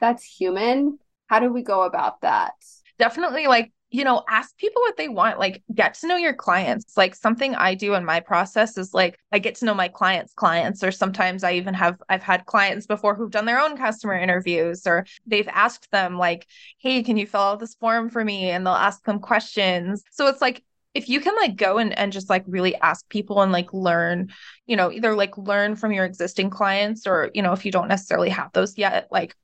that's 0.00 0.24
human, 0.24 0.98
how 1.26 1.40
do 1.40 1.52
we 1.52 1.62
go 1.62 1.82
about 1.82 2.22
that? 2.22 2.54
Definitely 2.98 3.46
like 3.46 3.72
you 3.92 4.04
know, 4.04 4.24
ask 4.28 4.56
people 4.56 4.80
what 4.82 4.96
they 4.96 5.08
want. 5.08 5.38
Like, 5.38 5.62
get 5.74 5.94
to 5.94 6.06
know 6.06 6.16
your 6.16 6.32
clients. 6.32 6.96
Like, 6.96 7.14
something 7.14 7.54
I 7.54 7.74
do 7.74 7.94
in 7.94 8.04
my 8.04 8.20
process 8.20 8.78
is 8.78 8.94
like, 8.94 9.18
I 9.30 9.38
get 9.38 9.54
to 9.56 9.66
know 9.66 9.74
my 9.74 9.88
clients' 9.88 10.32
clients, 10.32 10.82
or 10.82 10.90
sometimes 10.90 11.44
I 11.44 11.52
even 11.52 11.74
have, 11.74 12.00
I've 12.08 12.22
had 12.22 12.46
clients 12.46 12.86
before 12.86 13.14
who've 13.14 13.30
done 13.30 13.44
their 13.44 13.60
own 13.60 13.76
customer 13.76 14.14
interviews, 14.14 14.86
or 14.86 15.06
they've 15.26 15.48
asked 15.48 15.90
them, 15.90 16.16
like, 16.16 16.46
hey, 16.78 17.02
can 17.02 17.18
you 17.18 17.26
fill 17.26 17.42
out 17.42 17.60
this 17.60 17.74
form 17.74 18.08
for 18.08 18.24
me? 18.24 18.50
And 18.50 18.66
they'll 18.66 18.74
ask 18.74 19.04
them 19.04 19.18
questions. 19.18 20.02
So 20.10 20.26
it's 20.26 20.40
like, 20.40 20.64
if 20.94 21.08
you 21.08 21.20
can 21.20 21.34
like 21.36 21.56
go 21.56 21.78
and, 21.78 21.96
and 21.98 22.12
just 22.12 22.28
like 22.28 22.44
really 22.46 22.74
ask 22.76 23.08
people 23.08 23.40
and 23.40 23.50
like 23.50 23.72
learn 23.72 24.30
you 24.66 24.76
know 24.76 24.92
either 24.92 25.14
like 25.14 25.38
learn 25.38 25.74
from 25.74 25.90
your 25.90 26.04
existing 26.04 26.50
clients 26.50 27.06
or 27.06 27.30
you 27.32 27.40
know 27.40 27.52
if 27.52 27.64
you 27.64 27.72
don't 27.72 27.88
necessarily 27.88 28.28
have 28.28 28.52
those 28.52 28.76
yet 28.76 29.08
like 29.10 29.34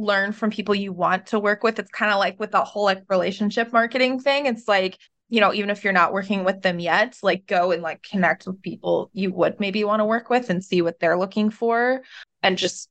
learn 0.00 0.32
from 0.32 0.50
people 0.50 0.74
you 0.74 0.92
want 0.92 1.26
to 1.26 1.38
work 1.38 1.62
with. 1.62 1.78
It's 1.78 1.90
kind 1.90 2.12
of 2.12 2.18
like 2.18 2.38
with 2.40 2.52
the 2.52 2.64
whole 2.64 2.84
like 2.84 3.02
relationship 3.08 3.72
marketing 3.72 4.20
thing. 4.20 4.46
It's 4.46 4.66
like, 4.66 4.98
you 5.28 5.40
know, 5.40 5.52
even 5.52 5.70
if 5.70 5.84
you're 5.84 5.92
not 5.92 6.12
working 6.12 6.44
with 6.44 6.62
them 6.62 6.80
yet, 6.80 7.16
like 7.22 7.46
go 7.46 7.70
and 7.70 7.82
like 7.82 8.02
connect 8.02 8.46
with 8.46 8.60
people 8.62 9.10
you 9.12 9.32
would 9.32 9.60
maybe 9.60 9.84
want 9.84 10.00
to 10.00 10.04
work 10.04 10.30
with 10.30 10.50
and 10.50 10.64
see 10.64 10.82
what 10.82 10.98
they're 11.00 11.18
looking 11.18 11.50
for 11.50 12.02
and 12.42 12.58
just 12.58 12.88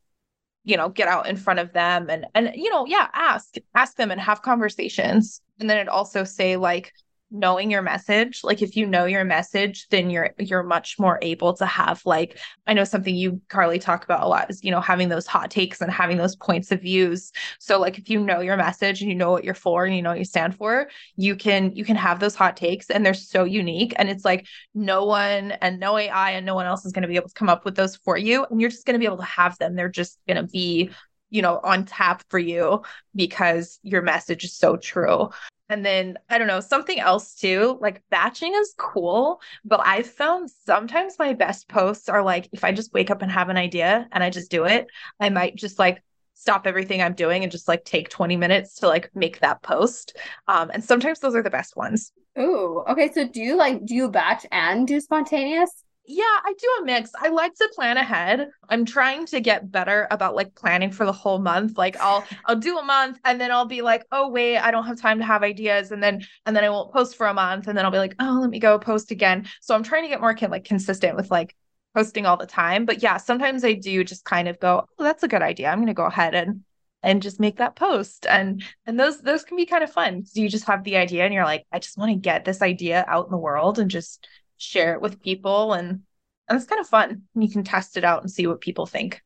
you 0.63 0.77
know 0.77 0.89
get 0.89 1.07
out 1.07 1.27
in 1.27 1.35
front 1.35 1.59
of 1.59 1.73
them 1.73 2.09
and 2.09 2.25
and 2.35 2.51
you 2.53 2.69
know 2.69 2.85
yeah 2.85 3.07
ask 3.13 3.55
ask 3.75 3.95
them 3.95 4.11
and 4.11 4.19
have 4.19 4.41
conversations 4.41 5.41
and 5.59 5.69
then 5.69 5.77
it 5.77 5.87
also 5.87 6.23
say 6.23 6.57
like 6.57 6.93
knowing 7.31 7.69
your 7.69 7.81
message 7.81 8.41
like 8.43 8.61
if 8.61 8.75
you 8.75 8.85
know 8.85 9.05
your 9.05 9.23
message 9.23 9.87
then 9.89 10.09
you're 10.09 10.31
you're 10.39 10.63
much 10.63 10.97
more 10.97 11.19
able 11.21 11.53
to 11.53 11.65
have 11.65 12.01
like 12.05 12.39
i 12.65 12.73
know 12.73 12.83
something 12.83 13.15
you 13.15 13.39
carly 13.49 13.77
talk 13.77 14.03
about 14.03 14.23
a 14.23 14.27
lot 14.27 14.49
is 14.49 14.63
you 14.63 14.71
know 14.71 14.81
having 14.81 15.09
those 15.09 15.27
hot 15.27 15.51
takes 15.51 15.81
and 15.81 15.91
having 15.91 16.17
those 16.17 16.35
points 16.35 16.71
of 16.71 16.81
views. 16.81 17.31
So 17.59 17.79
like 17.79 17.97
if 17.97 18.09
you 18.09 18.19
know 18.19 18.39
your 18.39 18.57
message 18.57 19.01
and 19.01 19.09
you 19.09 19.15
know 19.15 19.31
what 19.31 19.43
you're 19.43 19.53
for 19.53 19.85
and 19.85 19.95
you 19.95 20.01
know 20.01 20.09
what 20.09 20.19
you 20.19 20.25
stand 20.25 20.55
for 20.55 20.89
you 21.15 21.35
can 21.35 21.75
you 21.75 21.85
can 21.85 21.95
have 21.95 22.19
those 22.19 22.35
hot 22.35 22.57
takes 22.57 22.89
and 22.89 23.05
they're 23.05 23.13
so 23.13 23.43
unique. 23.43 23.93
And 23.97 24.09
it's 24.09 24.25
like 24.25 24.47
no 24.73 25.05
one 25.05 25.51
and 25.61 25.79
no 25.79 25.97
ai 25.97 26.31
and 26.31 26.45
no 26.45 26.55
one 26.55 26.65
else 26.65 26.85
is 26.85 26.91
going 26.91 27.03
to 27.03 27.07
be 27.07 27.15
able 27.15 27.29
to 27.29 27.33
come 27.33 27.49
up 27.49 27.65
with 27.65 27.75
those 27.75 27.95
for 27.95 28.17
you. 28.17 28.45
And 28.49 28.59
you're 28.59 28.69
just 28.69 28.85
going 28.85 28.95
to 28.95 28.99
be 28.99 29.05
able 29.05 29.17
to 29.17 29.23
have 29.23 29.57
them. 29.57 29.75
They're 29.75 29.89
just 29.89 30.17
going 30.27 30.37
to 30.37 30.51
be 30.51 30.91
you 31.29 31.43
know 31.43 31.59
on 31.63 31.85
tap 31.85 32.23
for 32.29 32.39
you 32.39 32.81
because 33.15 33.79
your 33.83 34.01
message 34.01 34.43
is 34.43 34.55
so 34.55 34.77
true 34.77 35.29
and 35.69 35.85
then 35.85 36.17
I 36.29 36.37
don't 36.37 36.47
know, 36.47 36.59
something 36.59 36.99
else 36.99 37.35
too, 37.35 37.77
like 37.79 38.01
batching 38.09 38.53
is 38.55 38.73
cool, 38.77 39.39
but 39.63 39.81
I've 39.83 40.07
found 40.07 40.49
sometimes 40.49 41.19
my 41.19 41.33
best 41.33 41.69
posts 41.69 42.09
are 42.09 42.23
like 42.23 42.49
if 42.51 42.63
I 42.63 42.71
just 42.71 42.93
wake 42.93 43.11
up 43.11 43.21
and 43.21 43.31
have 43.31 43.49
an 43.49 43.57
idea 43.57 44.07
and 44.11 44.23
I 44.23 44.29
just 44.31 44.51
do 44.51 44.65
it, 44.65 44.87
I 45.19 45.29
might 45.29 45.55
just 45.55 45.77
like 45.77 46.03
stop 46.33 46.65
everything 46.65 47.01
I'm 47.01 47.13
doing 47.13 47.43
and 47.43 47.51
just 47.51 47.67
like 47.67 47.85
take 47.85 48.09
20 48.09 48.35
minutes 48.37 48.75
to 48.75 48.87
like 48.87 49.11
make 49.13 49.39
that 49.41 49.61
post. 49.61 50.17
Um, 50.47 50.71
and 50.73 50.83
sometimes 50.83 51.19
those 51.19 51.35
are 51.35 51.43
the 51.43 51.49
best 51.49 51.75
ones. 51.75 52.11
Ooh, 52.39 52.83
okay. 52.87 53.11
So 53.11 53.27
do 53.27 53.41
you 53.41 53.55
like 53.55 53.85
do 53.85 53.93
you 53.93 54.09
batch 54.09 54.45
and 54.51 54.87
do 54.87 54.99
spontaneous? 54.99 55.83
Yeah, 56.11 56.23
I 56.23 56.55
do 56.57 56.67
a 56.81 56.85
mix. 56.85 57.11
I 57.15 57.29
like 57.29 57.53
to 57.53 57.69
plan 57.75 57.97
ahead. 57.97 58.49
I'm 58.67 58.83
trying 58.83 59.27
to 59.27 59.39
get 59.39 59.71
better 59.71 60.07
about 60.09 60.33
like 60.33 60.55
planning 60.55 60.91
for 60.91 61.05
the 61.05 61.11
whole 61.11 61.37
month. 61.37 61.77
Like 61.77 61.97
I'll 61.97 62.25
I'll 62.45 62.55
do 62.55 62.79
a 62.79 62.83
month 62.83 63.19
and 63.25 63.39
then 63.39 63.51
I'll 63.51 63.65
be 63.65 63.83
like, 63.83 64.05
"Oh 64.11 64.27
wait, 64.27 64.57
I 64.57 64.71
don't 64.71 64.87
have 64.87 64.99
time 64.99 65.19
to 65.19 65.25
have 65.25 65.43
ideas." 65.43 65.91
And 65.91 66.01
then 66.01 66.25
and 66.47 66.55
then 66.55 66.63
I 66.63 66.69
won't 66.71 66.91
post 66.91 67.15
for 67.15 67.27
a 67.27 67.33
month 67.35 67.67
and 67.67 67.77
then 67.77 67.85
I'll 67.85 67.91
be 67.91 67.99
like, 67.99 68.15
"Oh, 68.19 68.39
let 68.41 68.49
me 68.49 68.57
go 68.59 68.79
post 68.79 69.11
again." 69.11 69.47
So 69.61 69.75
I'm 69.75 69.83
trying 69.83 70.01
to 70.01 70.09
get 70.09 70.19
more 70.19 70.33
can, 70.33 70.49
like 70.49 70.63
consistent 70.65 71.15
with 71.15 71.29
like 71.29 71.55
posting 71.93 72.25
all 72.25 72.37
the 72.37 72.47
time. 72.47 72.85
But 72.85 73.03
yeah, 73.03 73.17
sometimes 73.17 73.63
I 73.63 73.73
do 73.73 74.03
just 74.03 74.25
kind 74.25 74.47
of 74.47 74.59
go, 74.59 74.87
"Oh, 74.97 75.03
that's 75.03 75.21
a 75.21 75.27
good 75.27 75.43
idea. 75.43 75.69
I'm 75.69 75.77
going 75.77 75.87
to 75.87 75.93
go 75.93 76.05
ahead 76.05 76.33
and 76.33 76.63
and 77.03 77.21
just 77.21 77.39
make 77.39 77.57
that 77.57 77.75
post." 77.75 78.25
And 78.27 78.63
and 78.87 78.99
those 78.99 79.21
those 79.21 79.43
can 79.43 79.57
be 79.57 79.67
kind 79.67 79.83
of 79.83 79.93
fun. 79.93 80.25
So 80.25 80.41
you 80.41 80.49
just 80.49 80.65
have 80.65 80.83
the 80.83 80.97
idea 80.97 81.23
and 81.23 81.35
you're 81.35 81.45
like, 81.45 81.67
"I 81.71 81.77
just 81.77 81.99
want 81.99 82.09
to 82.11 82.15
get 82.15 82.45
this 82.45 82.63
idea 82.63 83.05
out 83.07 83.25
in 83.25 83.31
the 83.31 83.37
world 83.37 83.77
and 83.77 83.91
just 83.91 84.27
share 84.59 84.93
it 84.93 85.01
with 85.01 85.21
people 85.21 85.73
and 85.73 86.01
and 86.47 86.57
it's 86.57 86.67
kind 86.67 86.81
of 86.81 86.87
fun. 86.87 87.23
You 87.35 87.49
can 87.49 87.63
test 87.63 87.95
it 87.95 88.03
out 88.03 88.21
and 88.21 88.31
see 88.31 88.47
what 88.47 88.61
people 88.61 88.85
think. 88.85 89.21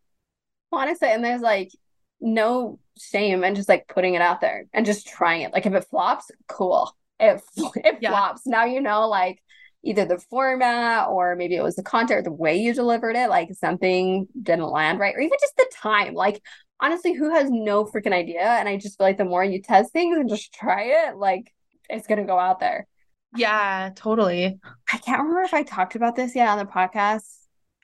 Well, 0.71 0.81
Honestly, 0.81 1.07
and 1.09 1.23
there's 1.23 1.41
like 1.41 1.71
no 2.19 2.79
shame 2.97 3.43
and 3.43 3.55
just 3.55 3.69
like 3.69 3.87
putting 3.87 4.13
it 4.13 4.21
out 4.21 4.41
there 4.41 4.65
and 4.73 4.85
just 4.85 5.07
trying 5.07 5.41
it. 5.41 5.53
Like 5.53 5.65
if 5.65 5.73
it 5.73 5.85
flops, 5.89 6.31
cool. 6.47 6.95
If 7.19 7.41
it 7.55 7.99
yeah. 8.01 8.09
flops, 8.09 8.45
now 8.45 8.65
you 8.65 8.81
know 8.81 9.07
like 9.07 9.41
either 9.81 10.03
the 10.03 10.17
format 10.17 11.07
or 11.07 11.37
maybe 11.37 11.55
it 11.55 11.63
was 11.63 11.75
the 11.75 11.83
content 11.83 12.19
or 12.19 12.21
the 12.23 12.33
way 12.33 12.57
you 12.57 12.73
delivered 12.73 13.15
it, 13.15 13.29
like 13.29 13.53
something 13.53 14.27
didn't 14.41 14.65
land 14.65 14.99
right, 14.99 15.15
or 15.15 15.21
even 15.21 15.37
just 15.39 15.55
the 15.55 15.71
time. 15.73 16.15
Like 16.15 16.41
honestly, 16.81 17.13
who 17.13 17.29
has 17.29 17.49
no 17.49 17.85
freaking 17.85 18.11
idea? 18.11 18.41
And 18.41 18.67
I 18.67 18.75
just 18.75 18.97
feel 18.97 19.07
like 19.07 19.17
the 19.17 19.25
more 19.25 19.43
you 19.43 19.61
test 19.61 19.93
things 19.93 20.17
and 20.17 20.27
just 20.27 20.53
try 20.53 21.07
it, 21.07 21.15
like 21.15 21.53
it's 21.89 22.07
gonna 22.07 22.25
go 22.25 22.37
out 22.37 22.59
there. 22.59 22.87
Yeah, 23.35 23.89
totally. 23.95 24.59
I 24.91 24.97
can't 24.97 25.19
remember 25.19 25.41
if 25.41 25.53
I 25.53 25.63
talked 25.63 25.95
about 25.95 26.15
this 26.15 26.35
yet 26.35 26.49
on 26.49 26.57
the 26.59 26.65
podcast. 26.65 27.25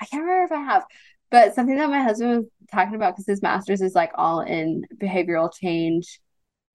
I 0.02 0.06
can't 0.06 0.24
remember 0.24 0.46
if 0.46 0.52
I 0.52 0.64
have, 0.64 0.86
but 1.32 1.56
something 1.56 1.76
that 1.76 1.90
my 1.90 2.02
husband 2.02 2.38
was 2.38 2.46
talking 2.72 2.96
about 2.96 3.14
because 3.14 3.26
his 3.26 3.42
master's 3.42 3.82
is 3.82 3.96
like 3.96 4.12
all 4.16 4.42
in 4.42 4.86
behavioral 5.02 5.52
change 5.54 6.20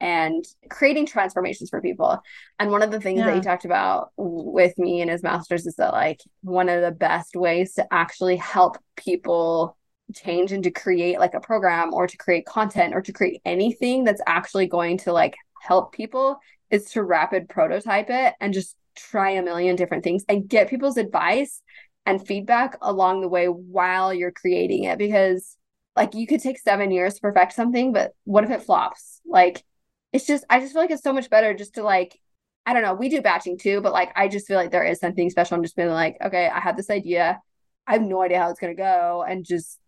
and 0.00 0.44
creating 0.68 1.06
transformations 1.06 1.70
for 1.70 1.80
people. 1.80 2.20
And 2.58 2.70
one 2.70 2.82
of 2.82 2.90
the 2.90 3.00
things 3.00 3.20
yeah. 3.20 3.26
that 3.26 3.34
he 3.37 3.40
talked 3.40 3.64
about 3.64 4.10
with 4.16 4.76
me 4.76 5.00
in 5.00 5.08
his 5.08 5.22
master's 5.22 5.66
is 5.66 5.76
that 5.76 5.92
like 5.92 6.20
one 6.42 6.68
of 6.68 6.82
the 6.82 6.90
best 6.90 7.37
ways 7.37 7.74
to 7.74 7.87
actually 7.92 8.37
help 8.37 8.76
people 8.96 9.76
change 10.14 10.52
and 10.52 10.64
to 10.64 10.70
create 10.70 11.18
like 11.18 11.34
a 11.34 11.40
program 11.40 11.94
or 11.94 12.06
to 12.06 12.16
create 12.18 12.44
content 12.44 12.94
or 12.94 13.00
to 13.00 13.12
create 13.12 13.40
anything 13.44 14.04
that's 14.04 14.20
actually 14.26 14.66
going 14.66 14.98
to 14.98 15.12
like 15.12 15.34
help 15.62 15.92
people 15.92 16.38
is 16.74 16.90
to 16.90 17.04
rapid 17.04 17.48
prototype 17.48 18.10
it 18.10 18.34
and 18.40 18.52
just 18.52 18.76
try 18.96 19.30
a 19.30 19.42
million 19.42 19.76
different 19.76 20.02
things 20.02 20.24
and 20.28 20.48
get 20.48 20.68
people's 20.68 20.96
advice 20.96 21.62
and 22.04 22.26
feedback 22.26 22.76
along 22.82 23.20
the 23.20 23.28
way 23.28 23.46
while 23.46 24.12
you're 24.12 24.32
creating 24.32 24.84
it. 24.84 24.98
Because 24.98 25.56
like 25.94 26.14
you 26.14 26.26
could 26.26 26.40
take 26.40 26.58
7 26.58 26.90
years 26.90 27.14
to 27.14 27.20
perfect 27.20 27.52
something 27.52 27.92
but 27.92 28.12
what 28.24 28.42
if 28.42 28.50
it 28.50 28.64
flops? 28.64 29.20
Like 29.24 29.64
it's 30.12 30.26
just 30.26 30.44
I 30.50 30.58
just 30.58 30.72
feel 30.72 30.82
like 30.82 30.90
it's 30.90 31.04
so 31.04 31.12
much 31.12 31.30
better 31.30 31.54
just 31.54 31.74
to 31.74 31.84
like 31.84 32.18
I 32.66 32.72
don't 32.72 32.82
know 32.82 32.94
we 32.94 33.08
do 33.08 33.22
batching 33.22 33.56
too 33.56 33.80
but 33.80 33.92
like 33.92 34.10
I 34.16 34.26
just 34.26 34.48
feel 34.48 34.56
like 34.56 34.72
there 34.72 34.84
is 34.84 34.98
something 34.98 35.30
special 35.30 35.56
I'm 35.56 35.62
just 35.62 35.76
being 35.76 35.88
like 35.88 36.16
okay 36.24 36.48
I 36.48 36.58
have 36.58 36.76
this 36.76 36.90
idea. 36.90 37.40
I 37.87 37.92
have 37.92 38.02
no 38.02 38.22
idea 38.22 38.40
how 38.40 38.50
it's 38.50 38.58
going 38.58 38.74
to 38.74 38.82
go 38.82 39.24
and 39.28 39.44
just 39.44 39.78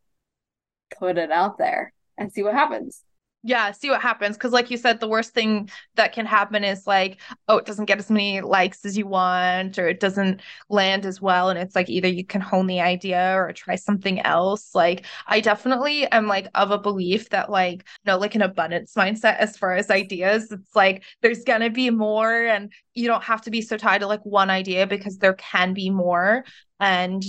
put 0.97 1.19
it 1.19 1.33
out 1.33 1.59
there 1.59 1.93
and 2.17 2.33
see 2.33 2.45
what 2.45 2.55
happens 2.55 3.03
yeah 3.43 3.71
see 3.71 3.91
what 3.91 4.01
happens 4.01 4.37
because 4.37 4.53
like 4.53 4.71
you 4.71 4.77
said 4.77 4.99
the 4.99 5.09
worst 5.09 5.33
thing 5.33 5.71
that 5.95 6.13
can 6.13 6.27
happen 6.27 6.65
is 6.65 6.87
like 6.87 7.21
oh 7.49 7.59
it 7.59 7.65
doesn't 7.65 7.85
get 7.85 7.99
as 7.99 8.11
many 8.11 8.41
likes 8.41 8.85
as 8.85 8.99
you 8.99 9.07
want 9.07 9.79
or 9.79 9.87
it 9.87 10.01
doesn't 10.01 10.41
land 10.69 11.07
as 11.07 11.21
well 11.21 11.49
and 11.49 11.59
it's 11.59 11.77
like 11.77 11.89
either 11.89 12.09
you 12.09 12.25
can 12.25 12.41
hone 12.41 12.67
the 12.67 12.81
idea 12.81 13.35
or 13.37 13.53
try 13.53 13.77
something 13.77 14.21
else. 14.21 14.75
Like 14.75 15.07
i 15.27 15.41
definitely 15.41 16.07
am 16.11 16.27
like 16.27 16.49
of 16.55 16.71
a 16.71 16.79
belief 16.79 17.31
that 17.31 17.51
like 17.51 17.87
you 18.05 18.13
know 18.13 18.19
like 18.19 18.35
an 18.35 18.43
abundance 18.43 18.95
mindset 18.95 19.37
as 19.37 19.57
far 19.57 19.77
as 19.77 19.91
ideas 19.91 20.51
it's 20.51 20.75
like 20.75 21.05
there's 21.23 21.45
gonna 21.45 21.71
be 21.71 21.91
more 21.91 22.47
and 22.47 22.73
you 22.95 23.07
don't 23.07 23.23
have 23.23 23.43
to 23.43 23.51
be 23.51 23.61
so 23.61 23.77
tied 23.77 23.99
to 23.99 24.07
like 24.07 24.25
one 24.25 24.51
idea 24.51 24.87
because 24.87 25.19
there 25.19 25.35
can 25.35 25.73
be 25.73 25.91
more 25.91 26.45
and 26.81 27.25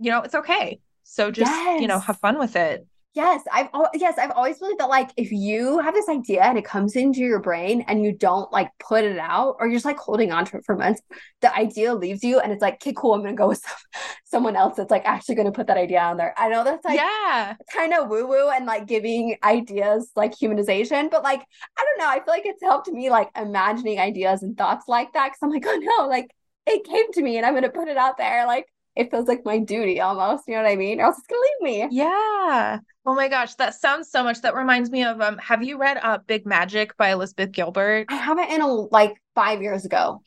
you 0.00 0.10
know 0.10 0.20
it's 0.20 0.34
okay. 0.34 0.80
So 1.04 1.30
just 1.30 1.50
yes. 1.50 1.80
you 1.80 1.88
know 1.88 1.98
have 1.98 2.18
fun 2.18 2.38
with 2.38 2.54
it 2.54 2.86
Yes, 3.18 3.42
I've 3.52 3.68
yes, 3.94 4.16
I've 4.16 4.30
always 4.30 4.60
believed 4.60 4.78
that 4.78 4.88
like 4.88 5.10
if 5.16 5.32
you 5.32 5.80
have 5.80 5.92
this 5.92 6.08
idea 6.08 6.40
and 6.44 6.56
it 6.56 6.64
comes 6.64 6.94
into 6.94 7.18
your 7.18 7.40
brain 7.40 7.84
and 7.88 8.04
you 8.04 8.12
don't 8.12 8.52
like 8.52 8.70
put 8.78 9.02
it 9.02 9.18
out 9.18 9.56
or 9.58 9.66
you're 9.66 9.74
just 9.74 9.84
like 9.84 9.98
holding 9.98 10.30
on 10.30 10.44
to 10.44 10.58
it 10.58 10.62
for 10.64 10.76
months, 10.76 11.02
the 11.40 11.52
idea 11.52 11.92
leaves 11.96 12.22
you 12.22 12.38
and 12.38 12.52
it's 12.52 12.62
like, 12.62 12.74
okay, 12.74 12.92
cool, 12.96 13.14
I'm 13.14 13.22
gonna 13.22 13.34
go 13.34 13.48
with 13.48 13.58
some, 13.58 13.76
someone 14.24 14.54
else 14.54 14.76
that's 14.76 14.92
like 14.92 15.04
actually 15.04 15.34
gonna 15.34 15.50
put 15.50 15.66
that 15.66 15.76
idea 15.76 16.00
on 16.00 16.16
there. 16.16 16.32
I 16.38 16.48
know 16.48 16.62
that's 16.62 16.84
like 16.84 16.94
yeah, 16.94 17.56
kind 17.72 17.92
of 17.92 18.08
woo 18.08 18.24
woo 18.28 18.50
and 18.50 18.66
like 18.66 18.86
giving 18.86 19.36
ideas 19.42 20.12
like 20.14 20.38
humanization, 20.38 21.10
but 21.10 21.24
like 21.24 21.40
I 21.76 21.84
don't 21.84 21.98
know, 21.98 22.08
I 22.08 22.24
feel 22.24 22.34
like 22.34 22.46
it's 22.46 22.62
helped 22.62 22.86
me 22.86 23.10
like 23.10 23.30
imagining 23.36 23.98
ideas 23.98 24.44
and 24.44 24.56
thoughts 24.56 24.86
like 24.86 25.12
that 25.14 25.30
because 25.30 25.38
I'm 25.42 25.50
like, 25.50 25.66
oh 25.66 25.76
no, 25.98 26.06
like 26.06 26.30
it 26.68 26.84
came 26.84 27.10
to 27.14 27.22
me 27.22 27.36
and 27.36 27.44
I'm 27.44 27.54
gonna 27.54 27.68
put 27.68 27.88
it 27.88 27.96
out 27.96 28.16
there, 28.16 28.46
like 28.46 28.66
it 28.98 29.12
feels 29.12 29.28
like 29.28 29.44
my 29.44 29.58
duty 29.60 30.00
almost. 30.00 30.44
You 30.48 30.56
know 30.56 30.62
what 30.62 30.72
I 30.72 30.76
mean? 30.76 31.00
Or 31.00 31.04
else 31.04 31.18
it's 31.18 31.26
gonna 31.28 31.40
leave 31.40 31.88
me. 31.88 31.96
Yeah. 31.96 32.80
Oh 33.06 33.14
my 33.14 33.28
gosh, 33.28 33.54
that 33.54 33.74
sounds 33.74 34.10
so 34.10 34.24
much. 34.24 34.42
That 34.42 34.56
reminds 34.56 34.90
me 34.90 35.04
of 35.04 35.20
um. 35.20 35.38
Have 35.38 35.62
you 35.62 35.78
read 35.78 35.98
uh 36.02 36.18
Big 36.26 36.44
Magic 36.44 36.96
by 36.96 37.12
Elizabeth 37.12 37.52
Gilbert? 37.52 38.06
I 38.10 38.16
haven't 38.16 38.50
in 38.50 38.60
a 38.60 38.66
like 38.66 39.14
five 39.36 39.62
years 39.62 39.84
ago. 39.84 40.20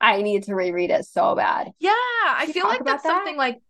I 0.00 0.22
need 0.22 0.44
to 0.44 0.54
reread 0.54 0.90
it 0.90 1.04
so 1.04 1.34
bad. 1.34 1.72
Yeah, 1.80 1.90
I 1.92 2.48
feel 2.52 2.66
like 2.66 2.84
that's 2.84 3.02
that? 3.02 3.08
something 3.08 3.36
like 3.36 3.60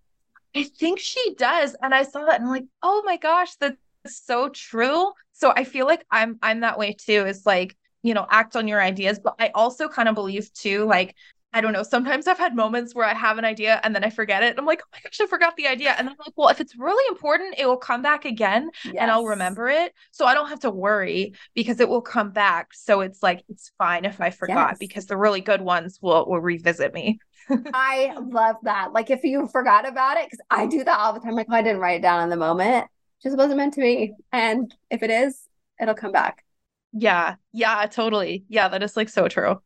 I 0.55 0.65
think 0.65 0.99
she 1.01 1.35
does, 1.35 1.75
and 1.83 1.95
I 1.95 2.03
saw 2.03 2.27
that 2.27 2.37
and 2.37 2.45
I'm 2.45 2.51
like, 2.51 2.67
oh 2.83 3.03
my 3.07 3.17
gosh, 3.17 3.55
that's 3.57 3.77
so 4.07 4.51
true. 4.51 5.13
So 5.33 5.53
I 5.57 5.65
feel 5.65 5.87
like 5.87 6.05
I'm 6.11 6.39
I'm 6.43 6.61
that 6.61 6.79
way 6.79 6.93
too. 6.93 7.25
Is 7.27 7.47
like 7.47 7.75
you 8.03 8.13
know 8.13 8.27
act 8.31 8.55
on 8.55 8.69
your 8.69 8.83
ideas, 8.83 9.19
but 9.19 9.35
I 9.39 9.51
also 9.55 9.89
kind 9.89 10.11
of 10.11 10.15
believe 10.15 10.53
too 10.53 10.85
like 10.85 11.17
I 11.55 11.61
don't 11.61 11.73
know. 11.73 11.83
Sometimes 11.83 12.27
I've 12.27 12.39
had 12.39 12.57
moments 12.57 12.95
where 12.95 13.05
I 13.05 13.13
have 13.13 13.37
an 13.37 13.45
idea 13.45 13.81
and 13.83 13.95
then 13.95 14.05
I 14.05 14.11
forget 14.11 14.43
it. 14.43 14.57
I'm 14.59 14.65
like, 14.65 14.81
oh 14.83 14.89
my 14.93 15.01
gosh, 15.03 15.21
I 15.21 15.27
forgot 15.27 15.57
the 15.57 15.67
idea. 15.67 15.95
And 15.99 16.09
I'm 16.09 16.17
like, 16.19 16.33
well, 16.35 16.49
if 16.49 16.61
it's 16.61 16.77
really 16.77 17.05
important, 17.11 17.57
it 17.59 17.67
will 17.67 17.77
come 17.77 18.01
back 18.01 18.25
again 18.25 18.71
yes. 18.85 18.95
and 18.99 19.11
I'll 19.11 19.27
remember 19.27 19.69
it. 19.69 19.93
So 20.13 20.25
I 20.25 20.33
don't 20.33 20.49
have 20.49 20.61
to 20.61 20.71
worry 20.71 21.35
because 21.55 21.79
it 21.81 21.89
will 21.89 22.01
come 22.01 22.31
back. 22.31 22.73
So 22.73 23.03
it's 23.03 23.23
like, 23.23 23.43
it's 23.51 23.71
fine 23.77 24.07
if 24.07 24.21
I 24.21 24.31
forgot 24.31 24.71
yes. 24.71 24.79
because 24.79 25.07
the 25.07 25.17
really 25.17 25.43
good 25.43 25.61
ones 25.61 25.99
will, 26.01 26.25
will 26.27 26.41
revisit 26.41 26.95
me. 26.95 27.19
I 27.75 28.15
love 28.19 28.57
that. 28.63 28.93
Like 28.93 29.11
if 29.11 29.23
you 29.23 29.47
forgot 29.49 29.87
about 29.87 30.17
it, 30.17 30.27
because 30.27 30.45
I 30.51 30.67
do 30.67 30.83
that 30.85 30.99
all 30.99 31.13
the 31.13 31.21
time. 31.21 31.35
Like, 31.35 31.49
oh, 31.51 31.55
I 31.55 31.63
didn't 31.63 31.81
write 31.81 31.99
it 31.99 32.03
down 32.03 32.23
in 32.23 32.31
the 32.31 32.37
moment. 32.37 32.87
It 32.87 33.29
just 33.29 33.37
wasn't 33.37 33.59
meant 33.59 33.75
to 33.75 33.81
be. 33.81 34.15
And 34.33 34.75
if 34.91 35.03
it 35.03 35.11
is, 35.11 35.39
it'll 35.81 35.95
come 35.95 36.13
back. 36.13 36.45
Yeah. 36.93 37.37
Yeah, 37.53 37.87
totally. 37.87 38.45
Yeah, 38.49 38.69
that 38.69 38.83
is 38.83 38.97
like 38.97 39.09
so 39.09 39.29
true. 39.29 39.61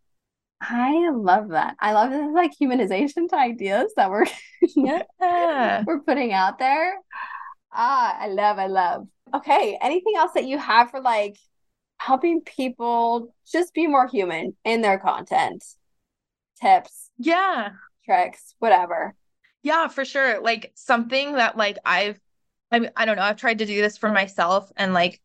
I 0.61 1.11
love 1.11 1.49
that. 1.49 1.77
I 1.81 1.93
love 1.93 2.11
this 2.11 2.29
like 2.33 2.53
humanization 2.59 3.29
to 3.29 3.37
ideas 3.37 3.93
that 3.97 4.11
we're 4.11 4.25
yeah. 5.21 5.85
we're 5.87 6.01
putting 6.01 6.33
out 6.33 6.59
there. 6.59 6.97
Ah, 7.73 8.17
I 8.19 8.29
love, 8.29 8.59
I 8.59 8.67
love. 8.67 9.07
Okay, 9.35 9.79
anything 9.83 10.15
else 10.17 10.33
that 10.35 10.47
you 10.47 10.59
have 10.59 10.91
for 10.91 11.01
like 11.01 11.37
helping 11.99 12.41
people 12.41 13.35
just 13.51 13.75
be 13.75 13.87
more 13.87 14.09
human 14.09 14.57
in 14.65 14.81
their 14.81 14.99
content? 14.99 15.65
Tips. 16.61 17.11
Yeah. 17.19 17.71
Tricks, 18.05 18.55
whatever. 18.59 19.15
Yeah, 19.63 19.89
for 19.89 20.05
sure. 20.05 20.41
Like 20.41 20.73
something 20.75 21.33
that 21.33 21.57
like 21.57 21.77
I've 21.85 22.19
I 22.73 22.89
I 22.97 23.05
don't 23.05 23.17
know, 23.17 23.23
I've 23.23 23.37
tried 23.37 23.59
to 23.59 23.67
do 23.67 23.83
this 23.83 23.99
for 23.99 24.11
myself 24.11 24.71
and 24.77 24.95
like 24.95 25.21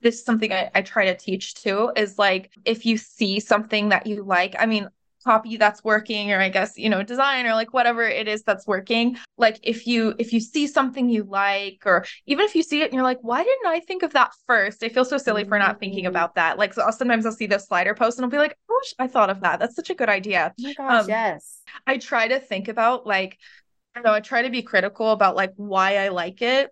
this 0.00 0.16
is 0.16 0.24
something 0.24 0.52
I, 0.52 0.70
I 0.74 0.82
try 0.82 1.06
to 1.06 1.16
teach 1.16 1.54
too 1.54 1.92
is 1.96 2.18
like 2.18 2.50
if 2.64 2.84
you 2.84 2.96
see 2.96 3.38
something 3.38 3.90
that 3.90 4.06
you 4.06 4.24
like 4.24 4.56
i 4.58 4.66
mean 4.66 4.88
copy 5.24 5.56
that's 5.56 5.84
working 5.84 6.32
or 6.32 6.40
i 6.40 6.48
guess 6.48 6.78
you 6.78 6.88
know 6.88 7.02
design 7.02 7.46
or 7.46 7.52
like 7.52 7.72
whatever 7.74 8.02
it 8.02 8.26
is 8.26 8.42
that's 8.42 8.66
working. 8.66 9.16
Like 9.36 9.58
if 9.62 9.86
you 9.86 10.14
if 10.18 10.32
you 10.32 10.40
see 10.40 10.66
something 10.66 11.08
you 11.08 11.24
like 11.24 11.82
or 11.84 12.04
even 12.26 12.44
if 12.44 12.54
you 12.54 12.62
see 12.62 12.82
it 12.82 12.86
and 12.86 12.94
you're 12.94 13.02
like 13.02 13.18
why 13.22 13.42
didn't 13.42 13.66
i 13.66 13.80
think 13.80 14.02
of 14.02 14.12
that 14.12 14.32
first? 14.46 14.82
I 14.82 14.88
feel 14.88 15.04
so 15.04 15.18
silly 15.18 15.44
for 15.44 15.58
not 15.58 15.78
thinking 15.78 16.00
mm-hmm. 16.00 16.08
about 16.08 16.34
that. 16.36 16.58
Like 16.58 16.74
so 16.74 16.82
I'll, 16.82 16.92
sometimes 16.92 17.26
i'll 17.26 17.32
see 17.32 17.46
the 17.46 17.58
slider 17.58 17.94
post 17.94 18.18
and 18.18 18.24
i'll 18.24 18.30
be 18.30 18.38
like 18.38 18.56
oh 18.70 18.82
i 18.98 19.06
thought 19.06 19.30
of 19.30 19.40
that. 19.40 19.60
That's 19.60 19.76
such 19.76 19.90
a 19.90 19.94
good 19.94 20.08
idea. 20.08 20.54
Oh 20.58 20.62
my 20.62 20.74
gosh 20.74 21.02
um, 21.02 21.08
yes. 21.08 21.60
I 21.86 21.98
try 21.98 22.28
to 22.28 22.38
think 22.38 22.68
about 22.68 23.06
like 23.06 23.38
i 23.94 24.00
know 24.00 24.12
i 24.12 24.20
try 24.20 24.42
to 24.42 24.50
be 24.50 24.62
critical 24.62 25.10
about 25.12 25.36
like 25.36 25.52
why 25.56 25.98
i 25.98 26.08
like 26.08 26.40
it. 26.42 26.70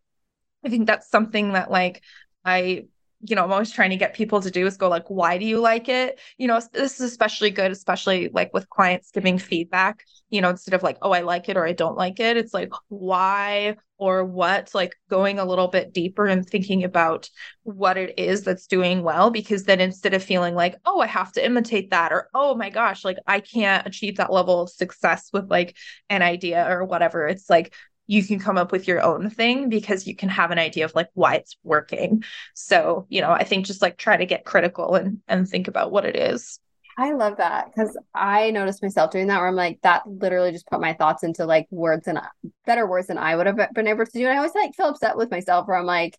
I 0.64 0.70
think 0.70 0.86
that's 0.86 1.10
something 1.10 1.52
that 1.52 1.70
like 1.70 2.02
I 2.44 2.84
you 3.20 3.34
know, 3.34 3.42
I'm 3.42 3.52
always 3.52 3.72
trying 3.72 3.90
to 3.90 3.96
get 3.96 4.14
people 4.14 4.40
to 4.40 4.50
do 4.50 4.66
is 4.66 4.76
go 4.76 4.88
like, 4.88 5.08
why 5.08 5.38
do 5.38 5.44
you 5.44 5.58
like 5.58 5.88
it? 5.88 6.20
You 6.36 6.46
know, 6.46 6.60
this 6.72 7.00
is 7.00 7.10
especially 7.10 7.50
good, 7.50 7.72
especially 7.72 8.30
like 8.32 8.54
with 8.54 8.70
clients 8.70 9.10
giving 9.10 9.38
feedback, 9.38 10.04
you 10.30 10.40
know, 10.40 10.50
instead 10.50 10.74
of 10.74 10.84
like, 10.84 10.98
oh, 11.02 11.10
I 11.10 11.22
like 11.22 11.48
it 11.48 11.56
or 11.56 11.66
I 11.66 11.72
don't 11.72 11.96
like 11.96 12.20
it. 12.20 12.36
It's 12.36 12.54
like, 12.54 12.72
why 12.88 13.76
or 13.96 14.24
what, 14.24 14.70
like 14.72 14.94
going 15.10 15.40
a 15.40 15.44
little 15.44 15.66
bit 15.66 15.92
deeper 15.92 16.26
and 16.26 16.46
thinking 16.46 16.84
about 16.84 17.28
what 17.64 17.98
it 17.98 18.16
is 18.16 18.44
that's 18.44 18.68
doing 18.68 19.02
well. 19.02 19.30
Because 19.30 19.64
then 19.64 19.80
instead 19.80 20.14
of 20.14 20.22
feeling 20.22 20.54
like, 20.54 20.76
oh, 20.86 21.00
I 21.00 21.06
have 21.06 21.32
to 21.32 21.44
imitate 21.44 21.90
that 21.90 22.12
or, 22.12 22.28
oh 22.34 22.54
my 22.54 22.70
gosh, 22.70 23.04
like 23.04 23.16
I 23.26 23.40
can't 23.40 23.84
achieve 23.84 24.18
that 24.18 24.32
level 24.32 24.62
of 24.62 24.70
success 24.70 25.30
with 25.32 25.50
like 25.50 25.76
an 26.08 26.22
idea 26.22 26.64
or 26.70 26.84
whatever, 26.84 27.26
it's 27.26 27.50
like, 27.50 27.74
you 28.08 28.24
can 28.24 28.40
come 28.40 28.58
up 28.58 28.72
with 28.72 28.88
your 28.88 29.00
own 29.00 29.30
thing 29.30 29.68
because 29.68 30.06
you 30.06 30.16
can 30.16 30.30
have 30.30 30.50
an 30.50 30.58
idea 30.58 30.86
of 30.86 30.94
like 30.94 31.10
why 31.14 31.36
it's 31.36 31.56
working. 31.62 32.24
So, 32.54 33.06
you 33.08 33.20
know, 33.20 33.30
I 33.30 33.44
think 33.44 33.66
just 33.66 33.82
like 33.82 33.98
try 33.98 34.16
to 34.16 34.26
get 34.26 34.44
critical 34.44 34.96
and 34.96 35.20
and 35.28 35.48
think 35.48 35.68
about 35.68 35.92
what 35.92 36.04
it 36.04 36.16
is. 36.16 36.58
I 36.96 37.12
love 37.12 37.36
that 37.36 37.66
because 37.66 37.96
I 38.12 38.50
noticed 38.50 38.82
myself 38.82 39.12
doing 39.12 39.28
that 39.28 39.38
where 39.38 39.46
I'm 39.46 39.54
like, 39.54 39.78
that 39.82 40.02
literally 40.08 40.50
just 40.50 40.66
put 40.66 40.80
my 40.80 40.94
thoughts 40.94 41.22
into 41.22 41.44
like 41.44 41.68
words 41.70 42.08
and 42.08 42.18
better 42.66 42.88
words 42.88 43.06
than 43.06 43.18
I 43.18 43.36
would 43.36 43.46
have 43.46 43.72
been 43.72 43.86
able 43.86 44.04
to 44.04 44.10
do. 44.10 44.24
And 44.24 44.32
I 44.32 44.38
always 44.38 44.54
like 44.54 44.74
feel 44.74 44.88
upset 44.88 45.16
with 45.16 45.30
myself 45.30 45.68
where 45.68 45.76
I'm 45.76 45.86
like, 45.86 46.18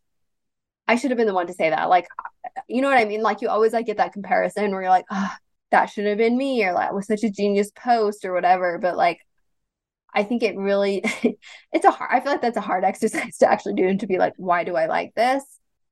I 0.87 0.95
should 0.95 1.11
have 1.11 1.17
been 1.17 1.27
the 1.27 1.33
one 1.33 1.47
to 1.47 1.53
say 1.53 1.69
that. 1.69 1.89
Like, 1.89 2.07
you 2.67 2.81
know 2.81 2.87
what 2.87 2.97
I 2.97 3.05
mean? 3.05 3.21
Like, 3.21 3.41
you 3.41 3.49
always 3.49 3.73
like 3.73 3.87
get 3.87 3.97
that 3.97 4.13
comparison 4.13 4.71
where 4.71 4.81
you're 4.81 4.89
like, 4.89 5.05
oh, 5.11 5.31
that 5.71 5.87
should 5.87 6.05
have 6.05 6.17
been 6.17 6.37
me, 6.37 6.63
or 6.63 6.73
like, 6.73 6.93
was 6.93 7.07
such 7.07 7.23
a 7.23 7.29
genius 7.29 7.71
post 7.75 8.23
or 8.23 8.33
whatever. 8.33 8.77
But 8.77 8.95
like, 8.95 9.19
I 10.13 10.23
think 10.23 10.43
it 10.43 10.57
really 10.57 11.03
it's 11.73 11.85
a 11.85 11.91
hard 11.91 12.09
I 12.11 12.19
feel 12.19 12.31
like 12.31 12.41
that's 12.41 12.57
a 12.57 12.61
hard 12.61 12.83
exercise 12.85 13.37
to 13.37 13.51
actually 13.51 13.75
do 13.75 13.87
and 13.87 13.99
to 13.99 14.07
be 14.07 14.17
like, 14.17 14.33
why 14.37 14.63
do 14.63 14.75
I 14.75 14.87
like 14.87 15.13
this? 15.15 15.43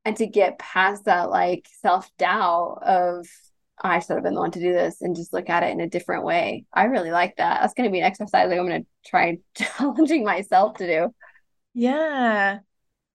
And 0.06 0.16
to 0.18 0.28
get 0.28 0.60
past 0.60 1.06
that 1.06 1.30
like 1.30 1.68
self-doubt 1.82 2.80
of 2.84 3.28
oh, 3.84 3.90
I 3.90 4.00
should 4.00 4.16
have 4.16 4.24
been 4.24 4.34
the 4.34 4.40
one 4.40 4.52
to 4.52 4.60
do 4.60 4.74
this 4.74 5.02
and 5.02 5.16
just 5.16 5.34
look 5.34 5.50
at 5.50 5.64
it 5.64 5.72
in 5.72 5.82
a 5.82 5.90
different 5.90 6.24
way. 6.24 6.66
I 6.74 6.86
really 6.86 7.12
like 7.12 7.36
that. 7.38 7.62
That's 7.62 7.74
gonna 7.74 7.92
be 7.92 8.00
an 8.00 8.06
exercise 8.06 8.50
like 8.50 8.60
I'm 8.60 8.68
gonna 8.68 8.86
try 9.06 9.38
challenging 9.56 10.24
myself 10.24 10.78
to 10.78 10.88
do. 10.88 11.14
Yeah. 11.74 12.60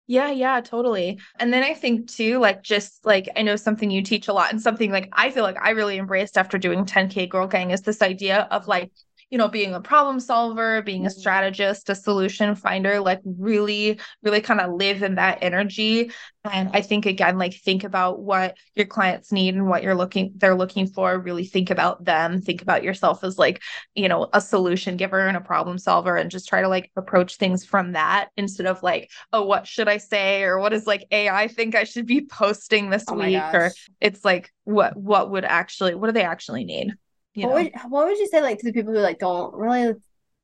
Yeah, 0.08 0.30
yeah, 0.30 0.60
totally. 0.60 1.20
And 1.38 1.52
then 1.52 1.62
I 1.62 1.74
think 1.74 2.08
too, 2.10 2.38
like 2.38 2.62
just 2.62 3.06
like 3.06 3.28
I 3.36 3.42
know 3.42 3.56
something 3.56 3.90
you 3.90 4.02
teach 4.02 4.28
a 4.28 4.32
lot 4.32 4.50
and 4.52 4.60
something 4.60 4.90
like 4.90 5.08
I 5.12 5.30
feel 5.30 5.44
like 5.44 5.56
I 5.60 5.70
really 5.70 5.96
embraced 5.96 6.36
after 6.36 6.58
doing 6.58 6.84
10K 6.84 7.28
Girl 7.28 7.46
Gang 7.46 7.70
is 7.70 7.82
this 7.82 8.02
idea 8.02 8.48
of 8.50 8.66
like 8.66 8.90
you 9.32 9.38
know, 9.38 9.48
being 9.48 9.72
a 9.72 9.80
problem 9.80 10.20
solver, 10.20 10.82
being 10.82 11.06
a 11.06 11.08
mm-hmm. 11.08 11.18
strategist, 11.18 11.88
a 11.88 11.94
solution 11.94 12.54
finder, 12.54 13.00
like 13.00 13.18
really, 13.24 13.98
really 14.22 14.42
kind 14.42 14.60
of 14.60 14.74
live 14.74 15.02
in 15.02 15.14
that 15.14 15.38
energy. 15.40 16.12
And 16.44 16.68
I 16.74 16.82
think 16.82 17.06
again, 17.06 17.38
like 17.38 17.54
think 17.54 17.82
about 17.82 18.20
what 18.20 18.58
your 18.74 18.84
clients 18.84 19.32
need 19.32 19.54
and 19.54 19.66
what 19.68 19.82
you're 19.82 19.94
looking 19.94 20.32
they're 20.36 20.54
looking 20.54 20.86
for. 20.86 21.18
Really 21.18 21.46
think 21.46 21.70
about 21.70 22.04
them. 22.04 22.42
Think 22.42 22.60
about 22.60 22.82
yourself 22.82 23.24
as 23.24 23.38
like, 23.38 23.62
you 23.94 24.06
know, 24.06 24.28
a 24.34 24.40
solution 24.40 24.98
giver 24.98 25.26
and 25.26 25.36
a 25.36 25.40
problem 25.40 25.78
solver 25.78 26.14
and 26.14 26.30
just 26.30 26.46
try 26.46 26.60
to 26.60 26.68
like 26.68 26.90
approach 26.94 27.36
things 27.36 27.64
from 27.64 27.92
that 27.92 28.28
instead 28.36 28.66
of 28.66 28.82
like, 28.82 29.10
oh, 29.32 29.46
what 29.46 29.66
should 29.66 29.88
I 29.88 29.96
say? 29.96 30.42
Or 30.42 30.58
what 30.58 30.72
does 30.72 30.86
like 30.86 31.06
AI 31.10 31.48
think 31.48 31.74
I 31.74 31.84
should 31.84 32.04
be 32.04 32.26
posting 32.30 32.90
this 32.90 33.04
oh 33.08 33.14
week? 33.14 33.40
Or 33.54 33.72
it's 33.98 34.26
like 34.26 34.52
what 34.64 34.94
what 34.94 35.30
would 35.30 35.46
actually 35.46 35.94
what 35.94 36.08
do 36.08 36.12
they 36.12 36.22
actually 36.22 36.66
need? 36.66 36.92
You 37.34 37.46
what 37.46 37.54
would 37.54 37.72
what 37.88 38.06
would 38.06 38.18
you 38.18 38.26
say 38.26 38.42
like 38.42 38.58
to 38.58 38.66
the 38.66 38.72
people 38.72 38.92
who 38.92 39.00
like 39.00 39.18
don't 39.18 39.54
really 39.54 39.94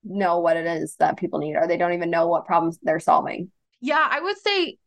know 0.05 0.41
what 0.41 0.57
it 0.57 0.67
is 0.67 0.97
that 0.97 1.19
people 1.19 1.39
need 1.39 1.57
or 1.57 1.67
they 1.67 1.77
don't 1.77 1.93
even 1.93 2.11
know 2.11 2.29
what 2.29 2.47
problems 2.47 2.79
they're 2.83 3.01
solving? 3.01 3.51
Yeah, 3.81 4.07
I 4.09 4.21
would 4.21 4.39
say 4.39 4.79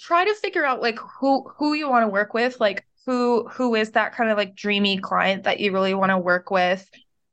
try 0.00 0.24
to 0.24 0.34
figure 0.34 0.64
out 0.64 0.80
like 0.80 0.98
who 1.20 1.48
who 1.58 1.74
you 1.74 1.88
want 1.88 2.04
to 2.04 2.08
work 2.08 2.34
with, 2.34 2.58
like 2.60 2.86
who 3.06 3.48
who 3.48 3.74
is 3.74 3.92
that 3.92 4.14
kind 4.14 4.30
of 4.30 4.38
like 4.38 4.54
dreamy 4.54 4.98
client 4.98 5.44
that 5.44 5.60
you 5.60 5.72
really 5.72 5.94
want 5.94 6.10
to 6.10 6.18
work 6.18 6.50
with? 6.50 6.88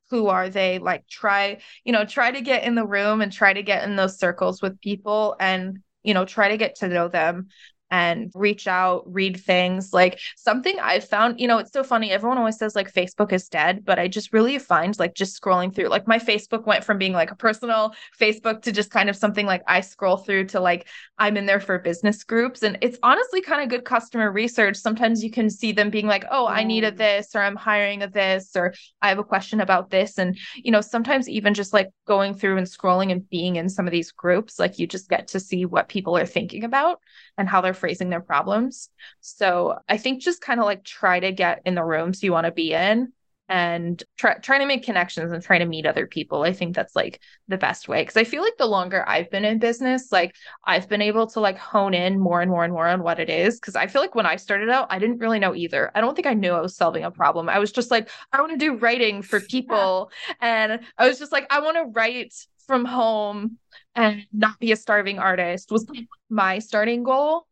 Who 0.10 0.28
are 0.28 0.50
they? 0.50 0.80
Like 0.80 1.08
try 1.08 1.60
you 1.86 1.94
know 1.94 2.06
try 2.06 2.32
to 2.32 2.42
get 2.42 2.64
in 2.64 2.76
the 2.76 2.86
room 2.86 3.22
and 3.22 3.32
try 3.32 3.54
to 3.54 3.64
get 3.64 3.84
in 3.84 3.96
those 3.96 4.20
circles 4.20 4.62
with 4.62 4.82
people 4.82 5.36
and 5.40 5.80
you 6.04 6.14
know 6.14 6.26
try 6.26 6.50
to 6.50 6.58
get 6.58 6.76
to 6.76 6.88
know 6.88 7.08
them 7.08 7.48
and 7.92 8.32
reach 8.36 8.68
out, 8.68 9.04
read 9.12 9.40
things. 9.40 9.94
Like 9.94 10.20
something 10.36 10.80
I've 10.80 11.04
found, 11.04 11.40
you 11.40 11.48
know, 11.48 11.58
it's 11.58 11.72
so 11.72 11.84
funny. 11.84 12.12
Everyone 12.12 12.38
always 12.38 12.58
says 12.58 12.76
like 12.76 12.94
Facebook 12.94 13.32
is 13.34 13.50
dead, 13.50 13.84
but 13.84 14.00
I 14.00 14.08
just 14.08 14.34
really 14.34 14.60
find 14.60 14.98
like 15.00 15.16
just 15.16 15.42
scrolling 15.42 15.74
through, 15.74 15.88
like 15.88 16.08
my 16.08 16.20
Facebook 16.20 16.66
went 16.66 16.84
from 16.84 16.98
being 16.98 17.14
like 17.14 17.32
a 17.32 17.36
personal 17.36 17.94
Facebook 18.20 18.62
to 18.64 18.72
just 18.72 18.92
kind 18.92 19.10
of 19.10 19.16
something 19.16 19.46
like 19.46 19.64
I 19.68 19.82
scroll 19.82 20.18
through 20.18 20.46
to 20.48 20.60
like 20.60 20.88
I'm 21.18 21.38
in 21.38 21.46
there 21.46 21.60
for 21.60 21.80
business 21.80 22.24
groups. 22.24 22.64
And 22.64 22.78
it's 22.82 22.98
honestly 23.04 23.42
kind 23.42 23.62
of 23.62 23.70
good 23.70 23.86
customer 23.86 24.32
research. 24.32 24.78
Sometimes 24.78 25.24
you 25.24 25.32
can 25.32 25.50
see 25.50 25.72
them 25.72 25.90
being 25.90 26.08
like, 26.08 26.26
oh, 26.32 26.48
I 26.48 26.64
need 26.64 26.84
a 26.84 26.92
this, 26.92 27.36
or 27.36 27.42
I'm 27.42 27.56
hiring 27.56 28.04
a 28.04 28.10
this, 28.10 28.56
or 28.56 28.74
I 29.02 29.10
have 29.10 29.20
a 29.20 29.24
question 29.24 29.62
about 29.62 29.90
this. 29.90 30.18
And, 30.18 30.38
you 30.56 30.72
know, 30.72 30.82
sometimes 30.82 31.28
even 31.28 31.54
just 31.54 31.74
like 31.74 31.90
going 32.06 32.34
through 32.34 32.58
and 32.58 32.68
scrolling 32.68 33.12
and 33.12 33.28
being 33.30 33.56
in 33.56 33.70
some 33.70 33.88
of 33.88 33.92
these 33.92 34.12
groups, 34.12 34.60
like 34.60 34.80
you 34.80 34.88
just 34.88 35.10
get 35.10 35.30
to 35.30 35.40
see 35.40 35.66
what 35.66 35.90
people 35.90 36.16
are 36.18 36.26
thinking 36.26 36.64
about 36.64 37.00
and 37.40 37.48
how 37.48 37.62
they're 37.62 37.74
phrasing 37.74 38.10
their 38.10 38.20
problems. 38.20 38.90
So 39.22 39.80
I 39.88 39.98
think 39.98 40.22
just 40.22 40.42
kind 40.42 40.60
of 40.60 40.66
like 40.66 40.84
try 40.84 41.22
to 41.22 41.32
get 41.32 41.62
in 41.66 41.74
the 41.74 41.84
rooms 41.84 42.22
you 42.22 42.34
want 42.34 42.46
to 42.46 42.52
be 42.52 42.74
in 42.74 43.14
and 43.48 44.04
try 44.18 44.36
trying 44.36 44.60
to 44.60 44.66
make 44.66 44.84
connections 44.84 45.32
and 45.32 45.42
trying 45.42 45.62
to 45.62 45.66
meet 45.66 45.86
other 45.86 46.06
people. 46.06 46.44
I 46.44 46.52
think 46.52 46.76
that's 46.76 46.98
like 46.98 47.22
the 47.48 47.58
best 47.58 47.88
way 47.88 48.02
because 48.02 48.18
I 48.18 48.26
feel 48.26 48.44
like 48.44 48.58
the 48.58 48.66
longer 48.66 49.08
I've 49.08 49.32
been 49.32 49.46
in 49.46 49.58
business, 49.58 50.12
like 50.12 50.36
I've 50.66 50.90
been 50.90 51.02
able 51.02 51.28
to 51.28 51.40
like 51.40 51.58
hone 51.58 51.94
in 51.94 52.20
more 52.20 52.42
and 52.42 52.52
more 52.52 52.66
and 52.66 52.74
more 52.74 52.88
on 52.88 53.02
what 53.02 53.22
it 53.22 53.30
is 53.30 53.58
because 53.58 53.78
I 53.78 53.88
feel 53.88 54.02
like 54.02 54.16
when 54.16 54.26
I 54.26 54.36
started 54.36 54.70
out, 54.70 54.88
I 54.90 55.00
didn't 55.00 55.20
really 55.20 55.40
know 55.40 55.56
either. 55.56 55.92
I 55.96 56.02
don't 56.02 56.14
think 56.14 56.28
I 56.28 56.34
knew 56.34 56.52
I 56.52 56.62
was 56.62 56.76
solving 56.76 57.06
a 57.06 57.12
problem. 57.12 57.48
I 57.48 57.58
was 57.60 57.72
just 57.72 57.90
like 57.90 58.10
I 58.34 58.42
want 58.42 58.52
to 58.52 58.58
do 58.58 58.76
writing 58.76 59.22
for 59.22 59.40
people 59.50 60.12
and 60.42 60.82
I 60.98 61.08
was 61.08 61.18
just 61.18 61.32
like 61.32 61.48
I 61.50 61.62
want 61.62 61.78
to 61.78 61.86
write 61.86 62.34
from 62.68 62.84
home 62.84 63.58
and 64.00 64.26
not 64.32 64.60
be 64.60 64.72
a 64.72 64.76
starving 64.76 65.20
artist 65.20 65.72
was 65.72 65.86
my 66.30 66.60
starting 66.60 67.04
goal. 67.04 67.46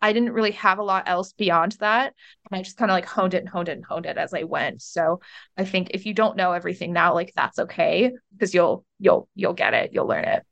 I 0.00 0.12
didn't 0.12 0.32
really 0.32 0.52
have 0.52 0.78
a 0.78 0.82
lot 0.82 1.08
else 1.08 1.32
beyond 1.32 1.72
that. 1.80 2.14
And 2.50 2.58
I 2.58 2.62
just 2.62 2.76
kind 2.76 2.90
of 2.90 2.94
like 2.94 3.04
honed 3.04 3.34
it 3.34 3.38
and 3.38 3.48
honed 3.48 3.68
it 3.68 3.72
and 3.72 3.84
honed 3.84 4.06
it 4.06 4.16
as 4.16 4.32
I 4.32 4.44
went. 4.44 4.80
So 4.80 5.20
I 5.56 5.64
think 5.64 5.88
if 5.90 6.06
you 6.06 6.14
don't 6.14 6.36
know 6.36 6.52
everything 6.52 6.92
now, 6.92 7.14
like 7.14 7.32
that's 7.36 7.58
okay 7.58 8.12
because 8.32 8.54
you'll 8.54 8.84
you'll 8.98 9.28
you'll 9.34 9.52
get 9.52 9.74
it, 9.74 9.92
you'll 9.92 10.06
learn 10.06 10.24
it. 10.24 10.44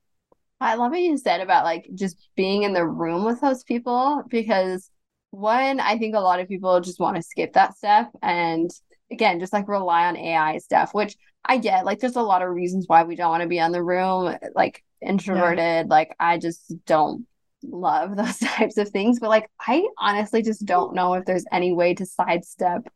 I 0.61 0.75
love 0.75 0.91
what 0.91 1.01
you 1.01 1.17
said 1.17 1.41
about 1.41 1.65
like 1.65 1.89
just 1.95 2.17
being 2.37 2.65
in 2.65 2.73
the 2.73 2.87
room 2.87 3.25
with 3.25 3.41
those 3.41 3.63
people 3.63 4.25
because 4.29 4.91
one, 5.31 5.81
I 5.81 5.97
think 5.99 6.15
a 6.15 6.21
lot 6.21 6.41
of 6.41 6.49
people 6.49 6.81
just 6.81 7.01
want 7.01 7.17
to 7.17 7.23
skip 7.23 7.53
that 7.53 7.77
step 7.77 8.11
and 8.23 8.71
again, 9.11 9.39
just 9.39 9.53
like 9.53 9.69
rely 9.69 10.07
on 10.07 10.17
AI 10.17 10.59
stuff, 10.59 10.93
which 10.93 11.17
I 11.47 11.59
get 11.59 11.85
like 11.85 12.01
there's 12.01 12.17
a 12.17 12.23
lot 12.23 12.43
of 12.43 12.51
reasons 12.51 12.87
why 12.89 13.05
we 13.05 13.17
don't 13.17 13.31
want 13.31 13.43
to 13.43 13.49
be 13.49 13.61
on 13.61 13.73
the 13.73 13.83
room, 13.83 14.37
like 14.55 14.83
introverted. 15.01 15.59
Yeah. 15.59 15.85
Like 15.89 16.15
I 16.19 16.39
just 16.39 16.75
don't 16.85 17.27
love 17.63 18.17
those 18.17 18.39
types 18.39 18.77
of 18.77 18.89
things. 18.91 19.21
But 19.21 19.31
like 19.31 19.51
I 19.61 19.87
honestly 19.99 20.43
just 20.43 20.65
don't 20.65 20.95
know 20.95 21.15
if 21.15 21.25
there's 21.25 21.45
any 21.53 21.73
way 21.73 21.95
to 21.95 22.07
sidestep 22.07 22.89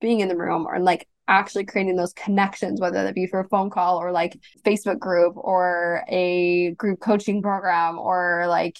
being 0.00 0.20
in 0.20 0.28
the 0.28 0.36
room 0.36 0.66
or 0.66 0.78
like 0.80 1.08
actually 1.26 1.64
creating 1.64 1.96
those 1.96 2.12
connections, 2.12 2.80
whether 2.80 3.02
that 3.04 3.14
be 3.14 3.26
for 3.26 3.40
a 3.40 3.48
phone 3.48 3.70
call 3.70 3.98
or 3.98 4.12
like 4.12 4.38
Facebook 4.64 4.98
group 4.98 5.34
or 5.36 6.04
a 6.08 6.72
group 6.72 7.00
coaching 7.00 7.42
program 7.42 7.98
or 7.98 8.46
like 8.48 8.76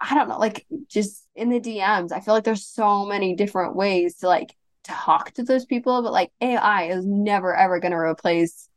I 0.00 0.14
don't 0.14 0.28
know, 0.28 0.38
like 0.38 0.64
just 0.88 1.26
in 1.34 1.48
the 1.48 1.60
DMs. 1.60 2.12
I 2.12 2.20
feel 2.20 2.34
like 2.34 2.44
there's 2.44 2.66
so 2.66 3.04
many 3.04 3.34
different 3.34 3.74
ways 3.74 4.16
to 4.18 4.28
like 4.28 4.54
talk 4.84 5.32
to 5.32 5.42
those 5.42 5.64
people, 5.64 6.02
but 6.02 6.12
like 6.12 6.30
AI 6.40 6.84
is 6.84 7.04
never 7.06 7.54
ever 7.54 7.80
going 7.80 7.92
to 7.92 7.98
replace 7.98 8.68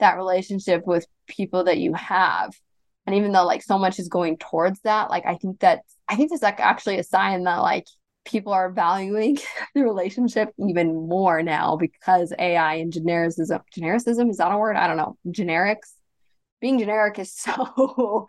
that 0.00 0.16
relationship 0.16 0.86
with 0.86 1.06
people 1.26 1.64
that 1.64 1.78
you 1.78 1.94
have. 1.94 2.54
And 3.06 3.16
even 3.16 3.32
though 3.32 3.44
like 3.44 3.62
so 3.62 3.78
much 3.78 3.98
is 3.98 4.08
going 4.08 4.38
towards 4.38 4.80
that, 4.80 5.10
like 5.10 5.26
I 5.26 5.36
think 5.36 5.60
that 5.60 5.82
I 6.08 6.16
think 6.16 6.30
that's 6.30 6.42
like 6.42 6.60
actually 6.60 6.98
a 6.98 7.04
sign 7.04 7.44
that 7.44 7.58
like 7.58 7.86
people 8.24 8.52
are 8.52 8.70
valuing 8.70 9.38
the 9.74 9.82
relationship 9.82 10.50
even 10.58 11.08
more 11.08 11.42
now 11.42 11.76
because 11.76 12.32
AI 12.38 12.76
and 12.76 12.92
genericism 12.92 13.60
genericism 13.76 14.30
is 14.30 14.38
that 14.38 14.52
a 14.52 14.58
word? 14.58 14.76
I 14.76 14.86
don't 14.86 14.96
know. 14.96 15.16
Generics. 15.28 15.92
Being 16.60 16.78
generic 16.78 17.18
is 17.18 17.32
so 17.36 18.26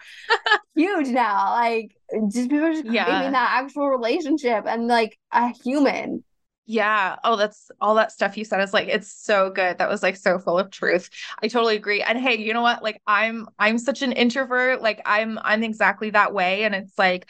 huge 0.76 1.08
now. 1.08 1.52
Like 1.52 1.96
just 2.30 2.50
people 2.50 2.66
are 2.66 2.74
just 2.74 2.86
yeah. 2.86 3.06
craving 3.06 3.32
that 3.32 3.64
actual 3.64 3.90
relationship 3.90 4.66
and 4.68 4.88
like 4.88 5.18
a 5.32 5.50
human 5.64 6.24
yeah. 6.66 7.18
Oh, 7.24 7.36
that's 7.36 7.70
all 7.80 7.96
that 7.96 8.12
stuff 8.12 8.38
you 8.38 8.46
said 8.46 8.62
is 8.62 8.74
like 8.74 8.88
it's 8.88 9.12
so 9.12 9.52
good. 9.52 9.78
That 9.78 9.90
was 9.90 10.02
like 10.02 10.16
so 10.16 10.40
full 10.40 10.58
of 10.58 10.72
truth. 10.72 11.10
I 11.42 11.48
totally 11.48 11.76
agree. 11.76 12.02
And 12.02 12.18
hey, 12.20 12.38
you 12.38 12.54
know 12.54 12.62
what? 12.62 12.82
Like 12.82 13.02
I'm 13.06 13.48
I'm 13.60 13.78
such 13.78 14.02
an 14.02 14.12
introvert. 14.12 14.82
Like 14.82 15.02
I'm 15.06 15.38
I'm 15.44 15.64
exactly 15.64 16.10
that 16.12 16.34
way 16.34 16.64
and 16.64 16.74
it's 16.74 16.98
like 16.98 17.28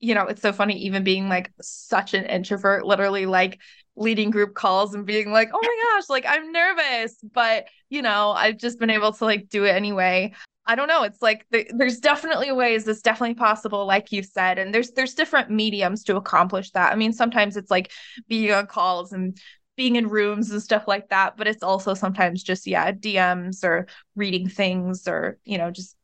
you 0.00 0.14
know, 0.14 0.26
it's 0.26 0.42
so 0.42 0.52
funny 0.52 0.78
even 0.78 1.04
being 1.04 1.28
like 1.28 1.52
such 1.60 2.14
an 2.14 2.24
introvert, 2.24 2.86
literally 2.86 3.26
like 3.26 3.60
leading 3.96 4.30
group 4.30 4.54
calls 4.54 4.94
and 4.94 5.04
being 5.06 5.30
like, 5.30 5.50
"Oh 5.52 5.60
my 5.62 5.76
gosh, 5.98 6.08
like 6.08 6.24
I'm 6.26 6.52
nervous." 6.52 7.16
But, 7.34 7.66
you 7.90 8.00
know, 8.02 8.30
I've 8.30 8.56
just 8.56 8.78
been 8.78 8.90
able 8.90 9.12
to 9.12 9.24
like 9.24 9.50
do 9.50 9.64
it 9.66 9.72
anyway. 9.76 10.32
I 10.70 10.76
don't 10.76 10.86
know. 10.86 11.02
It's 11.02 11.20
like 11.20 11.46
there's 11.50 11.98
definitely 11.98 12.52
ways. 12.52 12.86
It's 12.86 13.02
definitely 13.02 13.34
possible, 13.34 13.86
like 13.86 14.12
you 14.12 14.22
said, 14.22 14.56
and 14.56 14.72
there's 14.72 14.92
there's 14.92 15.14
different 15.14 15.50
mediums 15.50 16.04
to 16.04 16.14
accomplish 16.14 16.70
that. 16.70 16.92
I 16.92 16.94
mean, 16.94 17.12
sometimes 17.12 17.56
it's 17.56 17.72
like 17.72 17.90
being 18.28 18.52
on 18.52 18.68
calls 18.68 19.12
and 19.12 19.36
being 19.76 19.96
in 19.96 20.08
rooms 20.08 20.52
and 20.52 20.62
stuff 20.62 20.86
like 20.86 21.08
that, 21.08 21.36
but 21.36 21.48
it's 21.48 21.64
also 21.64 21.92
sometimes 21.92 22.44
just 22.44 22.68
yeah 22.68 22.92
DMs 22.92 23.64
or 23.64 23.88
reading 24.14 24.48
things 24.48 25.08
or 25.08 25.38
you 25.44 25.58
know 25.58 25.72
just 25.72 25.96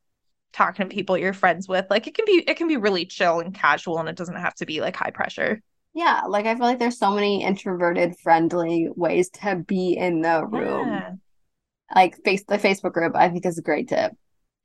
talking 0.51 0.89
to 0.89 0.93
people 0.93 1.17
you're 1.17 1.31
friends 1.31 1.69
with. 1.69 1.85
Like 1.89 2.05
it 2.05 2.13
can 2.13 2.25
be 2.25 2.43
it 2.45 2.57
can 2.57 2.67
be 2.67 2.75
really 2.75 3.05
chill 3.05 3.39
and 3.39 3.53
casual, 3.55 3.99
and 3.99 4.09
it 4.09 4.17
doesn't 4.17 4.35
have 4.35 4.55
to 4.55 4.65
be 4.65 4.81
like 4.81 4.97
high 4.97 5.11
pressure. 5.11 5.61
Yeah, 5.93 6.23
like 6.27 6.45
I 6.45 6.55
feel 6.55 6.65
like 6.65 6.79
there's 6.79 6.99
so 6.99 7.11
many 7.11 7.41
introverted 7.41 8.17
friendly 8.21 8.89
ways 8.97 9.29
to 9.41 9.63
be 9.65 9.93
in 9.93 10.23
the 10.23 10.45
room. 10.45 10.89
Yeah. 10.89 11.11
Like 11.95 12.21
face 12.25 12.43
the 12.45 12.57
Facebook 12.57 12.91
group, 12.91 13.15
I 13.15 13.29
think 13.29 13.45
is 13.45 13.57
a 13.57 13.61
great 13.61 13.87
tip 13.87 14.11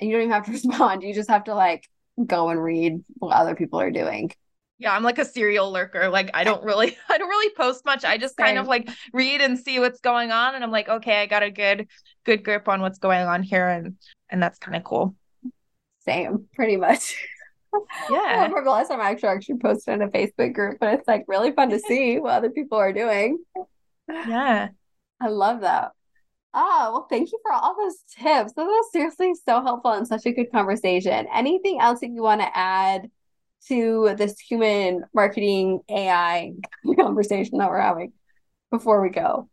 and 0.03 0.11
you 0.11 0.17
don't 0.17 0.25
even 0.25 0.33
have 0.33 0.47
to 0.47 0.53
respond. 0.53 1.03
You 1.03 1.15
just 1.15 1.31
have 1.31 1.45
to 1.45 1.55
like 1.55 1.89
go 2.27 2.49
and 2.49 2.63
read 2.63 3.05
what 3.15 3.35
other 3.35 3.55
people 3.55 3.81
are 3.81 3.91
doing. 3.91 4.33
Yeah, 4.79 4.95
I'm 4.95 5.05
like 5.05 5.19
a 5.19 5.25
serial 5.25 5.71
lurker. 5.71 6.09
Like 6.09 6.31
I 6.35 6.43
don't 6.43 6.65
really 6.65 6.97
I 7.09 7.17
don't 7.17 7.29
really 7.29 7.55
post 7.55 7.85
much. 7.85 8.05
I 8.05 8.19
just 8.19 8.37
Same. 8.37 8.47
kind 8.47 8.59
of 8.59 8.67
like 8.67 8.91
read 9.13 9.41
and 9.41 9.59
see 9.59 9.79
what's 9.79 10.01
going 10.01 10.33
on 10.33 10.55
and 10.57 10.65
I'm 10.65 10.73
like, 10.73 10.89
okay, 10.89 11.23
I 11.23 11.27
got 11.27 11.45
a 11.45 11.51
good 11.51 11.87
good 12.25 12.45
grip 12.45 12.69
on 12.69 12.83
what's 12.83 12.99
going 12.99 13.27
on 13.27 13.43
here 13.43 13.69
and 13.69 13.97
and 14.29 14.43
that's 14.43 14.59
kind 14.59 14.77
of 14.77 14.83
cool. 14.83 15.15
Same, 16.01 16.47
pretty 16.55 16.77
much. 16.77 17.17
Yeah. 18.11 18.19
I 18.19 18.35
remember 18.35 18.65
the 18.65 18.71
last 18.71 18.89
time 18.89 19.01
I 19.01 19.09
actually 19.09 19.31
actually 19.31 19.57
posted 19.57 19.95
in 19.95 20.03
a 20.03 20.09
Facebook 20.09 20.53
group, 20.53 20.77
but 20.79 20.93
it's 20.93 21.09
like 21.09 21.25
really 21.27 21.53
fun 21.53 21.71
to 21.71 21.79
see 21.79 22.19
what 22.19 22.35
other 22.35 22.51
people 22.51 22.77
are 22.77 22.93
doing. 22.93 23.43
Yeah. 24.11 24.69
I 25.19 25.29
love 25.29 25.63
that. 25.63 25.93
Oh, 26.55 26.91
well, 26.93 27.07
thank 27.09 27.33
you 27.33 27.39
for 27.43 27.53
all 27.53 27.75
those 27.77 27.97
tips. 28.19 28.53
Those 28.53 28.69
are 28.69 28.91
seriously 28.93 29.33
so 29.47 29.63
helpful 29.63 29.93
and 29.93 30.07
such 30.07 30.27
a 30.27 30.33
good 30.33 30.53
conversation. 30.53 31.27
Anything 31.33 31.81
else 31.81 32.01
that 32.01 32.11
you 32.11 32.23
want 32.23 32.43
to 32.43 32.57
add 32.59 33.11
to 33.69 34.15
this 34.19 34.39
human 34.39 35.05
marketing 35.15 35.81
AI 35.89 36.53
conversation 36.97 37.59
that 37.59 37.71
we're 37.71 37.81
having 37.81 38.13
before 38.71 39.03
we 39.03 39.11
go? 39.11 39.49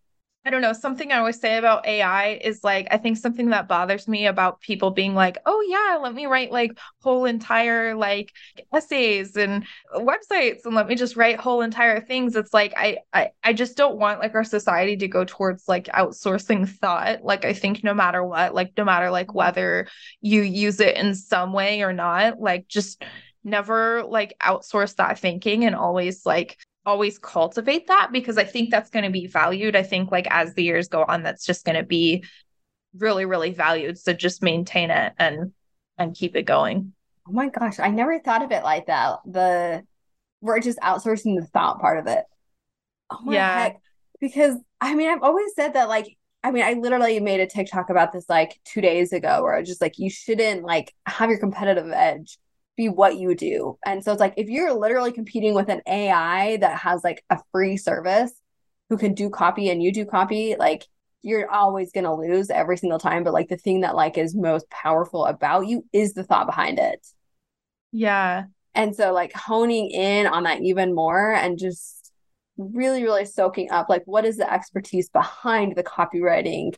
I 0.49 0.51
don't 0.51 0.62
know. 0.63 0.73
Something 0.73 1.12
I 1.12 1.19
always 1.19 1.39
say 1.39 1.59
about 1.59 1.85
AI 1.85 2.39
is 2.43 2.63
like, 2.63 2.88
I 2.89 2.97
think 2.97 3.17
something 3.17 3.51
that 3.51 3.67
bothers 3.67 4.07
me 4.07 4.25
about 4.25 4.62
people 4.62 4.89
being 4.89 5.13
like, 5.13 5.38
oh, 5.45 5.63
yeah, 5.69 5.99
let 6.01 6.15
me 6.15 6.25
write 6.25 6.51
like 6.51 6.71
whole 7.03 7.25
entire 7.25 7.93
like 7.93 8.33
essays 8.73 9.35
and 9.35 9.63
websites 9.93 10.65
and 10.65 10.73
let 10.73 10.88
me 10.88 10.95
just 10.95 11.15
write 11.15 11.39
whole 11.39 11.62
entire 11.62 12.01
things. 12.01 12.35
It's 12.35 12.51
like, 12.51 12.73
I, 12.75 12.97
I, 13.13 13.29
I 13.43 13.53
just 13.53 13.77
don't 13.77 13.99
want 13.99 14.21
like 14.21 14.33
our 14.33 14.43
society 14.43 14.97
to 14.97 15.07
go 15.07 15.23
towards 15.23 15.67
like 15.67 15.85
outsourcing 15.85 16.67
thought. 16.67 17.23
Like, 17.23 17.45
I 17.45 17.53
think 17.53 17.83
no 17.83 17.93
matter 17.93 18.23
what, 18.23 18.55
like, 18.55 18.71
no 18.75 18.85
matter 18.85 19.12
like 19.12 19.35
whether 19.35 19.88
you 20.19 20.41
use 20.41 20.79
it 20.79 20.97
in 20.97 21.13
some 21.13 21.53
way 21.53 21.83
or 21.83 21.93
not, 21.93 22.39
like, 22.39 22.67
just 22.67 23.03
never 23.43 24.03
like 24.03 24.33
outsource 24.41 24.95
that 24.95 25.19
thinking 25.19 25.63
and 25.63 25.75
always 25.75 26.25
like 26.25 26.57
always 26.89 27.19
cultivate 27.19 27.88
that 27.88 28.10
because 28.12 28.38
I 28.38 28.43
think 28.43 28.71
that's 28.71 28.89
going 28.89 29.06
to 29.06 29.12
be 29.12 29.28
valued. 29.28 29.75
I 29.75 29.84
think 29.84 30.12
like 30.12 30.28
as 30.30 30.54
the 30.56 30.63
years 30.63 30.88
go 30.88 31.06
on, 31.08 31.23
that's 31.23 31.45
just 31.45 31.65
going 31.65 31.78
to 31.78 31.84
be 31.84 32.23
really, 32.97 33.25
really 33.25 33.52
valued. 33.52 33.97
So 33.97 34.13
just 34.13 34.41
maintain 34.41 34.89
it 34.89 35.13
and 35.17 35.54
and 35.97 36.15
keep 36.15 36.36
it 36.36 36.43
going. 36.43 36.93
Oh 37.28 37.32
my 37.32 37.49
gosh, 37.49 37.80
I 37.80 37.89
never 37.89 38.19
thought 38.19 38.41
of 38.41 38.52
it 38.52 38.63
like 38.63 38.88
that. 38.88 39.19
The 39.25 39.84
we're 40.41 40.60
just 40.60 40.80
outsourcing 40.80 41.39
the 41.39 41.45
thought 41.45 41.80
part 41.80 41.99
of 41.99 42.08
it. 42.08 42.25
Oh 43.12 43.19
my 43.21 43.34
yeah. 43.36 43.60
heck. 43.60 43.82
Because 44.19 44.58
I 44.82 44.95
mean, 44.95 45.10
I've 45.10 45.23
always 45.23 45.54
said 45.56 45.73
that 45.73 45.89
like 45.89 46.17
I 46.43 46.52
mean, 46.52 46.63
I 46.63 46.73
literally 46.73 47.19
made 47.19 47.41
a 47.41 47.47
TikTok 47.47 47.89
about 47.89 48.13
this 48.13 48.28
like 48.30 48.60
two 48.63 48.82
days 48.82 49.13
ago 49.13 49.43
where 49.43 49.56
I 49.56 49.60
was 49.60 49.69
just 49.69 49.82
like, 49.82 49.99
you 49.99 50.10
shouldn't 50.10 50.63
like 50.63 50.93
have 51.06 51.30
your 51.30 51.39
competitive 51.39 51.91
edge 51.91 52.38
be 52.79 52.87
what 52.87 53.17
you 53.17 53.35
do. 53.35 53.77
And 53.85 54.01
so 54.01 54.13
it's 54.13 54.21
like 54.21 54.35
if 54.37 54.47
you're 54.47 54.73
literally 54.73 55.11
competing 55.11 55.53
with 55.53 55.67
an 55.67 55.81
AI 55.85 56.55
that 56.57 56.79
has 56.79 57.03
like 57.03 57.25
a 57.29 57.37
free 57.51 57.75
service 57.75 58.31
who 58.89 58.97
can 58.97 59.13
do 59.13 59.29
copy 59.29 59.69
and 59.69 59.83
you 59.83 59.91
do 59.91 60.05
copy, 60.05 60.55
like 60.57 60.87
you're 61.21 61.51
always 61.51 61.91
going 61.91 62.05
to 62.05 62.13
lose 62.13 62.49
every 62.49 62.77
single 62.77 62.97
time, 62.97 63.25
but 63.25 63.33
like 63.33 63.49
the 63.49 63.57
thing 63.57 63.81
that 63.81 63.95
like 63.95 64.17
is 64.17 64.33
most 64.33 64.69
powerful 64.69 65.25
about 65.25 65.67
you 65.67 65.85
is 65.91 66.13
the 66.13 66.23
thought 66.23 66.45
behind 66.45 66.79
it. 66.79 67.05
Yeah. 67.91 68.45
And 68.73 68.95
so 68.95 69.11
like 69.11 69.33
honing 69.33 69.91
in 69.91 70.25
on 70.25 70.43
that 70.43 70.61
even 70.61 70.95
more 70.95 71.33
and 71.33 71.59
just 71.59 72.13
really 72.55 73.03
really 73.03 73.25
soaking 73.25 73.71
up 73.71 73.89
like 73.89 74.03
what 74.05 74.25
is 74.25 74.37
the 74.37 74.51
expertise 74.51 75.09
behind 75.09 75.75
the 75.75 75.83
copywriting 75.83 76.75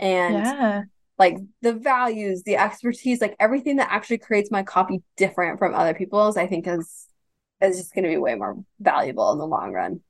and 0.00 0.34
yeah 0.34 0.82
like 1.20 1.36
the 1.60 1.74
values, 1.74 2.42
the 2.44 2.56
expertise, 2.56 3.20
like 3.20 3.36
everything 3.38 3.76
that 3.76 3.92
actually 3.92 4.18
creates 4.18 4.50
my 4.50 4.62
copy 4.62 5.02
different 5.18 5.58
from 5.58 5.74
other 5.74 5.92
people's, 5.92 6.38
I 6.38 6.46
think 6.46 6.66
is 6.66 7.06
is 7.60 7.76
just 7.76 7.94
going 7.94 8.04
to 8.04 8.08
be 8.08 8.16
way 8.16 8.34
more 8.34 8.56
valuable 8.80 9.30
in 9.32 9.38
the 9.38 9.46
long 9.46 9.72
run. 9.74 10.00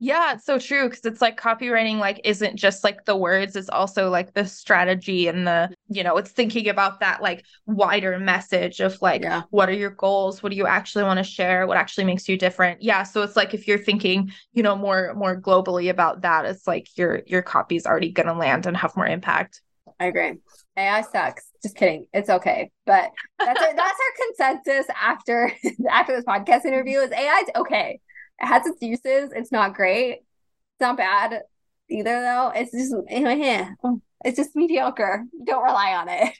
Yeah, 0.00 0.34
it's 0.34 0.44
so 0.44 0.58
true 0.58 0.88
because 0.88 1.04
it's 1.04 1.22
like 1.22 1.40
copywriting 1.40 1.98
like 1.98 2.20
isn't 2.24 2.56
just 2.56 2.82
like 2.82 3.04
the 3.04 3.16
words, 3.16 3.54
it's 3.54 3.68
also 3.68 4.10
like 4.10 4.34
the 4.34 4.44
strategy 4.44 5.28
and 5.28 5.46
the, 5.46 5.72
you 5.88 6.02
know, 6.02 6.16
it's 6.16 6.32
thinking 6.32 6.68
about 6.68 6.98
that 6.98 7.22
like 7.22 7.44
wider 7.66 8.18
message 8.18 8.80
of 8.80 9.00
like 9.00 9.22
yeah. 9.22 9.42
what 9.50 9.68
are 9.68 9.72
your 9.72 9.90
goals? 9.90 10.42
What 10.42 10.50
do 10.50 10.56
you 10.56 10.66
actually 10.66 11.04
want 11.04 11.18
to 11.18 11.24
share? 11.24 11.68
What 11.68 11.76
actually 11.76 12.04
makes 12.04 12.28
you 12.28 12.36
different? 12.36 12.82
Yeah, 12.82 13.04
so 13.04 13.22
it's 13.22 13.36
like 13.36 13.54
if 13.54 13.68
you're 13.68 13.78
thinking, 13.78 14.32
you 14.52 14.64
know, 14.64 14.74
more 14.74 15.14
more 15.14 15.40
globally 15.40 15.88
about 15.88 16.22
that, 16.22 16.44
it's 16.44 16.66
like 16.66 16.88
your 16.98 17.22
your 17.26 17.42
copy's 17.42 17.86
already 17.86 18.10
going 18.10 18.26
to 18.26 18.34
land 18.34 18.66
and 18.66 18.76
have 18.76 18.96
more 18.96 19.06
impact. 19.06 19.62
I 20.00 20.06
agree. 20.06 20.34
AI 20.76 21.02
sucks. 21.02 21.44
Just 21.62 21.76
kidding. 21.76 22.06
It's 22.12 22.28
okay. 22.28 22.70
But 22.84 23.10
that's 23.38 23.60
our, 23.60 23.74
that's 23.74 23.78
our 23.78 24.26
consensus 24.26 24.86
after 25.00 25.52
after 25.90 26.16
this 26.16 26.24
podcast 26.24 26.64
interview 26.64 26.98
is 26.98 27.12
AI's 27.12 27.46
okay. 27.56 28.00
It 28.40 28.46
has 28.46 28.66
its 28.66 28.82
uses. 28.82 29.30
It's 29.34 29.52
not 29.52 29.74
great. 29.74 30.12
It's 30.12 30.80
not 30.80 30.96
bad 30.96 31.42
either 31.88 32.20
though. 32.20 32.52
It's 32.54 32.72
just 32.72 32.94
eh, 33.08 33.22
eh, 33.22 33.68
eh. 33.84 33.90
it's 34.24 34.36
just 34.36 34.56
mediocre. 34.56 35.24
Don't 35.46 35.62
rely 35.62 35.94
on 35.94 36.08
it. 36.08 36.34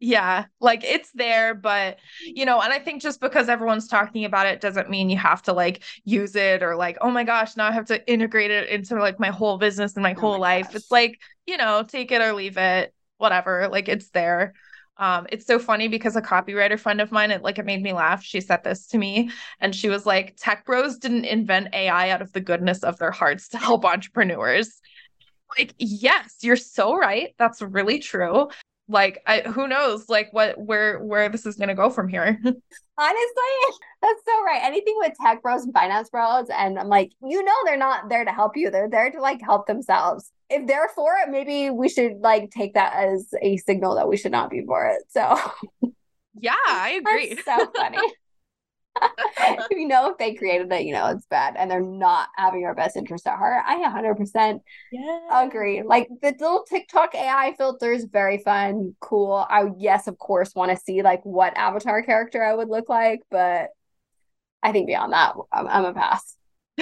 Yeah, 0.00 0.44
like 0.60 0.84
it's 0.84 1.10
there, 1.12 1.56
but 1.56 1.98
you 2.24 2.44
know, 2.44 2.60
and 2.60 2.72
I 2.72 2.78
think 2.78 3.02
just 3.02 3.20
because 3.20 3.48
everyone's 3.48 3.88
talking 3.88 4.24
about 4.24 4.46
it 4.46 4.60
doesn't 4.60 4.88
mean 4.88 5.10
you 5.10 5.16
have 5.16 5.42
to 5.42 5.52
like 5.52 5.82
use 6.04 6.36
it 6.36 6.62
or 6.62 6.76
like, 6.76 6.98
oh 7.00 7.10
my 7.10 7.24
gosh, 7.24 7.56
now 7.56 7.66
I 7.66 7.72
have 7.72 7.86
to 7.86 8.08
integrate 8.08 8.52
it 8.52 8.68
into 8.68 8.94
like 8.94 9.18
my 9.18 9.30
whole 9.30 9.58
business 9.58 9.94
and 9.96 10.04
my 10.04 10.14
oh 10.14 10.20
whole 10.20 10.32
my 10.34 10.38
life. 10.38 10.66
Gosh. 10.66 10.76
It's 10.76 10.90
like, 10.92 11.18
you 11.46 11.56
know, 11.56 11.82
take 11.82 12.12
it 12.12 12.22
or 12.22 12.32
leave 12.32 12.58
it 12.58 12.94
whatever, 13.18 13.68
like 13.70 13.88
it's 13.88 14.10
there. 14.10 14.54
Um, 14.96 15.26
it's 15.30 15.46
so 15.46 15.60
funny 15.60 15.86
because 15.86 16.16
a 16.16 16.22
copywriter 16.22 16.78
friend 16.78 17.00
of 17.00 17.12
mine, 17.12 17.30
it 17.30 17.42
like 17.42 17.58
it 17.58 17.66
made 17.66 17.82
me 17.82 17.92
laugh. 17.92 18.22
She 18.24 18.40
said 18.40 18.64
this 18.64 18.86
to 18.88 18.98
me, 18.98 19.30
and 19.60 19.74
she 19.74 19.88
was 19.88 20.06
like, 20.06 20.34
"Tech 20.36 20.64
bros 20.64 20.98
didn't 20.98 21.24
invent 21.24 21.74
AI 21.74 22.10
out 22.10 22.22
of 22.22 22.32
the 22.32 22.40
goodness 22.40 22.82
of 22.82 22.98
their 22.98 23.12
hearts 23.12 23.48
to 23.50 23.58
help 23.58 23.84
entrepreneurs." 23.84 24.80
Like, 25.56 25.74
yes, 25.78 26.38
you're 26.42 26.56
so 26.56 26.96
right. 26.96 27.34
That's 27.38 27.62
really 27.62 28.00
true 28.00 28.48
like 28.88 29.22
I, 29.26 29.40
who 29.40 29.68
knows 29.68 30.08
like 30.08 30.32
what 30.32 30.58
where 30.58 30.98
where 31.04 31.28
this 31.28 31.46
is 31.46 31.56
going 31.56 31.68
to 31.68 31.74
go 31.74 31.90
from 31.90 32.08
here 32.08 32.38
honestly 32.44 32.54
that's 34.02 34.22
so 34.26 34.44
right 34.44 34.60
anything 34.62 34.94
with 34.98 35.12
tech 35.22 35.42
bros 35.42 35.64
and 35.64 35.72
finance 35.72 36.10
bros 36.10 36.46
and 36.48 36.78
i'm 36.78 36.88
like 36.88 37.12
you 37.22 37.42
know 37.44 37.54
they're 37.64 37.76
not 37.76 38.08
there 38.08 38.24
to 38.24 38.32
help 38.32 38.56
you 38.56 38.70
they're 38.70 38.88
there 38.88 39.10
to 39.10 39.20
like 39.20 39.40
help 39.42 39.66
themselves 39.66 40.32
if 40.50 40.66
they're 40.66 40.88
for 40.94 41.14
it 41.22 41.30
maybe 41.30 41.70
we 41.70 41.88
should 41.88 42.18
like 42.20 42.50
take 42.50 42.74
that 42.74 42.94
as 42.94 43.28
a 43.42 43.56
signal 43.58 43.94
that 43.94 44.08
we 44.08 44.16
should 44.16 44.32
not 44.32 44.50
be 44.50 44.62
for 44.64 44.86
it 44.86 45.02
so 45.08 45.38
yeah 46.34 46.54
i 46.66 46.90
agree 47.00 47.36
so 47.44 47.70
funny 47.76 47.98
you 49.70 49.86
know 49.86 50.10
if 50.10 50.18
they 50.18 50.34
created 50.34 50.72
it, 50.72 50.84
you 50.84 50.92
know 50.92 51.06
it's 51.08 51.26
bad 51.26 51.54
and 51.56 51.70
they're 51.70 51.80
not 51.80 52.28
having 52.36 52.64
our 52.64 52.74
best 52.74 52.96
interest 52.96 53.26
at 53.26 53.38
heart. 53.38 53.64
I 53.66 53.76
100% 53.76 54.60
yeah. 54.92 55.46
agree. 55.46 55.82
Like 55.82 56.08
the 56.22 56.34
little 56.38 56.64
TikTok 56.68 57.14
AI 57.14 57.54
filter 57.56 57.92
is 57.92 58.04
very 58.04 58.38
fun, 58.38 58.94
cool. 59.00 59.46
I 59.48 59.70
yes, 59.76 60.06
of 60.06 60.18
course, 60.18 60.54
want 60.54 60.70
to 60.70 60.76
see 60.76 61.02
like 61.02 61.24
what 61.24 61.56
avatar 61.56 62.02
character 62.02 62.44
I 62.44 62.54
would 62.54 62.68
look 62.68 62.88
like, 62.88 63.20
but 63.30 63.68
I 64.62 64.72
think 64.72 64.86
beyond 64.86 65.12
that, 65.12 65.34
I'm, 65.52 65.68
I'm 65.68 65.84
a 65.84 65.94
pass. 65.94 66.36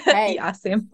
Right? 0.07 0.35
yeah, 0.35 0.53
same. 0.53 0.91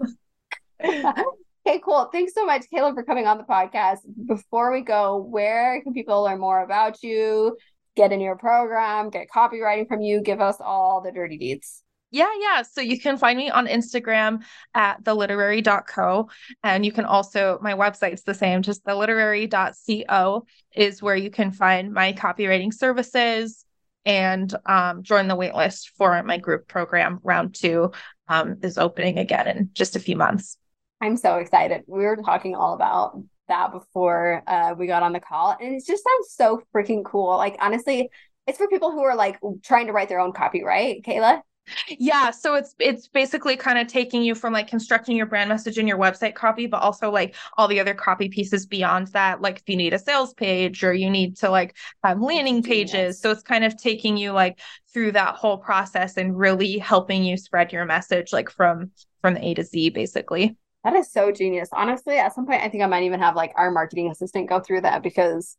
Okay, 1.66 1.81
cool. 1.85 2.09
Thanks 2.12 2.35
so 2.35 2.44
much, 2.44 2.64
Kayla, 2.72 2.94
for 2.94 3.03
coming 3.03 3.27
on 3.27 3.38
the 3.38 3.44
podcast. 3.44 3.98
Before 4.27 4.72
we 4.72 4.83
go, 4.83 5.16
where 5.16 5.81
can 5.83 5.92
people 5.92 6.22
learn 6.22 6.40
more 6.40 6.62
about 6.62 7.03
you? 7.03 7.57
get 7.96 8.12
in 8.12 8.20
your 8.20 8.37
program, 8.37 9.11
get 9.11 9.29
copywriting 9.35 9.87
from 9.88 10.01
you, 10.01 10.20
give 10.22 10.40
us 10.40 10.57
all 10.61 11.01
the 11.01 11.12
dirty 11.12 11.37
deeds. 11.37 11.83
Yeah, 12.11 12.29
yeah. 12.38 12.62
So 12.62 12.83
you 12.83 13.01
can 13.01 13.16
find 13.16 13.38
me 13.38 13.48
on 13.48 13.66
Instagram 13.66 14.42
at 14.75 15.03
theliterary.co. 15.03 16.29
And 16.62 16.85
you 16.85 16.92
can 16.92 17.07
also, 17.07 17.59
my 17.62 17.72
website's 17.72 18.22
the 18.22 18.35
same, 18.35 18.61
just 18.61 18.85
theliterary.co 18.85 20.46
is 20.75 21.03
where 21.03 21.16
you 21.16 21.31
can 21.31 21.53
find 21.53 21.92
my 21.92 22.12
copywriting 22.12 22.75
services 22.75 23.64
and 24.05 24.55
um, 24.66 25.03
join 25.03 25.27
the 25.27 25.37
waitlist 25.37 25.88
for 25.96 26.22
my 26.22 26.37
group 26.37 26.68
program. 26.68 27.18
Round 27.22 27.55
two 27.55 27.92
um, 28.29 28.59
is 28.62 28.77
opening 28.77 29.18
again 29.18 29.48
in 29.48 29.70
just 29.72 29.96
a 29.96 30.01
few 30.01 30.16
months. 30.16 30.59
I'm 31.02 31.16
so 31.16 31.38
excited. 31.38 31.82
We 31.88 32.04
were 32.04 32.16
talking 32.16 32.54
all 32.54 32.74
about 32.74 33.20
that 33.48 33.72
before 33.72 34.44
uh, 34.46 34.74
we 34.78 34.86
got 34.86 35.02
on 35.02 35.12
the 35.12 35.18
call, 35.18 35.56
and 35.60 35.74
it 35.74 35.84
just 35.84 36.04
sounds 36.04 36.30
so 36.30 36.62
freaking 36.72 37.04
cool. 37.04 37.36
Like 37.36 37.56
honestly, 37.60 38.08
it's 38.46 38.56
for 38.56 38.68
people 38.68 38.92
who 38.92 39.02
are 39.02 39.16
like 39.16 39.40
trying 39.64 39.88
to 39.88 39.92
write 39.92 40.08
their 40.08 40.20
own 40.20 40.32
copy, 40.32 40.62
right, 40.62 41.03
Kayla? 41.05 41.42
Yeah, 41.88 42.30
so 42.30 42.55
it's 42.55 42.74
it's 42.78 43.09
basically 43.09 43.57
kind 43.57 43.78
of 43.78 43.88
taking 43.88 44.22
you 44.22 44.36
from 44.36 44.53
like 44.53 44.68
constructing 44.68 45.16
your 45.16 45.26
brand 45.26 45.48
message 45.48 45.76
and 45.76 45.88
your 45.88 45.98
website 45.98 46.34
copy, 46.36 46.66
but 46.66 46.82
also 46.82 47.11
like 47.11 47.34
all 47.59 47.66
the 47.66 47.80
other 47.80 47.94
copy 47.94 48.28
pieces 48.28 48.64
beyond 48.64 49.09
that. 49.09 49.40
Like 49.40 49.59
if 49.59 49.68
you 49.68 49.76
need 49.76 49.94
a 49.94 49.98
sales 49.98 50.34
page 50.34 50.84
or 50.84 50.94
you 50.94 51.11
need 51.11 51.36
to 51.38 51.50
like 51.50 51.76
have 52.05 52.20
landing 52.20 52.62
pages. 52.62 53.20
So 53.20 53.32
it's 53.32 53.42
kind 53.42 53.64
of 53.64 53.76
taking 53.76 54.16
you 54.16 54.32
like 54.32 54.61
through 54.92 55.12
that 55.12 55.34
whole 55.34 55.59
process 55.59 56.16
and 56.16 56.36
really 56.36 56.78
helping 56.78 57.24
you 57.24 57.36
spread 57.36 57.72
your 57.72 57.84
message 57.86 58.32
like 58.32 58.50
from 58.50 58.92
from 59.20 59.36
A 59.36 59.55
to 59.55 59.64
Z 59.64 59.90
basically. 59.90 60.57
That 60.85 60.95
is 60.95 61.12
so 61.12 61.30
genius. 61.30 61.68
Honestly, 61.72 62.16
at 62.16 62.35
some 62.35 62.47
point 62.47 62.62
I 62.62 62.68
think 62.68 62.83
I 62.83 62.87
might 62.87 63.05
even 63.05 63.20
have 63.20 63.37
like 63.37 63.53
our 63.57 63.70
marketing 63.70 64.11
assistant 64.11 64.49
go 64.49 64.61
through 64.61 64.80
that 64.83 65.03
because 65.03 65.57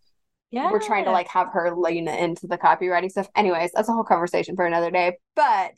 yeah. 0.51 0.71
we're 0.71 0.81
trying 0.81 1.05
to 1.05 1.11
like 1.11 1.27
have 1.29 1.49
her 1.53 1.75
lean 1.75 2.07
into 2.07 2.47
the 2.47 2.57
copywriting 2.57 3.09
stuff. 3.09 3.29
Anyways, 3.35 3.71
that's 3.73 3.89
a 3.89 3.93
whole 3.93 4.03
conversation 4.03 4.55
for 4.55 4.65
another 4.65 4.91
day. 4.91 5.17
But 5.35 5.71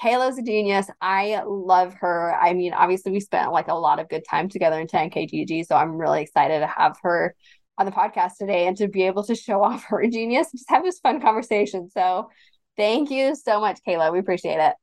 Kayla's 0.00 0.38
a 0.38 0.42
genius. 0.42 0.88
I 1.00 1.42
love 1.46 1.94
her. 1.94 2.34
I 2.34 2.54
mean, 2.54 2.72
obviously, 2.72 3.12
we 3.12 3.20
spent 3.20 3.52
like 3.52 3.68
a 3.68 3.74
lot 3.74 3.98
of 3.98 4.08
good 4.08 4.24
time 4.28 4.48
together 4.48 4.80
in 4.80 4.86
10KGG. 4.86 5.66
So 5.66 5.76
I'm 5.76 5.96
really 5.96 6.22
excited 6.22 6.60
to 6.60 6.66
have 6.66 6.96
her 7.02 7.34
on 7.78 7.86
the 7.86 7.92
podcast 7.92 8.32
today 8.38 8.66
and 8.66 8.76
to 8.76 8.88
be 8.88 9.02
able 9.04 9.24
to 9.24 9.34
show 9.34 9.62
off 9.64 9.84
her 9.84 10.06
genius, 10.06 10.52
just 10.52 10.70
have 10.70 10.84
this 10.84 11.00
fun 11.00 11.20
conversation. 11.20 11.88
So 11.90 12.30
thank 12.76 13.10
you 13.10 13.34
so 13.34 13.60
much, 13.60 13.78
Kayla. 13.86 14.12
We 14.12 14.18
appreciate 14.18 14.58
it. 14.58 14.74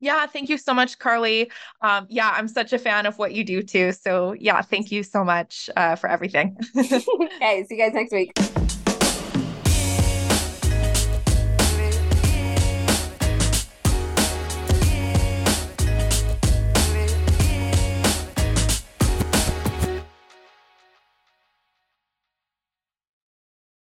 Yeah, 0.00 0.26
thank 0.26 0.48
you 0.48 0.56
so 0.58 0.72
much, 0.72 0.98
Carly. 0.98 1.50
Um, 1.82 2.06
yeah, 2.08 2.32
I'm 2.34 2.48
such 2.48 2.72
a 2.72 2.78
fan 2.78 3.06
of 3.06 3.18
what 3.18 3.32
you 3.32 3.44
do 3.44 3.62
too. 3.62 3.92
So, 3.92 4.32
yeah, 4.32 4.62
thank 4.62 4.90
you 4.90 5.02
so 5.02 5.24
much 5.24 5.68
uh, 5.76 5.94
for 5.96 6.08
everything. 6.08 6.56
okay, 6.76 7.64
see 7.68 7.76
you 7.76 7.76
guys 7.76 7.92
next 7.94 8.12
week. 8.12 8.32